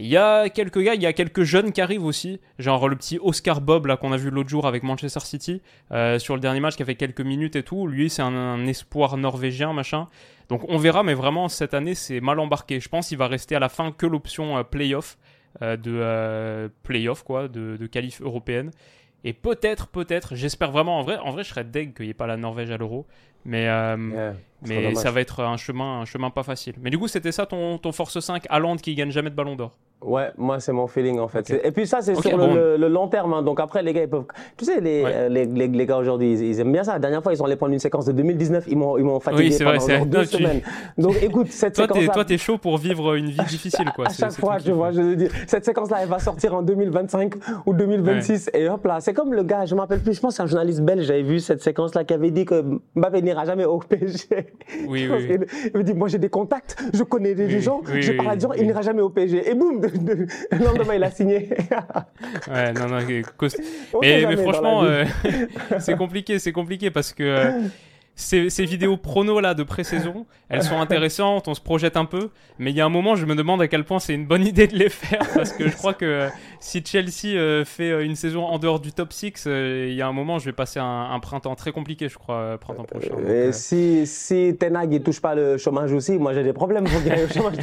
Il 0.00 0.06
y 0.06 0.16
a 0.16 0.48
quelques 0.48 0.80
gars, 0.80 0.94
il 0.94 1.02
y 1.02 1.06
a 1.06 1.12
quelques 1.12 1.44
jeunes 1.44 1.70
qui 1.70 1.80
arrivent 1.80 2.04
aussi, 2.04 2.40
genre 2.58 2.88
le 2.88 2.96
petit 2.96 3.18
Oscar 3.22 3.60
Bob 3.60 3.86
là 3.86 3.96
qu'on 3.96 4.10
a 4.10 4.16
vu 4.16 4.28
l'autre 4.28 4.48
jour 4.48 4.66
avec 4.66 4.82
Manchester 4.82 5.20
City 5.20 5.62
euh, 5.92 6.18
sur 6.18 6.34
le 6.34 6.40
dernier 6.40 6.58
match 6.58 6.74
qui 6.74 6.82
a 6.82 6.86
fait 6.86 6.96
quelques 6.96 7.20
minutes 7.20 7.54
et 7.54 7.62
tout. 7.62 7.86
Lui, 7.86 8.10
c'est 8.10 8.22
un, 8.22 8.66
espoir 8.66 9.16
norvégien 9.16 9.72
machin. 9.72 10.08
Donc 10.48 10.64
on 10.68 10.78
verra, 10.78 11.04
mais 11.04 11.14
vraiment 11.14 11.48
cette 11.48 11.74
année 11.74 11.94
c'est 11.94 12.20
mal 12.20 12.40
embarqué. 12.40 12.80
Je 12.80 12.88
pense 12.88 13.08
qu'il 13.08 13.18
va 13.18 13.28
rester 13.28 13.54
à 13.54 13.60
la 13.60 13.68
fin 13.68 13.92
que 13.92 14.06
l'option 14.06 14.58
euh, 14.58 14.62
playoff 14.64 15.16
euh, 15.62 15.76
de 15.76 16.72
playoff 16.82 17.22
quoi, 17.22 17.46
de, 17.46 17.86
qualif 17.86 18.20
européenne. 18.20 18.72
Et 19.22 19.32
peut-être, 19.32 19.86
peut-être, 19.86 20.34
j'espère 20.34 20.72
vraiment 20.72 20.98
en 20.98 21.02
vrai, 21.02 21.18
en 21.18 21.30
vrai 21.30 21.44
je 21.44 21.50
serais 21.50 21.64
deg 21.64 21.94
qu'il 21.94 22.06
n'y 22.06 22.10
ait 22.10 22.14
pas 22.14 22.26
la 22.26 22.36
Norvège 22.36 22.72
à 22.72 22.76
l'euro. 22.76 23.06
Mais, 23.44 23.68
mais 24.66 24.94
ça 24.94 25.10
va 25.10 25.20
être 25.20 25.42
un 25.42 25.56
chemin, 25.56 26.00
un 26.00 26.04
chemin 26.04 26.30
pas 26.30 26.42
facile. 26.42 26.74
Mais 26.80 26.90
du 26.90 26.98
coup, 26.98 27.08
c'était 27.08 27.32
ça 27.32 27.46
ton, 27.46 27.78
ton 27.78 27.92
Force 27.92 28.18
5 28.18 28.44
à 28.48 28.58
Londres 28.58 28.80
qui 28.80 28.94
gagne 28.94 29.10
jamais 29.10 29.30
de 29.30 29.34
ballon 29.34 29.56
d'or? 29.56 29.76
Ouais, 30.04 30.30
moi 30.36 30.60
c'est 30.60 30.72
mon 30.72 30.86
feeling 30.86 31.18
en 31.18 31.28
fait. 31.28 31.50
Et 31.64 31.70
puis 31.70 31.86
ça 31.86 32.02
c'est 32.02 32.14
sur 32.14 32.36
le, 32.36 32.76
long 32.88 33.08
terme. 33.08 33.32
Hein. 33.32 33.42
Donc 33.42 33.58
après 33.58 33.82
les 33.82 33.94
gars 33.94 34.02
ils 34.02 34.08
peuvent. 34.08 34.26
Tu 34.56 34.66
sais 34.66 34.80
les, 34.80 35.02
euh, 35.06 35.28
les, 35.30 35.46
les, 35.46 35.86
gars 35.86 35.96
aujourd'hui 35.96 36.34
ils, 36.34 36.60
aiment 36.60 36.72
bien 36.72 36.84
ça. 36.84 36.92
La 36.92 36.98
dernière 36.98 37.22
fois 37.22 37.32
ils 37.32 37.38
sont 37.38 37.46
allés 37.46 37.56
prendre 37.56 37.72
une 37.72 37.78
séquence 37.78 38.04
de 38.04 38.12
2019, 38.12 38.64
ils 38.68 38.76
m'ont 38.76 38.98
ils 38.98 39.04
m'ont 39.04 39.18
fatigué 39.18 39.56
oui, 39.58 39.64
pendant 39.64 39.78
vrai, 39.78 40.04
deux 40.04 40.24
semaines. 40.26 40.60
Donc 40.98 41.16
écoute 41.22 41.46
cette 41.50 41.74
toi, 41.74 41.86
séquence. 41.86 42.02
-là... 42.02 42.12
Toi 42.12 42.24
t'es 42.26 42.36
chaud 42.36 42.58
pour 42.58 42.76
vivre 42.76 43.14
une 43.14 43.30
vie 43.30 43.44
difficile 43.48 43.90
quoi. 43.94 44.06
À 44.08 44.12
chaque 44.12 44.32
fois 44.32 44.58
tu 44.60 44.72
vois 44.72 44.92
je 44.92 45.00
veux 45.00 45.16
dire 45.16 45.30
cette 45.46 45.64
séquence 45.64 45.90
là 45.90 45.98
elle 46.02 46.08
va 46.08 46.18
sortir 46.18 46.54
en 46.54 46.60
2025 46.60 47.34
ou 47.64 47.72
2026 47.72 48.50
et 48.52 48.68
hop 48.68 48.84
là 48.84 49.00
c'est 49.00 49.14
comme 49.14 49.32
le 49.32 49.42
gars 49.42 49.64
je 49.64 49.74
m'appelle 49.74 50.00
plus 50.00 50.14
je 50.14 50.20
pense 50.20 50.36
c'est 50.36 50.42
un 50.42 50.46
journaliste 50.46 50.82
belge 50.82 51.06
j'avais 51.06 51.22
vu 51.22 51.40
cette 51.40 51.62
séquence 51.62 51.94
là 51.94 52.04
qui 52.04 52.12
avait 52.12 52.30
dit 52.30 52.44
que 52.44 52.62
Mbappé 52.94 53.22
n'ira 53.34 53.44
jamais 53.44 53.64
au 53.64 53.78
PSG. 53.78 54.26
Oui 54.86 55.08
oui. 55.10 55.38
Il 55.74 55.78
me 55.78 55.82
dit 55.82 55.94
moi 55.94 56.08
j'ai 56.08 56.18
des 56.18 56.28
contacts, 56.28 56.76
je 56.92 57.02
connais 57.02 57.34
des 57.34 57.60
gens, 57.60 57.82
je 57.84 58.12
parle 58.12 58.30
à 58.30 58.34
des 58.36 58.42
gens, 58.42 58.52
il 58.52 58.66
n'ira 58.66 58.82
jamais 58.82 59.02
au 59.02 59.10
PSG 59.10 59.50
et 59.50 59.54
boum 59.54 59.80
lendemain, 60.52 60.94
il 60.94 61.04
a 61.04 61.10
signé. 61.10 61.48
ouais, 62.48 62.72
non, 62.72 62.86
non. 62.88 62.98
Mais, 64.00 64.26
mais 64.26 64.36
franchement, 64.36 64.84
euh, 64.84 65.04
c'est 65.78 65.96
compliqué, 65.96 66.38
c'est 66.38 66.52
compliqué 66.52 66.90
parce 66.90 67.12
que 67.12 67.22
euh, 67.22 67.50
ces, 68.16 68.48
ces, 68.48 68.64
vidéos 68.64 68.96
prono 68.96 69.40
là 69.40 69.54
de 69.54 69.64
pré-saison, 69.64 70.26
elles 70.48 70.62
sont 70.62 70.78
intéressantes, 70.80 71.48
on 71.48 71.54
se 71.54 71.60
projette 71.60 71.96
un 71.96 72.04
peu, 72.04 72.30
mais 72.58 72.70
il 72.70 72.76
y 72.76 72.80
a 72.80 72.86
un 72.86 72.90
moment, 72.90 73.16
je 73.16 73.26
me 73.26 73.34
demande 73.34 73.60
à 73.60 73.66
quel 73.66 73.84
point 73.84 73.98
c'est 73.98 74.14
une 74.14 74.26
bonne 74.26 74.46
idée 74.46 74.66
de 74.66 74.76
les 74.76 74.88
faire 74.88 75.26
parce 75.34 75.52
que 75.52 75.68
je 75.68 75.74
crois 75.74 75.94
que 75.94 76.04
euh, 76.04 76.28
si 76.60 76.82
Chelsea 76.84 77.36
euh, 77.36 77.64
fait 77.64 77.90
euh, 77.90 78.04
une 78.04 78.14
saison 78.14 78.44
en 78.44 78.58
dehors 78.58 78.78
du 78.78 78.92
top 78.92 79.12
6, 79.12 79.46
il 79.46 79.94
y 79.94 80.02
a 80.02 80.06
un 80.06 80.12
moment, 80.12 80.38
je 80.38 80.44
vais 80.46 80.52
passer 80.52 80.78
un, 80.80 81.18
printemps 81.20 81.54
très 81.54 81.72
compliqué, 81.72 82.08
je 82.08 82.18
crois, 82.18 82.58
printemps 82.58 82.84
prochain. 82.84 83.16
et 83.28 83.52
si, 83.52 84.06
si 84.06 84.56
Tenag 84.58 84.92
il 84.92 85.02
touche 85.02 85.20
pas 85.20 85.34
le 85.34 85.56
chômage 85.58 85.92
aussi, 85.92 86.12
moi 86.12 86.34
j'ai 86.34 86.42
des 86.42 86.52
problèmes 86.52 86.84
pour 86.84 87.00
gagner 87.02 87.22
le 87.22 87.28
chômage. 87.28 87.56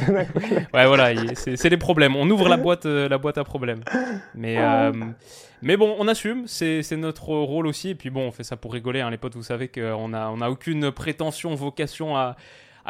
ouais, 0.74 0.86
voilà, 0.86 1.10
c'est 1.34 1.70
des 1.70 1.76
problèmes. 1.76 2.16
On 2.16 2.28
ouvre 2.28 2.48
la 2.48 2.56
boîte, 2.56 2.84
la 2.84 3.18
boîte 3.18 3.38
à 3.38 3.44
problèmes. 3.44 3.80
Mais 4.34 4.58
mais 5.62 5.76
bon, 5.76 5.94
on 5.98 6.08
assume, 6.08 6.48
c'est 6.48 6.96
notre 6.96 7.28
rôle 7.28 7.68
aussi. 7.68 7.90
Et 7.90 7.94
puis 7.94 8.10
bon, 8.10 8.26
on 8.26 8.32
fait 8.32 8.42
ça 8.42 8.56
pour 8.56 8.72
rigoler, 8.72 9.00
hein, 9.00 9.10
les 9.10 9.16
potes. 9.16 9.36
Vous 9.36 9.44
savez 9.44 9.68
qu'on 9.68 10.08
n'a 10.08 10.26
a 10.26 10.50
aucune 10.50 10.90
prétention, 10.90 11.54
vocation 11.54 12.16
à, 12.16 12.36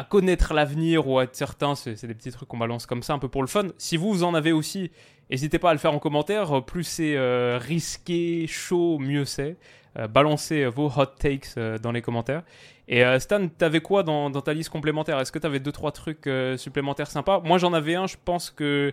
connaître 0.08 0.54
l'avenir 0.54 1.06
ou 1.06 1.18
à 1.18 1.24
être 1.24 1.36
certain. 1.36 1.74
C'est 1.74 2.06
des 2.06 2.14
petits 2.14 2.30
trucs 2.30 2.48
qu'on 2.48 2.56
balance 2.56 2.86
comme 2.86 3.02
ça, 3.02 3.12
un 3.12 3.18
peu 3.18 3.28
pour 3.28 3.42
le 3.42 3.48
fun. 3.48 3.68
Si 3.76 3.98
vous, 3.98 4.10
vous 4.10 4.24
en 4.24 4.32
avez 4.32 4.52
aussi, 4.52 4.90
n'hésitez 5.30 5.58
pas 5.58 5.70
à 5.70 5.72
le 5.74 5.78
faire 5.78 5.92
en 5.92 5.98
commentaire. 5.98 6.64
Plus 6.64 6.84
c'est 6.84 7.14
euh, 7.14 7.58
risqué, 7.60 8.46
chaud, 8.46 8.98
mieux 8.98 9.26
c'est. 9.26 9.56
Euh, 9.98 10.08
balancez 10.08 10.64
vos 10.64 10.90
hot 10.96 11.04
takes 11.18 11.48
euh, 11.58 11.76
dans 11.76 11.92
les 11.92 12.00
commentaires. 12.00 12.42
Et 12.88 13.04
Stan, 13.20 13.48
t'avais 13.48 13.80
quoi 13.80 14.02
dans, 14.02 14.28
dans, 14.28 14.40
ta 14.40 14.52
liste 14.52 14.70
complémentaire? 14.70 15.18
Est-ce 15.20 15.30
que 15.30 15.38
t'avais 15.38 15.60
deux 15.60 15.72
trois 15.72 15.92
trucs 15.92 16.28
supplémentaires 16.56 17.10
sympas? 17.10 17.40
Moi, 17.40 17.56
j'en 17.56 17.72
avais 17.72 17.94
un. 17.94 18.06
Je 18.06 18.16
pense 18.22 18.50
que 18.50 18.92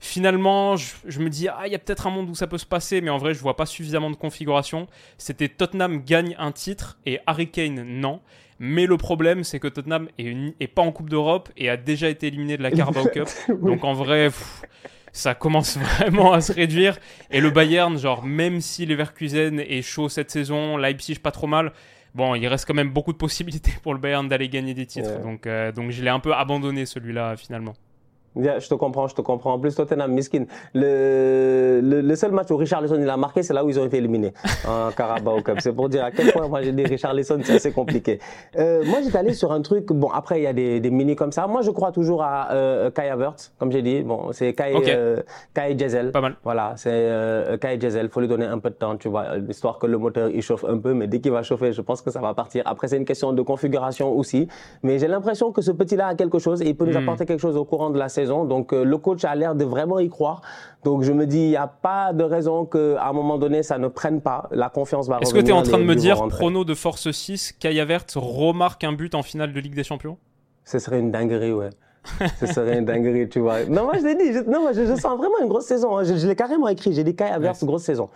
Finalement, 0.00 0.76
je, 0.76 1.18
me 1.18 1.28
dis, 1.28 1.48
ah, 1.48 1.62
il 1.66 1.72
y 1.72 1.74
a 1.74 1.78
peut-être 1.78 2.06
un 2.06 2.10
monde 2.10 2.30
où 2.30 2.34
ça 2.34 2.46
peut 2.46 2.58
se 2.58 2.66
passer, 2.66 3.00
mais 3.00 3.10
en 3.10 3.18
vrai, 3.18 3.34
je 3.34 3.40
vois 3.40 3.56
pas 3.56 3.66
suffisamment 3.66 4.10
de 4.10 4.16
configuration. 4.16 4.86
C'était 5.16 5.48
Tottenham 5.48 6.04
gagne 6.04 6.36
un 6.38 6.52
titre 6.52 6.98
et 7.04 7.18
Harry 7.26 7.50
Kane, 7.50 7.82
non. 7.82 8.20
Mais 8.60 8.86
le 8.86 8.96
problème, 8.96 9.42
c'est 9.42 9.58
que 9.58 9.68
Tottenham 9.68 10.08
est, 10.18 10.66
pas 10.68 10.82
en 10.82 10.92
Coupe 10.92 11.10
d'Europe 11.10 11.48
et 11.56 11.68
a 11.68 11.76
déjà 11.76 12.08
été 12.08 12.28
éliminé 12.28 12.56
de 12.56 12.62
la 12.62 12.70
Carabao 12.70 13.06
Cup. 13.12 13.28
Donc 13.60 13.82
en 13.84 13.92
vrai, 13.92 14.30
ça 15.12 15.34
commence 15.34 15.76
vraiment 15.98 16.32
à 16.32 16.40
se 16.40 16.52
réduire. 16.52 16.98
Et 17.30 17.40
le 17.40 17.50
Bayern, 17.50 17.98
genre, 17.98 18.24
même 18.24 18.60
si 18.60 18.86
Leverkusen 18.86 19.58
est 19.60 19.82
chaud 19.82 20.08
cette 20.08 20.30
saison, 20.30 20.76
Leipzig 20.76 21.16
pas 21.16 21.32
trop 21.32 21.46
mal, 21.48 21.72
bon, 22.14 22.36
il 22.36 22.46
reste 22.46 22.66
quand 22.66 22.74
même 22.74 22.90
beaucoup 22.90 23.12
de 23.12 23.18
possibilités 23.18 23.72
pour 23.82 23.94
le 23.94 24.00
Bayern 24.00 24.28
d'aller 24.28 24.48
gagner 24.48 24.74
des 24.74 24.86
titres. 24.86 25.20
Donc, 25.22 25.46
euh, 25.46 25.72
donc 25.72 25.90
je 25.90 26.02
l'ai 26.02 26.10
un 26.10 26.20
peu 26.20 26.34
abandonné 26.34 26.86
celui-là 26.86 27.36
finalement. 27.36 27.74
Je 28.38 28.68
te 28.68 28.74
comprends, 28.74 29.08
je 29.08 29.14
te 29.14 29.20
comprends. 29.20 29.54
En 29.54 29.58
plus, 29.58 29.74
Tottenham, 29.74 30.12
miskin. 30.12 30.44
Le, 30.74 31.80
le, 31.82 32.00
le 32.00 32.16
seul 32.16 32.32
match 32.32 32.50
où 32.50 32.56
Richard 32.56 32.82
Lisson 32.82 32.98
il 33.00 33.08
a 33.08 33.16
marqué, 33.16 33.42
c'est 33.42 33.54
là 33.54 33.64
où 33.64 33.68
ils 33.68 33.78
ont 33.78 33.86
été 33.86 33.98
éliminés 33.98 34.32
en 34.68 34.90
Carabao 34.92 35.42
Cup. 35.42 35.58
C'est 35.60 35.72
pour 35.72 35.88
dire 35.88 36.04
à 36.04 36.10
quel 36.10 36.32
point 36.32 36.48
moi 36.48 36.62
j'ai 36.62 36.72
dit 36.72 36.84
Richard 36.84 37.14
Lisson, 37.14 37.38
c'est 37.42 37.56
assez 37.56 37.72
compliqué. 37.72 38.20
Euh, 38.56 38.84
moi, 38.86 39.00
j'étais 39.02 39.18
allé 39.18 39.34
sur 39.34 39.52
un 39.52 39.60
truc. 39.62 39.86
Bon, 39.86 40.10
après, 40.10 40.40
il 40.40 40.44
y 40.44 40.46
a 40.46 40.52
des, 40.52 40.80
des 40.80 40.90
mini 40.90 41.16
comme 41.16 41.32
ça. 41.32 41.46
Moi, 41.46 41.62
je 41.62 41.70
crois 41.70 41.92
toujours 41.92 42.22
à 42.22 42.52
euh, 42.52 42.90
Kai 42.90 43.08
Havertz, 43.08 43.52
comme 43.58 43.72
j'ai 43.72 43.82
dit. 43.82 44.02
Bon, 44.02 44.32
c'est 44.32 44.54
Kai, 44.54 44.74
euh, 44.88 45.20
Kai 45.54 45.78
Jezel. 45.78 46.12
Pas 46.12 46.20
mal. 46.20 46.36
Voilà, 46.44 46.74
c'est 46.76 46.90
euh, 46.92 47.56
Kai 47.58 47.80
Jezel. 47.80 48.08
Faut 48.08 48.20
lui 48.20 48.28
donner 48.28 48.46
un 48.46 48.58
peu 48.58 48.70
de 48.70 48.74
temps, 48.74 48.96
tu 48.96 49.08
vois, 49.08 49.38
histoire 49.48 49.78
que 49.78 49.86
le 49.86 49.98
moteur 49.98 50.28
il 50.30 50.42
chauffe 50.42 50.64
un 50.64 50.78
peu. 50.78 50.94
Mais 50.94 51.06
dès 51.06 51.20
qu'il 51.20 51.32
va 51.32 51.42
chauffer, 51.42 51.72
je 51.72 51.80
pense 51.80 52.02
que 52.02 52.10
ça 52.10 52.20
va 52.20 52.34
partir. 52.34 52.62
Après, 52.66 52.88
c'est 52.88 52.96
une 52.96 53.04
question 53.04 53.32
de 53.32 53.42
configuration 53.42 54.16
aussi. 54.16 54.48
Mais 54.82 54.98
j'ai 54.98 55.08
l'impression 55.08 55.52
que 55.52 55.62
ce 55.62 55.72
petit-là 55.72 56.08
a 56.08 56.14
quelque 56.14 56.38
chose 56.38 56.62
et 56.62 56.68
il 56.68 56.76
peut 56.76 56.86
nous 56.86 56.98
hmm. 56.98 57.02
apporter 57.02 57.26
quelque 57.26 57.40
chose 57.40 57.56
au 57.56 57.64
courant 57.64 57.90
de 57.90 57.98
la 57.98 58.08
saison. 58.08 58.27
Donc, 58.28 58.72
euh, 58.72 58.84
le 58.84 58.98
coach 58.98 59.24
a 59.24 59.34
l'air 59.34 59.54
de 59.54 59.64
vraiment 59.64 59.98
y 59.98 60.08
croire. 60.08 60.42
Donc 60.84 61.02
je 61.02 61.12
me 61.12 61.26
dis, 61.26 61.40
il 61.40 61.48
n'y 61.50 61.56
a 61.56 61.66
pas 61.66 62.12
de 62.12 62.22
raison 62.22 62.64
qu'à 62.64 63.06
un 63.06 63.12
moment 63.12 63.36
donné, 63.38 63.62
ça 63.62 63.78
ne 63.78 63.88
prenne 63.88 64.20
pas. 64.20 64.48
La 64.52 64.68
confiance 64.68 65.08
va 65.08 65.16
revenir. 65.16 65.28
Est-ce 65.28 65.40
que 65.40 65.44
tu 65.44 65.50
es 65.50 65.54
en 65.54 65.62
train 65.62 65.78
de 65.78 65.84
me 65.84 65.96
dire, 65.96 66.26
prono 66.28 66.64
de 66.64 66.74
Force 66.74 67.10
6, 67.10 67.54
Kaya 67.58 67.84
Vert 67.84 68.06
remarque 68.14 68.84
un 68.84 68.92
but 68.92 69.14
en 69.14 69.22
finale 69.22 69.52
de 69.52 69.60
Ligue 69.60 69.74
des 69.74 69.84
Champions? 69.84 70.18
Ce 70.64 70.78
serait 70.78 71.00
une 71.00 71.10
dinguerie, 71.10 71.52
ouais. 71.52 71.70
Ce 72.40 72.46
serait 72.46 72.78
une 72.78 72.84
dinguerie, 72.84 73.28
tu 73.28 73.40
vois. 73.40 73.64
Non, 73.64 73.84
moi 73.84 73.94
je 73.98 74.04
l'ai 74.06 74.14
dit, 74.14 74.32
je, 74.32 74.38
non, 74.48 74.62
moi, 74.62 74.72
je, 74.72 74.84
sens 74.94 75.18
vraiment 75.18 75.38
une 75.42 75.48
grosse 75.48 75.66
saison. 75.66 75.98
Hein. 75.98 76.04
Je, 76.04 76.26
l'ai 76.26 76.36
carrément 76.36 76.68
écrit, 76.68 76.92
j'ai 76.92 77.04
dit 77.04 77.14
Kaya 77.14 77.38
Vert, 77.38 77.54
grosse 77.62 77.82
saison. 77.82 78.08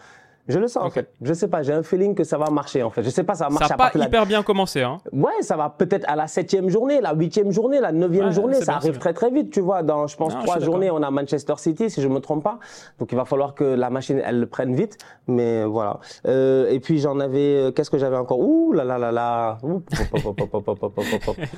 Je 0.49 0.59
le 0.59 0.67
sens 0.67 0.83
en 0.83 0.91
fait. 0.91 1.09
Je 1.23 1.33
sais 1.35 1.47
pas, 1.47 1.63
j'ai 1.63 1.73
un 1.73 1.85
feeling 1.85 2.17
que 2.17 2.25
ça 2.25 2.37
va 2.37 2.51
marcher 2.51 2.83
en 2.83 2.91
fait. 2.91 3.03
Je 3.05 3.11
sais 3.11 3.23
pas, 3.23 3.35
ça 3.35 3.45
va 3.45 3.51
marcher. 3.51 3.69
Ça 3.69 3.77
n'a 3.77 3.91
pas 3.91 3.99
hyper 3.99 4.27
bien 4.27 4.43
commencé. 4.43 4.83
Hein. 4.83 4.99
Ouais, 5.13 5.41
ça 5.43 5.57
va 5.57 5.71
peut-être 5.71 6.05
à 6.09 6.17
la 6.17 6.27
septième 6.27 6.69
journée, 6.69 7.01
la 7.01 7.15
huitième 7.15 7.53
journée, 7.53 7.81
la 7.81 7.93
neuvième 7.93 8.33
journée. 8.33 8.61
Ça 8.61 8.75
arrive 8.75 8.99
très 8.99 9.13
très 9.13 9.31
vite, 9.31 9.53
tu 9.53 9.61
vois. 9.61 9.83
Dans, 9.83 10.07
je 10.07 10.17
pense, 10.17 10.35
trois 10.35 10.59
journées, 10.59 10.91
on 10.91 11.03
a 11.03 11.11
Manchester 11.11 11.55
City, 11.59 11.91
si 11.91 12.03
je 12.03 12.09
me 12.09 12.19
trompe 12.19 12.43
pas. 12.43 12.59
Donc 12.99 13.13
il 13.13 13.17
va 13.17 13.25
falloir 13.25 13.55
que 13.55 13.65
la 13.65 13.91
machine, 13.91 14.21
elle 14.25 14.41
le 14.41 14.47
prenne 14.47 14.75
vite. 14.75 14.99
Mais 15.29 15.65
voilà. 15.65 16.01
Euh, 16.27 16.69
et 16.71 16.81
puis 16.81 16.99
j'en 16.99 17.21
avais, 17.21 17.73
qu'est-ce 17.77 17.91
que 17.91 17.99
j'avais 17.99 18.17
encore? 18.17 18.41
Ouh 18.41 18.73
là 18.73 18.85
là 18.85 18.99
là 18.99 19.13
là. 19.13 19.59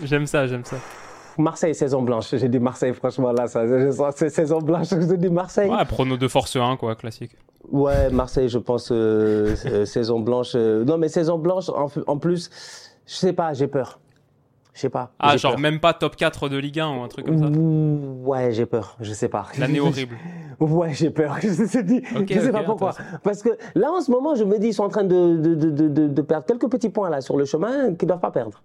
j'aime 0.03 0.27
ça, 0.27 0.47
j'aime 0.47 0.65
ça. 0.65 0.77
Marseille, 1.39 1.75
saison 1.75 2.03
blanche. 2.03 2.35
J'ai 2.37 2.49
dit 2.49 2.61
Marseille, 2.61 2.93
franchement, 2.93 3.33
là, 3.33 3.49
ça, 3.49 3.63
c'est 4.15 4.29
saison 4.29 4.59
blanche. 4.59 4.89
J'ai 4.91 5.17
dit 5.17 5.31
Marseille. 5.31 5.71
Ouais, 5.71 5.85
prono 5.85 6.17
de 6.17 6.29
force 6.29 6.57
1, 6.57 6.77
quoi, 6.77 6.95
classique. 6.95 7.33
Ouais, 7.75 8.09
Marseille, 8.09 8.49
je 8.49 8.59
pense, 8.59 8.91
euh, 8.93 9.85
saison 9.85 10.21
blanche. 10.21 10.53
Euh, 10.55 10.85
non, 10.85 10.97
mais 10.97 11.09
saison 11.09 11.39
blanche, 11.39 11.69
en, 12.07 12.19
plus, 12.19 12.49
je 13.05 13.15
sais 13.15 13.33
pas, 13.33 13.53
j'ai 13.53 13.67
peur. 13.67 13.99
Je 14.75 14.83
sais 14.83 14.89
pas. 14.89 15.11
Ah, 15.19 15.37
genre 15.37 15.59
même 15.59 15.81
pas 15.81 15.93
top 15.93 16.15
4 16.15 16.49
de 16.49 16.57
Ligue 16.57 16.79
1 16.79 16.97
ou 16.97 17.03
un 17.03 17.09
truc 17.09 17.27
comme 17.27 17.39
ça 17.39 17.49
Ouais, 17.49 18.53
j'ai 18.53 18.67
peur. 18.67 18.97
Je 19.01 19.13
sais 19.13 19.29
pas. 19.29 19.47
L'année 19.59 19.81
horrible. 19.81 20.17
ouais, 20.61 20.95
j'ai 20.95 21.11
peur. 21.11 21.37
Je 21.43 21.49
sais, 21.49 21.67
sais 21.67 22.53
pas 22.53 22.63
pourquoi. 22.63 22.95
Parce 23.25 23.43
que 23.43 23.51
là, 23.75 23.91
en 23.91 24.01
ce 24.01 24.11
moment, 24.13 24.37
je 24.37 24.45
me 24.45 24.57
dis, 24.59 24.69
ils 24.69 24.75
sont 24.75 24.85
en 24.85 24.89
train 24.89 25.03
de, 25.03 25.37
de, 25.37 25.55
de, 25.55 25.89
de 26.09 26.23
perdre 26.23 26.47
quelques 26.47 26.71
petits 26.71 26.91
points 26.91 27.11
là 27.11 27.21
sur 27.21 27.37
le 27.37 27.45
chemin 27.45 27.95
qu'ils 27.95 28.07
doivent 28.07 28.21
pas 28.21 28.31
perdre. 28.31 28.63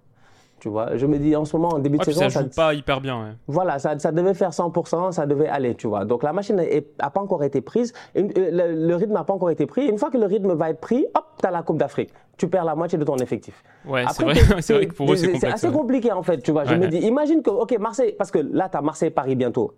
Tu 0.59 0.69
vois, 0.69 0.97
je 0.97 1.05
me 1.05 1.17
dis 1.17 1.35
en 1.35 1.45
ce 1.45 1.55
moment, 1.55 1.69
en 1.75 1.79
début 1.79 1.97
de 1.97 2.03
saison. 2.03 2.29
Ça 2.29 2.41
joue 2.41 2.49
pas 2.49 2.73
hyper 2.73 3.01
bien. 3.01 3.35
Voilà, 3.47 3.79
ça, 3.79 3.97
ça, 3.97 4.11
devait 4.11 4.33
faire 4.33 4.51
100%, 4.51 5.11
ça 5.11 5.25
devait 5.25 5.47
aller, 5.47 5.75
tu 5.75 5.87
vois. 5.87 6.05
Donc 6.05 6.23
la 6.23 6.33
machine 6.33 6.55
n'a 6.55 7.09
pas 7.09 7.21
encore 7.21 7.43
été 7.43 7.61
prise, 7.61 7.93
euh, 8.17 8.27
le, 8.35 8.95
rythme 8.95 9.13
n'a 9.13 9.23
pas 9.23 9.33
encore 9.33 9.49
été 9.49 9.65
pris. 9.65 9.87
Une 9.87 9.97
fois 9.97 10.09
que 10.09 10.17
le 10.17 10.25
rythme 10.25 10.53
va 10.53 10.69
être 10.69 10.81
pris, 10.81 11.05
hop, 11.15 11.25
tu 11.39 11.45
as 11.47 11.51
la 11.51 11.63
Coupe 11.63 11.77
d'Afrique. 11.77 12.09
Tu 12.37 12.47
perds 12.47 12.65
la 12.65 12.75
moitié 12.75 12.97
de 12.97 13.03
ton 13.03 13.17
effectif. 13.17 13.63
Ouais, 13.85 14.03
c'est 14.11 14.23
vrai, 14.23 14.33
vrai, 14.73 14.87
que 14.87 14.93
pour 14.93 15.11
eux. 15.11 15.15
C'est 15.15 15.43
assez 15.45 15.71
compliqué 15.71 16.11
en 16.11 16.23
fait, 16.23 16.39
tu 16.39 16.51
vois. 16.51 16.65
Je 16.65 16.75
me 16.75 16.87
dis, 16.87 16.97
imagine 16.97 17.41
que, 17.41 17.49
ok, 17.49 17.77
Marseille, 17.79 18.15
parce 18.17 18.31
que 18.31 18.39
là, 18.39 18.69
tu 18.69 18.77
as 18.77 18.81
Marseille-Paris 18.81 19.35
bientôt. 19.35 19.73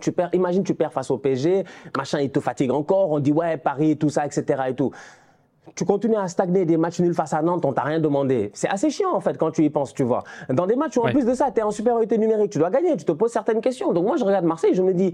Tu 0.00 0.12
perds, 0.12 0.30
imagine, 0.32 0.62
tu 0.62 0.74
perds 0.74 0.92
face 0.92 1.10
au 1.10 1.18
PSG, 1.18 1.64
machin, 1.96 2.20
il 2.20 2.30
te 2.30 2.38
fatigue 2.38 2.70
encore, 2.70 3.10
on 3.10 3.18
dit, 3.18 3.32
ouais, 3.32 3.56
Paris, 3.56 3.96
tout 3.96 4.10
ça, 4.10 4.26
etc. 4.26 4.62
et 4.68 4.74
tout 4.74 4.92
tu 5.74 5.84
continues 5.84 6.16
à 6.16 6.28
stagner 6.28 6.64
des 6.64 6.76
matchs 6.76 7.00
nuls 7.00 7.14
face 7.14 7.32
à 7.32 7.42
Nantes, 7.42 7.64
on 7.64 7.72
t'a 7.72 7.82
rien 7.82 8.00
demandé. 8.00 8.50
C'est 8.54 8.68
assez 8.68 8.90
chiant 8.90 9.12
en 9.12 9.20
fait 9.20 9.36
quand 9.38 9.50
tu 9.50 9.64
y 9.64 9.70
penses, 9.70 9.94
tu 9.94 10.02
vois. 10.02 10.24
Dans 10.48 10.66
des 10.66 10.76
matchs 10.76 10.96
où 10.96 11.02
en 11.02 11.10
plus 11.10 11.24
de 11.24 11.34
ça, 11.34 11.50
tu 11.50 11.60
es 11.60 11.62
en 11.62 11.70
supériorité 11.70 12.18
numérique, 12.18 12.50
tu 12.50 12.58
dois 12.58 12.70
gagner, 12.70 12.96
tu 12.96 13.04
te 13.04 13.12
poses 13.12 13.32
certaines 13.32 13.60
questions. 13.60 13.92
Donc 13.92 14.04
moi 14.04 14.16
je 14.16 14.24
regarde 14.24 14.44
Marseille, 14.44 14.74
je 14.74 14.82
me 14.82 14.94
dis, 14.94 15.12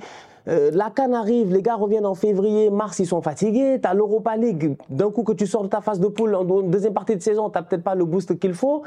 euh, 0.49 0.71
la 0.73 0.91
canne 0.91 1.15
arrive, 1.15 1.53
les 1.53 1.63
gars 1.63 1.77
reviennent 1.77 2.07
en 2.07 2.15
février, 2.15 2.71
mars, 2.71 2.99
ils 2.99 3.07
sont 3.07 3.23
fatigués, 3.23 3.79
tu 3.83 3.89
as 3.89 3.95
l'Europa 3.95 4.37
League, 4.37 4.77
d'un 4.89 5.11
coup 5.11 5.23
que 5.23 5.33
tu 5.33 5.47
sors 5.47 5.63
de 5.63 5.69
ta 5.69 5.81
phase 5.81 6.01
de 6.01 6.09
poule 6.09 6.35
en 6.35 6.45
deuxième 6.45 6.95
partie 6.95 7.17
de 7.17 7.23
saison, 7.23 7.51
tu 7.51 7.63
peut-être 7.63 7.85
pas 7.85 7.95
le 7.95 8.05
boost 8.05 8.39
qu'il 8.39 8.55
faut. 8.55 8.83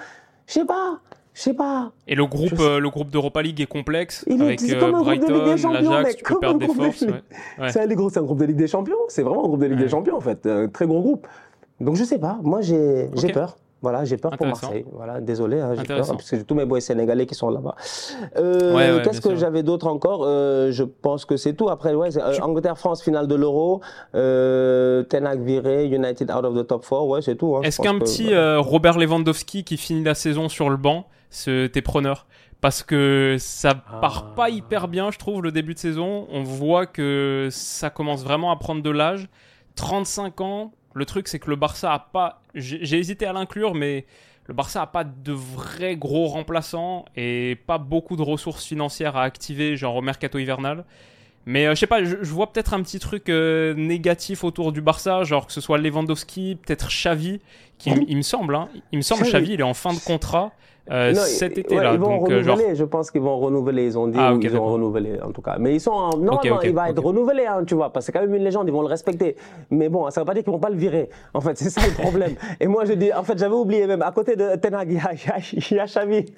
Je 0.45 0.53
sais 0.53 0.65
pas. 0.65 0.99
Je 1.37 1.43
sais 1.43 1.53
pas. 1.53 1.91
Et 2.07 2.15
le 2.15 2.25
groupe, 2.25 2.59
euh, 2.59 2.79
le 2.79 2.89
groupe 2.89 3.11
d'Europa 3.11 3.43
League 3.43 3.61
est 3.61 3.67
complexe 3.67 4.25
avec 4.27 4.59
euh, 4.63 4.91
Brighton, 4.91 5.71
l'Ajax, 5.71 6.15
tu 6.15 6.23
peux 6.23 6.39
perdre 6.39 6.57
des 6.57 6.65
forces. 6.65 7.05
C'est 7.67 7.79
un, 7.79 8.23
groupe 8.23 8.39
de 8.39 8.45
Ligue 8.45 8.57
des 8.57 8.65
Champions. 8.67 8.97
C'est 9.07 9.21
vraiment 9.21 9.45
un 9.45 9.47
groupe 9.47 9.59
de 9.59 9.67
Ligue 9.67 9.77
des 9.77 9.87
Champions 9.87 10.17
en 10.17 10.19
fait, 10.19 10.47
un 10.47 10.67
très 10.67 10.87
gros 10.87 10.99
groupe. 10.99 11.27
Donc 11.79 11.95
je 11.95 12.03
sais 12.03 12.19
pas, 12.19 12.39
moi 12.43 12.61
j'ai 12.61 13.09
peur. 13.33 13.57
Voilà, 13.83 14.05
j'ai 14.05 14.17
peur 14.17 14.31
pour 14.35 14.47
Marseille. 14.47 14.85
Voilà, 14.91 15.21
désolé, 15.21 15.59
hein, 15.59 15.75
j'ai 15.77 15.83
peur, 15.83 15.97
parce 16.07 16.27
que 16.31 16.37
j'ai 16.37 16.43
tous 16.43 16.55
mes 16.55 16.65
boys 16.65 16.81
sénégalais 16.81 17.27
qui 17.27 17.35
sont 17.35 17.51
là-bas. 17.51 17.75
Euh, 18.37 19.03
Qu'est-ce 19.03 19.21
que 19.21 19.35
j'avais 19.35 19.61
d'autre 19.61 19.85
encore? 19.85 20.23
Euh, 20.25 20.71
Je 20.71 20.83
pense 20.83 21.25
que 21.25 21.37
c'est 21.37 21.53
tout. 21.53 21.69
Après, 21.69 21.93
ouais, 21.93 22.09
euh, 22.17 22.39
Angleterre-France, 22.41 23.03
finale 23.03 23.27
de 23.27 23.35
l'Euro, 23.35 23.81
Tenac 24.13 25.39
viré, 25.41 25.85
United 25.85 26.31
out 26.31 26.43
of 26.43 26.55
the 26.55 26.65
top 26.65 26.83
4, 26.87 27.05
ouais, 27.05 27.21
c'est 27.21 27.35
tout. 27.35 27.55
Hein, 27.55 27.61
Est-ce 27.63 27.79
qu'un 27.79 27.99
petit 27.99 28.35
Robert 28.57 28.97
Lewandowski 28.97 29.63
qui 29.63 29.77
finit 29.77 30.03
la 30.03 30.15
saison 30.15 30.49
sur 30.49 30.71
le 30.71 30.77
banc, 30.77 31.05
t'es 31.45 31.81
preneur? 31.83 32.25
Parce 32.59 32.81
que 32.81 33.35
ça 33.37 33.75
part 33.75 34.33
pas 34.33 34.49
hyper 34.49 34.87
bien, 34.87 35.11
je 35.11 35.19
trouve, 35.19 35.43
le 35.43 35.51
début 35.51 35.75
de 35.75 35.79
saison. 35.79 36.25
On 36.31 36.41
voit 36.41 36.87
que 36.87 37.49
ça 37.51 37.91
commence 37.91 38.23
vraiment 38.23 38.51
à 38.51 38.55
prendre 38.55 38.81
de 38.81 38.89
l'âge. 38.89 39.29
35 39.75 40.41
ans, 40.41 40.71
le 40.97 41.05
truc, 41.05 41.27
c'est 41.27 41.39
que 41.39 41.49
le 41.49 41.55
Barça 41.55 41.93
a 41.93 41.99
pas. 41.99 42.41
J'ai 42.55 42.97
hésité 42.97 43.25
à 43.25 43.33
l'inclure, 43.33 43.75
mais 43.75 44.05
le 44.47 44.53
Barça 44.53 44.81
a 44.81 44.87
pas 44.87 45.03
de 45.03 45.31
vrais 45.31 45.95
gros 45.95 46.27
remplaçants 46.27 47.05
et 47.15 47.57
pas 47.67 47.77
beaucoup 47.77 48.15
de 48.15 48.23
ressources 48.23 48.65
financières 48.65 49.15
à 49.15 49.23
activer, 49.23 49.77
genre 49.77 49.95
au 49.95 50.01
mercato 50.01 50.39
hivernal. 50.39 50.85
Mais 51.45 51.65
euh, 51.65 51.75
je 51.75 51.79
sais 51.79 51.87
pas, 51.87 52.03
je, 52.03 52.15
vois 52.25 52.51
peut-être 52.51 52.73
un 52.73 52.81
petit 52.81 52.99
truc 52.99 53.29
euh, 53.29 53.73
négatif 53.75 54.43
autour 54.43 54.71
du 54.71 54.81
Barça, 54.81 55.23
genre 55.23 55.47
que 55.47 55.53
ce 55.53 55.61
soit 55.61 55.77
Lewandowski, 55.77 56.57
peut-être 56.65 56.89
Xavi, 56.89 57.39
qui 57.77 57.91
il 58.07 58.17
me 58.17 58.21
semble, 58.21 58.55
hein, 58.55 58.67
il 58.91 58.97
me 58.97 59.01
semble 59.01 59.23
Xavi, 59.23 59.53
il 59.53 59.59
est 59.59 59.63
en 59.63 59.73
fin 59.73 59.93
de 59.93 59.99
contrat. 59.99 60.51
Euh, 60.89 61.13
cet 61.13 61.57
été-là. 61.57 61.93
ils 61.93 61.99
vont 61.99 62.15
euh, 62.15 62.39
renouveler, 62.39 62.75
je 62.75 62.83
pense 62.85 63.11
qu'ils 63.11 63.21
vont 63.21 63.37
renouveler. 63.37 63.85
Ils 63.85 63.97
ont 63.97 64.07
dit 64.07 64.17
ah, 64.19 64.33
ils 64.39 64.49
vont 64.49 64.65
renouveler 64.65 65.19
en 65.21 65.31
tout 65.31 65.41
cas. 65.41 65.57
Mais 65.59 65.73
ils 65.73 65.81
sont 65.81 65.91
en... 65.91 66.17
normalement, 66.17 66.61
il 66.61 66.73
va 66.73 66.89
être 66.89 67.03
renouvelé, 67.03 67.45
hein, 67.45 67.63
tu 67.65 67.75
vois, 67.75 67.91
parce 67.91 68.05
que 68.05 68.11
c'est 68.11 68.17
quand 68.17 68.25
même 68.25 68.33
une 68.33 68.43
légende, 68.43 68.67
ils 68.67 68.73
vont 68.73 68.81
le 68.81 68.87
respecter. 68.87 69.35
Mais 69.69 69.89
bon, 69.89 70.09
ça 70.09 70.21
ne 70.21 70.23
veut 70.23 70.27
pas 70.27 70.33
dire 70.33 70.43
qu'ils 70.43 70.53
vont 70.53 70.59
pas 70.59 70.69
le 70.69 70.77
virer. 70.77 71.09
En 71.33 71.41
fait, 71.41 71.57
c'est 71.57 71.69
ça 71.69 71.81
le 71.85 71.93
problème. 71.93 72.35
Et 72.59 72.67
moi, 72.67 72.85
je 72.85 72.93
dis, 72.93 73.11
en 73.13 73.23
fait, 73.23 73.37
j'avais 73.37 73.55
oublié 73.55 73.85
même 73.87 74.01
à 74.01 74.11
côté 74.11 74.35
de 74.35 74.55
Tenag, 74.55 74.89
il 74.91 75.75
y 75.75 75.79
a, 75.79 75.85
Xavi. 75.85 76.25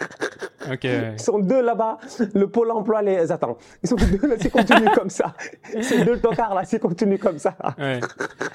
Ils 0.83 1.19
sont 1.19 1.39
deux 1.39 1.61
là-bas. 1.61 1.97
Le 2.33 2.47
pôle 2.47 2.71
emploi 2.71 3.01
les 3.01 3.31
attends. 3.31 3.57
Ils 3.81 3.89
sont 3.89 3.95
deux 3.95 4.27
là, 4.27 4.35
c'est 4.39 4.51
continue 4.51 4.89
comme 4.95 5.09
ça. 5.09 5.33
C'est 5.81 6.03
deux 6.03 6.17
tocards 6.19 6.53
là, 6.53 6.63
c'est 6.63 6.79
continue 6.79 7.17
comme 7.17 7.39
ça. 7.39 7.55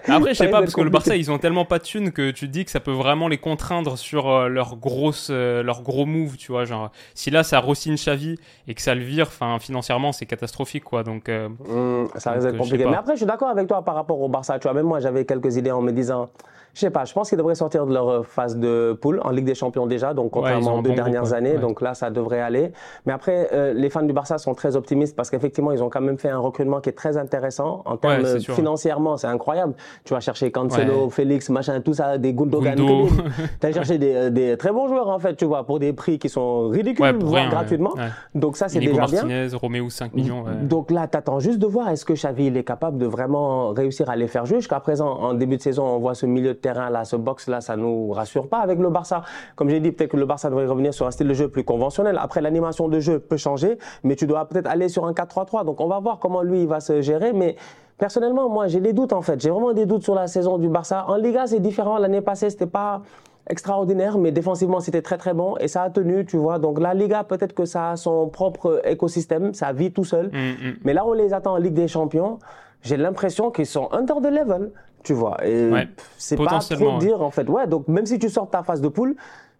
Après, 0.06 0.30
je 0.30 0.34
sais 0.34 0.48
pas 0.48 0.60
parce 0.60 0.74
que 0.74 0.80
le 0.80 0.90
Barça, 0.90 1.16
ils 1.16 1.30
ont 1.30 1.38
tellement 1.38 1.64
pas 1.64 1.78
de 1.78 1.84
thunes 1.84 2.12
que 2.12 2.30
tu 2.30 2.46
te 2.46 2.52
dis 2.52 2.64
que 2.64 2.70
ça 2.70 2.80
peut 2.80 2.92
vraiment 2.92 3.26
les 3.26 3.38
contraindre 3.38 3.98
sur 3.98 4.28
euh, 4.28 4.48
leur 4.48 4.76
grosse 4.76 5.30
leur 5.30 5.82
gros 5.84 6.06
move, 6.06 6.36
tu 6.36 6.50
vois. 6.50 6.64
Genre, 6.64 6.90
si 7.14 7.30
là, 7.30 7.44
ça 7.44 7.60
rossine 7.60 7.94
Xavi 7.94 8.36
et 8.66 8.74
que 8.74 8.82
ça 8.82 8.94
le 8.94 9.02
vire, 9.02 9.26
enfin, 9.28 9.58
financièrement, 9.60 10.12
c'est 10.12 10.26
catastrophique, 10.26 10.84
quoi. 10.84 11.04
Donc, 11.04 11.28
euh, 11.28 11.48
mmh, 11.48 12.18
ça 12.18 12.32
risque 12.32 12.46
d'être 12.46 12.58
compliqué. 12.58 12.84
Mais 12.86 12.96
après, 12.96 13.12
je 13.12 13.18
suis 13.18 13.26
d'accord 13.26 13.48
avec 13.48 13.68
toi 13.68 13.82
par 13.82 13.94
rapport 13.94 14.20
au 14.20 14.28
Barça. 14.28 14.58
Tu 14.58 14.64
vois, 14.64 14.74
même 14.74 14.86
moi, 14.86 15.00
j'avais 15.00 15.24
quelques 15.24 15.56
idées 15.56 15.70
en 15.70 15.82
me 15.82 15.92
disant, 15.92 16.30
je 16.74 16.80
sais 16.80 16.90
pas, 16.90 17.04
je 17.04 17.12
pense 17.12 17.28
qu'ils 17.28 17.38
devraient 17.38 17.54
sortir 17.54 17.86
de 17.86 17.94
leur 17.94 18.08
euh, 18.08 18.22
phase 18.22 18.56
de 18.56 18.98
poule 19.00 19.20
en 19.22 19.30
Ligue 19.30 19.44
des 19.44 19.54
Champions 19.54 19.86
déjà, 19.86 20.12
donc 20.12 20.32
contrairement 20.32 20.78
aux 20.78 20.82
deux 20.82 20.92
dernières 20.92 21.32
années, 21.32 21.54
donc 21.54 21.80
là 21.80 21.94
ça 21.94 22.10
devrait 22.10 22.40
aller. 22.40 22.72
Mais 23.06 23.12
après, 23.12 23.48
euh, 23.52 23.72
les 23.72 23.90
fans 23.90 24.02
du 24.02 24.12
Barça 24.12 24.38
sont 24.38 24.54
très 24.54 24.74
optimistes 24.74 25.14
parce 25.14 25.30
qu'effectivement 25.30 25.70
ils 25.70 25.82
ont 25.82 25.88
quand 25.88 26.00
même 26.00 26.18
fait 26.18 26.30
un 26.30 26.38
recrutement 26.38 26.80
qui 26.80 26.88
est 26.88 26.94
très 26.94 27.16
intéressant 27.16 27.82
en 27.84 27.96
termes 27.96 28.40
financièrement, 28.40 29.16
c'est 29.16 29.28
incroyable. 29.28 29.74
Tu 30.04 30.14
vas 30.14 30.20
chercher 30.20 30.50
Cancelo, 30.50 31.10
Félix, 31.10 31.48
machin, 31.48 31.80
tout 31.80 31.94
ça, 31.94 32.18
des 32.18 32.34
Gundogan, 32.34 32.76
tu 33.60 33.66
as 33.66 33.72
cherché 33.72 33.98
des, 33.98 34.30
des, 34.30 34.56
très 34.56 34.72
bons 34.72 34.88
joueurs 34.88 35.08
en 35.08 35.18
fait, 35.18 35.36
tu 35.36 35.44
vois, 35.44 35.64
pour 35.64 35.78
des 35.78 35.92
prix 35.92 36.18
qui 36.18 36.28
sont 36.28 36.68
ridicules, 36.68 37.18
voire 37.20 37.48
gratuitement. 37.50 37.94
Donc 38.34 38.56
ça 38.56 38.68
c'est 38.68 38.80
déjà 38.80 39.02
Martinez, 39.02 39.48
Roméo 39.54 39.90
5 39.90 40.12
millions. 40.14 40.44
Donc 40.62 40.90
là, 40.90 41.06
tu 41.06 41.16
attends 41.16 41.38
juste 41.38 41.58
de 41.58 41.66
voir 41.66 41.88
est-ce 41.90 42.04
que 42.04 42.14
Xavi 42.14 42.46
il 42.46 42.56
est 42.56 42.64
capable 42.64 42.98
de 42.98 43.06
vraiment 43.06 43.70
réussir 43.70 44.10
à 44.10 44.16
les 44.16 44.26
faire 44.26 44.44
jouer? 44.46 44.58
Jusqu'à 44.58 44.80
présent, 44.80 45.08
en 45.08 45.34
début 45.34 45.56
de 45.56 45.62
saison, 45.62 45.84
on 45.84 45.98
voit 45.98 46.14
ce 46.14 46.26
milieu 46.26 46.54
de 46.54 46.58
terrain 46.64 46.88
là, 46.90 47.04
ce 47.04 47.16
box 47.16 47.48
là, 47.48 47.60
ça 47.60 47.76
nous 47.76 48.10
rassure 48.10 48.48
pas 48.48 48.58
avec 48.58 48.78
le 48.78 48.88
Barça. 48.88 49.22
Comme 49.56 49.68
j'ai 49.68 49.80
dit, 49.80 49.92
peut-être 49.92 50.12
que 50.12 50.16
le 50.16 50.26
Barça 50.26 50.48
devrait 50.50 50.66
revenir 50.66 50.92
sur 50.94 51.06
un 51.06 51.10
style 51.10 51.28
de 51.28 51.34
jeu 51.34 51.48
plus 51.48 51.64
conventionnel. 51.64 52.18
Après, 52.20 52.40
l'animation 52.40 52.88
de 52.88 52.98
jeu 53.00 53.18
peut 53.18 53.36
changer, 53.36 53.78
mais 54.02 54.16
tu 54.16 54.26
dois 54.26 54.48
peut-être 54.48 54.66
aller 54.66 54.88
sur 54.88 55.06
un 55.06 55.12
4-3-3. 55.12 55.64
Donc 55.64 55.80
on 55.80 55.88
va 55.88 56.00
voir 56.00 56.18
comment 56.18 56.42
lui 56.42 56.62
il 56.62 56.68
va 56.68 56.80
se 56.80 57.00
gérer, 57.00 57.32
mais 57.32 57.56
Personnellement, 57.96 58.48
moi, 58.48 58.66
j'ai 58.66 58.80
des 58.80 58.92
doutes 58.92 59.12
en 59.12 59.22
fait. 59.22 59.40
J'ai 59.40 59.50
vraiment 59.50 59.72
des 59.72 59.86
doutes 59.86 60.02
sur 60.02 60.16
la 60.16 60.26
saison 60.26 60.58
du 60.58 60.68
Barça. 60.68 61.04
En 61.06 61.14
Liga, 61.14 61.46
c'est 61.46 61.60
différent. 61.60 61.96
L'année 61.96 62.22
passée, 62.22 62.50
c'était 62.50 62.66
pas 62.66 63.02
extraordinaire, 63.48 64.18
mais 64.18 64.32
défensivement, 64.32 64.80
c'était 64.80 65.02
très 65.02 65.18
très 65.18 65.34
bon 65.34 65.56
et 65.58 65.68
ça 65.68 65.82
a 65.82 65.90
tenu, 65.90 66.24
tu 66.24 66.36
vois. 66.36 66.58
Donc 66.58 66.80
la 66.80 66.94
Liga, 66.94 67.24
peut-être 67.24 67.54
que 67.54 67.64
ça 67.64 67.90
a 67.90 67.96
son 67.96 68.28
propre 68.28 68.82
écosystème, 68.84 69.54
ça 69.54 69.72
vit 69.72 69.92
tout 69.92 70.04
seul. 70.04 70.26
Mm, 70.26 70.68
mm. 70.68 70.76
Mais 70.84 70.92
là, 70.92 71.06
on 71.06 71.12
les 71.12 71.32
attend 71.32 71.52
en 71.52 71.58
Ligue 71.58 71.74
des 71.74 71.88
Champions. 71.88 72.38
J'ai 72.82 72.96
l'impression 72.96 73.50
qu'ils 73.50 73.66
sont 73.66 73.88
under 73.92 74.16
the 74.16 74.30
level 74.30 74.72
tu 75.04 75.12
vois. 75.12 75.36
Et 75.46 75.70
c'est 76.18 76.36
pas 76.36 76.58
trop 76.58 76.98
dire 76.98 77.22
en 77.22 77.30
fait. 77.30 77.48
Ouais, 77.48 77.66
donc 77.68 77.86
même 77.86 78.06
si 78.06 78.18
tu 78.18 78.28
sors 78.28 78.50
ta 78.50 78.64
phase 78.64 78.80
de 78.80 78.88
poule, 78.88 79.14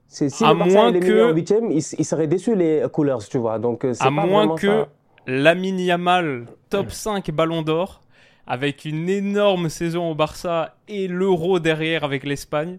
c'est 0.09 0.29
si 0.29 0.45
à 0.45 0.53
le 0.53 0.59
Barça 0.59 0.75
moins 0.75 0.93
que... 0.93 1.31
en 1.31 1.35
huitième, 1.35 1.71
ils, 1.71 1.85
il 1.99 2.05
seraient 2.05 2.27
déçus 2.27 2.57
les 2.57 2.85
Coolers, 2.93 3.29
tu 3.31 3.39
vois. 3.39 3.59
Donc 3.59 3.85
euh, 3.85 3.95
à 4.01 4.11
moins 4.11 4.57
que 4.57 4.87
Lamine 5.27 5.79
Yamal 5.79 6.47
top 6.71 6.91
5 6.91 7.31
Ballon 7.31 7.63
d'Or 7.63 8.01
avec 8.47 8.85
une 8.85 9.09
énorme 9.09 9.69
saison 9.69 10.11
au 10.11 10.15
Barça 10.15 10.75
et 10.89 11.09
l'Euro 11.09 11.61
derrière 11.61 12.05
avec 12.05 12.25
l'Espagne. 12.25 12.79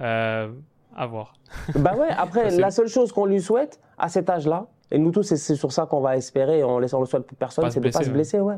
Euh, 0.00 0.48
à 0.96 1.06
voir. 1.06 1.34
Bah 1.74 1.94
ouais, 1.96 2.08
après, 2.16 2.50
la 2.58 2.70
seule 2.70 2.88
chose 2.88 3.12
qu'on 3.12 3.26
lui 3.26 3.40
souhaite 3.40 3.80
à 3.98 4.08
cet 4.08 4.30
âge-là, 4.30 4.66
et 4.90 4.98
nous 4.98 5.10
tous, 5.10 5.22
c'est 5.22 5.56
sur 5.56 5.72
ça 5.72 5.86
qu'on 5.86 6.00
va 6.00 6.16
espérer, 6.16 6.62
on 6.62 6.76
ne 6.76 6.82
le 6.82 6.88
souhaite 6.88 7.26
pour 7.26 7.36
personne, 7.36 7.70
c'est 7.70 7.80
de 7.80 7.86
ne 7.86 7.92
pas 7.92 8.02
se 8.02 8.10
blesser. 8.10 8.40
Ouais. 8.40 8.56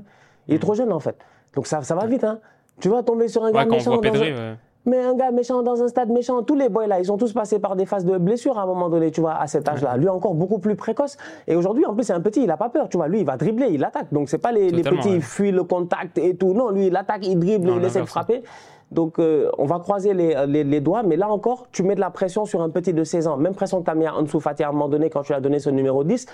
Il 0.49 0.55
est 0.55 0.57
mm. 0.59 0.61
trop 0.61 0.75
jeune 0.75 0.93
en 0.93 1.01
fait. 1.01 1.17
Donc 1.55 1.67
ça, 1.67 1.83
ça 1.83 1.95
va 1.95 2.07
vite. 2.07 2.25
Hein. 2.25 2.41
Tu 2.81 2.89
vas 2.89 3.03
tomber 3.03 3.29
sur 3.29 3.45
un 3.45 3.53
gars 3.53 3.65
méchant. 3.65 3.97
Dans 3.97 4.23
un... 4.23 4.57
Mais 4.87 5.01
un 5.01 5.15
gars 5.15 5.33
méchant 5.33 5.63
dans 5.65 5.83
un 5.83 5.89
stade 5.89 6.11
méchant, 6.11 6.43
tous 6.45 6.55
les 6.55 6.69
boys 6.69 6.87
là, 6.87 7.01
ils 7.01 7.11
ont 7.11 7.17
tous 7.17 7.33
passé 7.33 7.59
par 7.59 7.75
des 7.75 7.87
phases 7.87 8.05
de 8.05 8.17
blessures 8.19 8.57
à 8.57 8.63
un 8.63 8.67
moment 8.67 8.89
donné, 8.89 9.11
tu 9.11 9.21
vois, 9.21 9.35
à 9.35 9.49
cet 9.49 9.69
âge-là. 9.69 9.97
Lui 9.97 10.09
encore 10.09 10.35
beaucoup 10.35 10.61
plus 10.61 10.77
précoce. 10.77 11.17
Et 11.49 11.57
aujourd'hui, 11.57 11.85
en 11.85 11.95
plus, 11.95 12.05
c'est 12.05 12.13
un 12.13 12.21
petit, 12.21 12.45
il 12.45 12.51
a 12.53 12.57
pas 12.57 12.69
peur, 12.69 12.89
tu 12.89 12.97
vois. 12.97 13.09
Lui, 13.09 13.21
il 13.21 13.27
va 13.27 13.37
dribbler, 13.37 13.67
il 13.71 13.83
attaque. 13.85 14.13
Donc 14.13 14.29
c'est 14.29 14.39
pas 14.39 14.53
les, 14.53 14.71
les 14.71 14.83
petits, 14.83 15.15
ils 15.15 15.23
fuient 15.23 15.51
le 15.51 15.65
contact 15.65 16.19
et 16.19 16.37
tout. 16.37 16.55
Non, 16.55 16.71
lui, 16.71 16.87
il 16.87 16.97
attaque, 16.97 17.27
il 17.27 17.37
dribble, 17.37 17.73
il 17.77 17.85
essaie 17.85 18.01
de 18.01 18.07
frapper. 18.07 18.45
Donc, 18.93 19.19
euh, 19.19 19.51
on 19.59 19.67
va 19.67 19.81
croiser 19.81 20.15
les, 20.15 20.47
les, 20.47 20.63
les, 20.63 20.81
doigts, 20.81 21.03
mais 21.03 21.17
là 21.17 21.29
encore, 21.29 21.67
tu 21.73 21.83
mets 21.83 21.97
de 21.97 22.01
la 22.01 22.11
pression 22.11 22.45
sur 22.45 22.63
un 22.63 22.71
petit 22.71 22.93
de 22.93 23.03
16 23.03 23.27
ans. 23.27 23.37
Même 23.37 23.55
pression 23.55 23.81
que 23.81 23.85
tu 23.87 23.91
as 23.91 23.97
mis 23.97 24.07
à 24.07 24.15
Ansu 24.15 24.41
Fati 24.41 24.63
à 24.63 24.69
un 24.69 24.73
moment 24.73 24.89
donné 24.89 25.11
quand 25.11 25.23
tu 25.23 25.35
as 25.35 25.41
donné 25.41 25.59
ce 25.59 25.71
numéro 25.71 26.05
10 26.05 26.27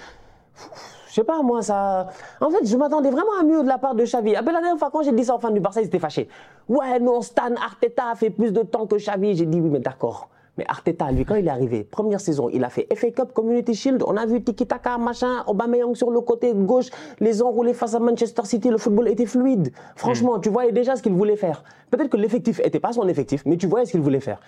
je 1.12 1.16
sais 1.16 1.24
pas, 1.24 1.42
moi, 1.42 1.60
ça. 1.60 2.08
En 2.40 2.48
fait, 2.48 2.64
je 2.64 2.74
m'attendais 2.74 3.10
vraiment 3.10 3.38
à 3.38 3.44
mieux 3.44 3.62
de 3.62 3.68
la 3.68 3.76
part 3.76 3.94
de 3.94 4.02
Xavi. 4.02 4.34
Après, 4.34 4.50
la 4.50 4.60
dernière 4.60 4.78
fois, 4.78 4.88
quand 4.90 5.02
j'ai 5.02 5.12
dit 5.12 5.24
ça 5.24 5.34
aux 5.36 5.38
fans 5.38 5.50
du 5.50 5.60
Barça, 5.60 5.82
ils 5.82 5.86
étaient 5.86 5.98
fâchés. 5.98 6.26
Ouais, 6.70 6.98
non, 7.00 7.20
Stan 7.20 7.54
Arteta 7.62 8.12
a 8.12 8.14
fait 8.14 8.30
plus 8.30 8.50
de 8.50 8.62
temps 8.62 8.86
que 8.86 8.96
Xavi. 8.96 9.36
J'ai 9.36 9.44
dit, 9.44 9.60
oui, 9.60 9.68
mais 9.68 9.78
d'accord. 9.78 10.30
Mais 10.56 10.64
Arteta, 10.66 11.12
lui, 11.12 11.26
quand 11.26 11.34
il 11.34 11.46
est 11.46 11.50
arrivé, 11.50 11.84
première 11.84 12.18
saison, 12.18 12.48
il 12.50 12.64
a 12.64 12.70
fait 12.70 12.86
FA 12.94 13.10
Cup, 13.10 13.34
Community 13.34 13.74
Shield, 13.74 14.02
on 14.06 14.16
a 14.16 14.24
vu 14.24 14.42
Tiki 14.42 14.66
Taka, 14.66 14.96
machin, 14.96 15.44
Aubameyang 15.46 15.94
sur 15.94 16.10
le 16.10 16.22
côté 16.22 16.54
gauche, 16.54 16.88
les 17.20 17.42
enroulés 17.42 17.74
face 17.74 17.94
à 17.94 17.98
Manchester 17.98 18.46
City, 18.46 18.70
le 18.70 18.78
football 18.78 19.08
était 19.08 19.26
fluide. 19.26 19.70
Franchement, 19.96 20.38
tu 20.38 20.48
voyais 20.48 20.72
déjà 20.72 20.96
ce 20.96 21.02
qu'il 21.02 21.12
voulait 21.12 21.36
faire. 21.36 21.62
Peut-être 21.90 22.08
que 22.08 22.16
l'effectif 22.16 22.58
n'était 22.58 22.80
pas 22.80 22.92
son 22.92 23.06
effectif, 23.08 23.42
mais 23.44 23.58
tu 23.58 23.66
voyais 23.66 23.84
ce 23.84 23.92
qu'il 23.92 24.00
voulait 24.00 24.20
faire. 24.20 24.40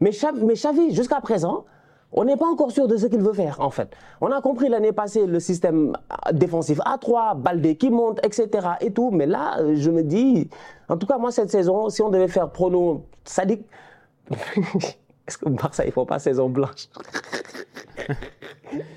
Mais 0.00 0.10
Xavi, 0.10 0.94
jusqu'à 0.94 1.20
présent, 1.22 1.64
On 2.12 2.24
n'est 2.24 2.36
pas 2.36 2.46
encore 2.46 2.72
sûr 2.72 2.88
de 2.88 2.96
ce 2.96 3.06
qu'il 3.06 3.20
veut 3.20 3.32
faire, 3.32 3.60
en 3.60 3.70
fait. 3.70 3.94
On 4.20 4.32
a 4.32 4.40
compris 4.40 4.68
l'année 4.68 4.92
passée 4.92 5.26
le 5.26 5.38
système 5.38 5.96
défensif 6.32 6.80
à 6.84 6.98
3, 6.98 7.34
Baldé 7.34 7.76
qui 7.76 7.90
monte, 7.90 8.18
etc. 8.24 8.48
et 8.80 8.92
tout. 8.92 9.10
Mais 9.12 9.26
là, 9.26 9.58
je 9.74 9.90
me 9.90 10.02
dis, 10.02 10.50
en 10.88 10.96
tout 10.96 11.06
cas, 11.06 11.18
moi, 11.18 11.30
cette 11.30 11.50
saison, 11.50 11.88
si 11.88 12.02
on 12.02 12.10
devait 12.10 12.28
faire 12.28 12.50
prono 12.50 13.04
sadique, 13.24 13.64
est-ce 14.30 15.38
que 15.38 15.48
Barça, 15.48 15.84
il 15.84 15.88
ne 15.88 15.92
faut 15.92 16.04
pas 16.04 16.18
saison 16.18 16.48
blanche? 16.48 16.88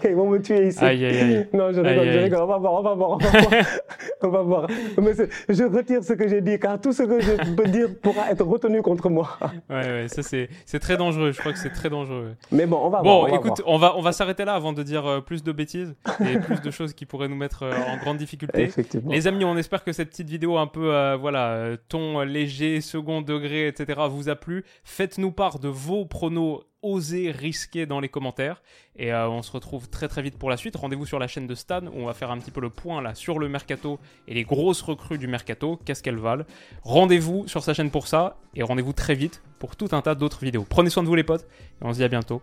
Ils 0.04 0.16
vont 0.16 0.30
me 0.30 0.40
tuer 0.40 0.68
ici. 0.68 0.84
Aïe, 0.84 1.06
aïe, 1.06 1.18
aïe. 1.18 1.48
Non, 1.54 1.72
je 1.72 1.80
rigole, 1.80 2.12
je 2.12 2.20
rigole. 2.20 2.42
On 2.42 2.48
va 2.48 2.58
voir, 2.58 2.74
on 2.74 2.82
va 2.82 2.94
voir, 2.94 3.10
on 3.12 3.18
va 3.18 3.30
voir. 3.30 3.66
on 4.22 4.30
va 4.30 4.42
voir. 4.42 4.68
Mais 5.02 5.14
je 5.50 5.64
retire 5.64 6.04
ce 6.04 6.14
que 6.14 6.28
j'ai 6.28 6.42
dit, 6.42 6.60
car 6.60 6.80
tout 6.80 6.94
ce 6.94 7.04
que 7.04 7.20
je 7.20 7.54
peux 7.54 7.68
dire 7.68 7.90
pourra 8.02 8.32
être 8.32 8.46
retenu 8.46 8.82
contre 8.82 9.10
moi. 9.10 9.38
Ouais, 9.70 9.76
ouais, 9.76 10.08
ça 10.08 10.22
c'est 10.24 10.80
très 10.80 10.98
dangereux. 10.98 11.32
Je 11.32 11.40
crois 11.40 11.54
que 11.54 11.60
c'est 11.60 11.72
très 11.72 11.90
dangereux. 11.90 12.36
Mais 12.52 12.66
bon, 12.66 12.80
on 12.84 12.90
va 12.90 13.02
bon, 13.02 13.22
voir. 13.22 13.30
Bon, 13.30 13.38
écoute, 13.38 13.62
on 13.66 13.78
va, 13.78 13.98
on 13.98 14.02
va 14.02 14.12
s'arrêter 14.12 14.46
là 14.46 14.54
avant 14.54 14.74
de 14.74 14.84
dire 14.84 15.06
euh, 15.06 15.22
plus 15.22 15.44
de 15.44 15.52
bêtises 15.52 15.96
et 16.20 16.40
plus 16.40 16.62
de 16.62 16.72
choses 16.72 16.94
qui 16.94 17.06
pourraient 17.06 17.28
nous 17.28 17.36
mettre 17.36 17.64
euh, 17.64 17.74
en 17.88 17.98
grande 17.98 18.18
difficulté. 18.18 18.62
Effectivement. 18.64 19.12
Les 19.12 19.28
amis, 19.28 19.46
on 19.46 19.58
espère 19.58 19.84
que 19.84 19.92
cette 19.92 20.10
petite 20.10 20.30
vidéo 20.30 20.58
un 20.58 20.68
peu, 20.68 20.94
euh, 20.94 21.18
voilà, 21.20 21.78
ton 21.90 22.22
léger, 22.22 22.82
second 22.82 23.22
degré, 23.22 23.68
etc., 23.68 24.02
vous 24.10 24.30
a 24.30 24.36
plu. 24.36 24.64
Faites-nous 24.84 25.32
part 25.32 25.60
de 25.60 25.68
vos 25.68 26.06
pronos 26.06 26.62
oser 26.84 27.32
risquer 27.32 27.86
dans 27.86 28.00
les 28.00 28.10
commentaires. 28.10 28.62
Et 28.96 29.12
euh, 29.12 29.28
on 29.28 29.42
se 29.42 29.52
retrouve 29.52 29.90
très 29.90 30.08
très 30.08 30.22
vite 30.22 30.38
pour 30.38 30.50
la 30.50 30.58
suite. 30.58 30.76
Rendez-vous 30.76 31.06
sur 31.06 31.18
la 31.18 31.28
chaîne 31.28 31.48
de 31.48 31.56
Stan 31.56 31.86
où 31.88 31.96
on 31.96 32.06
va 32.06 32.14
faire 32.14 32.30
un 32.30 32.38
petit 32.38 32.52
peu 32.52 32.62
le 32.62 32.70
point 32.70 33.02
là 33.02 33.16
sur 33.16 33.40
le 33.40 33.50
mercato 33.50 34.00
et 34.28 34.34
les 34.34 34.44
grosses 34.44 34.82
recrues 34.82 35.18
du 35.18 35.28
mercato, 35.28 35.80
qu'est-ce 35.86 36.04
qu'elles 36.04 36.20
valent? 36.20 36.46
Rendez-vous 36.84 37.48
sur 37.48 37.64
sa 37.64 37.74
chaîne 37.74 37.90
pour 37.90 38.08
ça 38.08 38.38
et 38.56 38.64
rendez-vous 38.64 38.94
très 38.94 39.16
vite 39.16 39.42
pour 39.58 39.76
tout 39.76 39.90
un 39.94 40.02
tas 40.02 40.14
d'autres 40.16 40.44
vidéos. 40.44 40.66
Prenez 40.70 40.90
soin 40.90 41.04
de 41.04 41.08
vous 41.08 41.16
les 41.16 41.24
potes 41.24 41.48
et 41.82 41.86
on 41.86 41.94
se 41.94 41.98
dit 41.98 42.04
à 42.04 42.10
bientôt. 42.10 42.42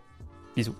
Bisous. 0.55 0.75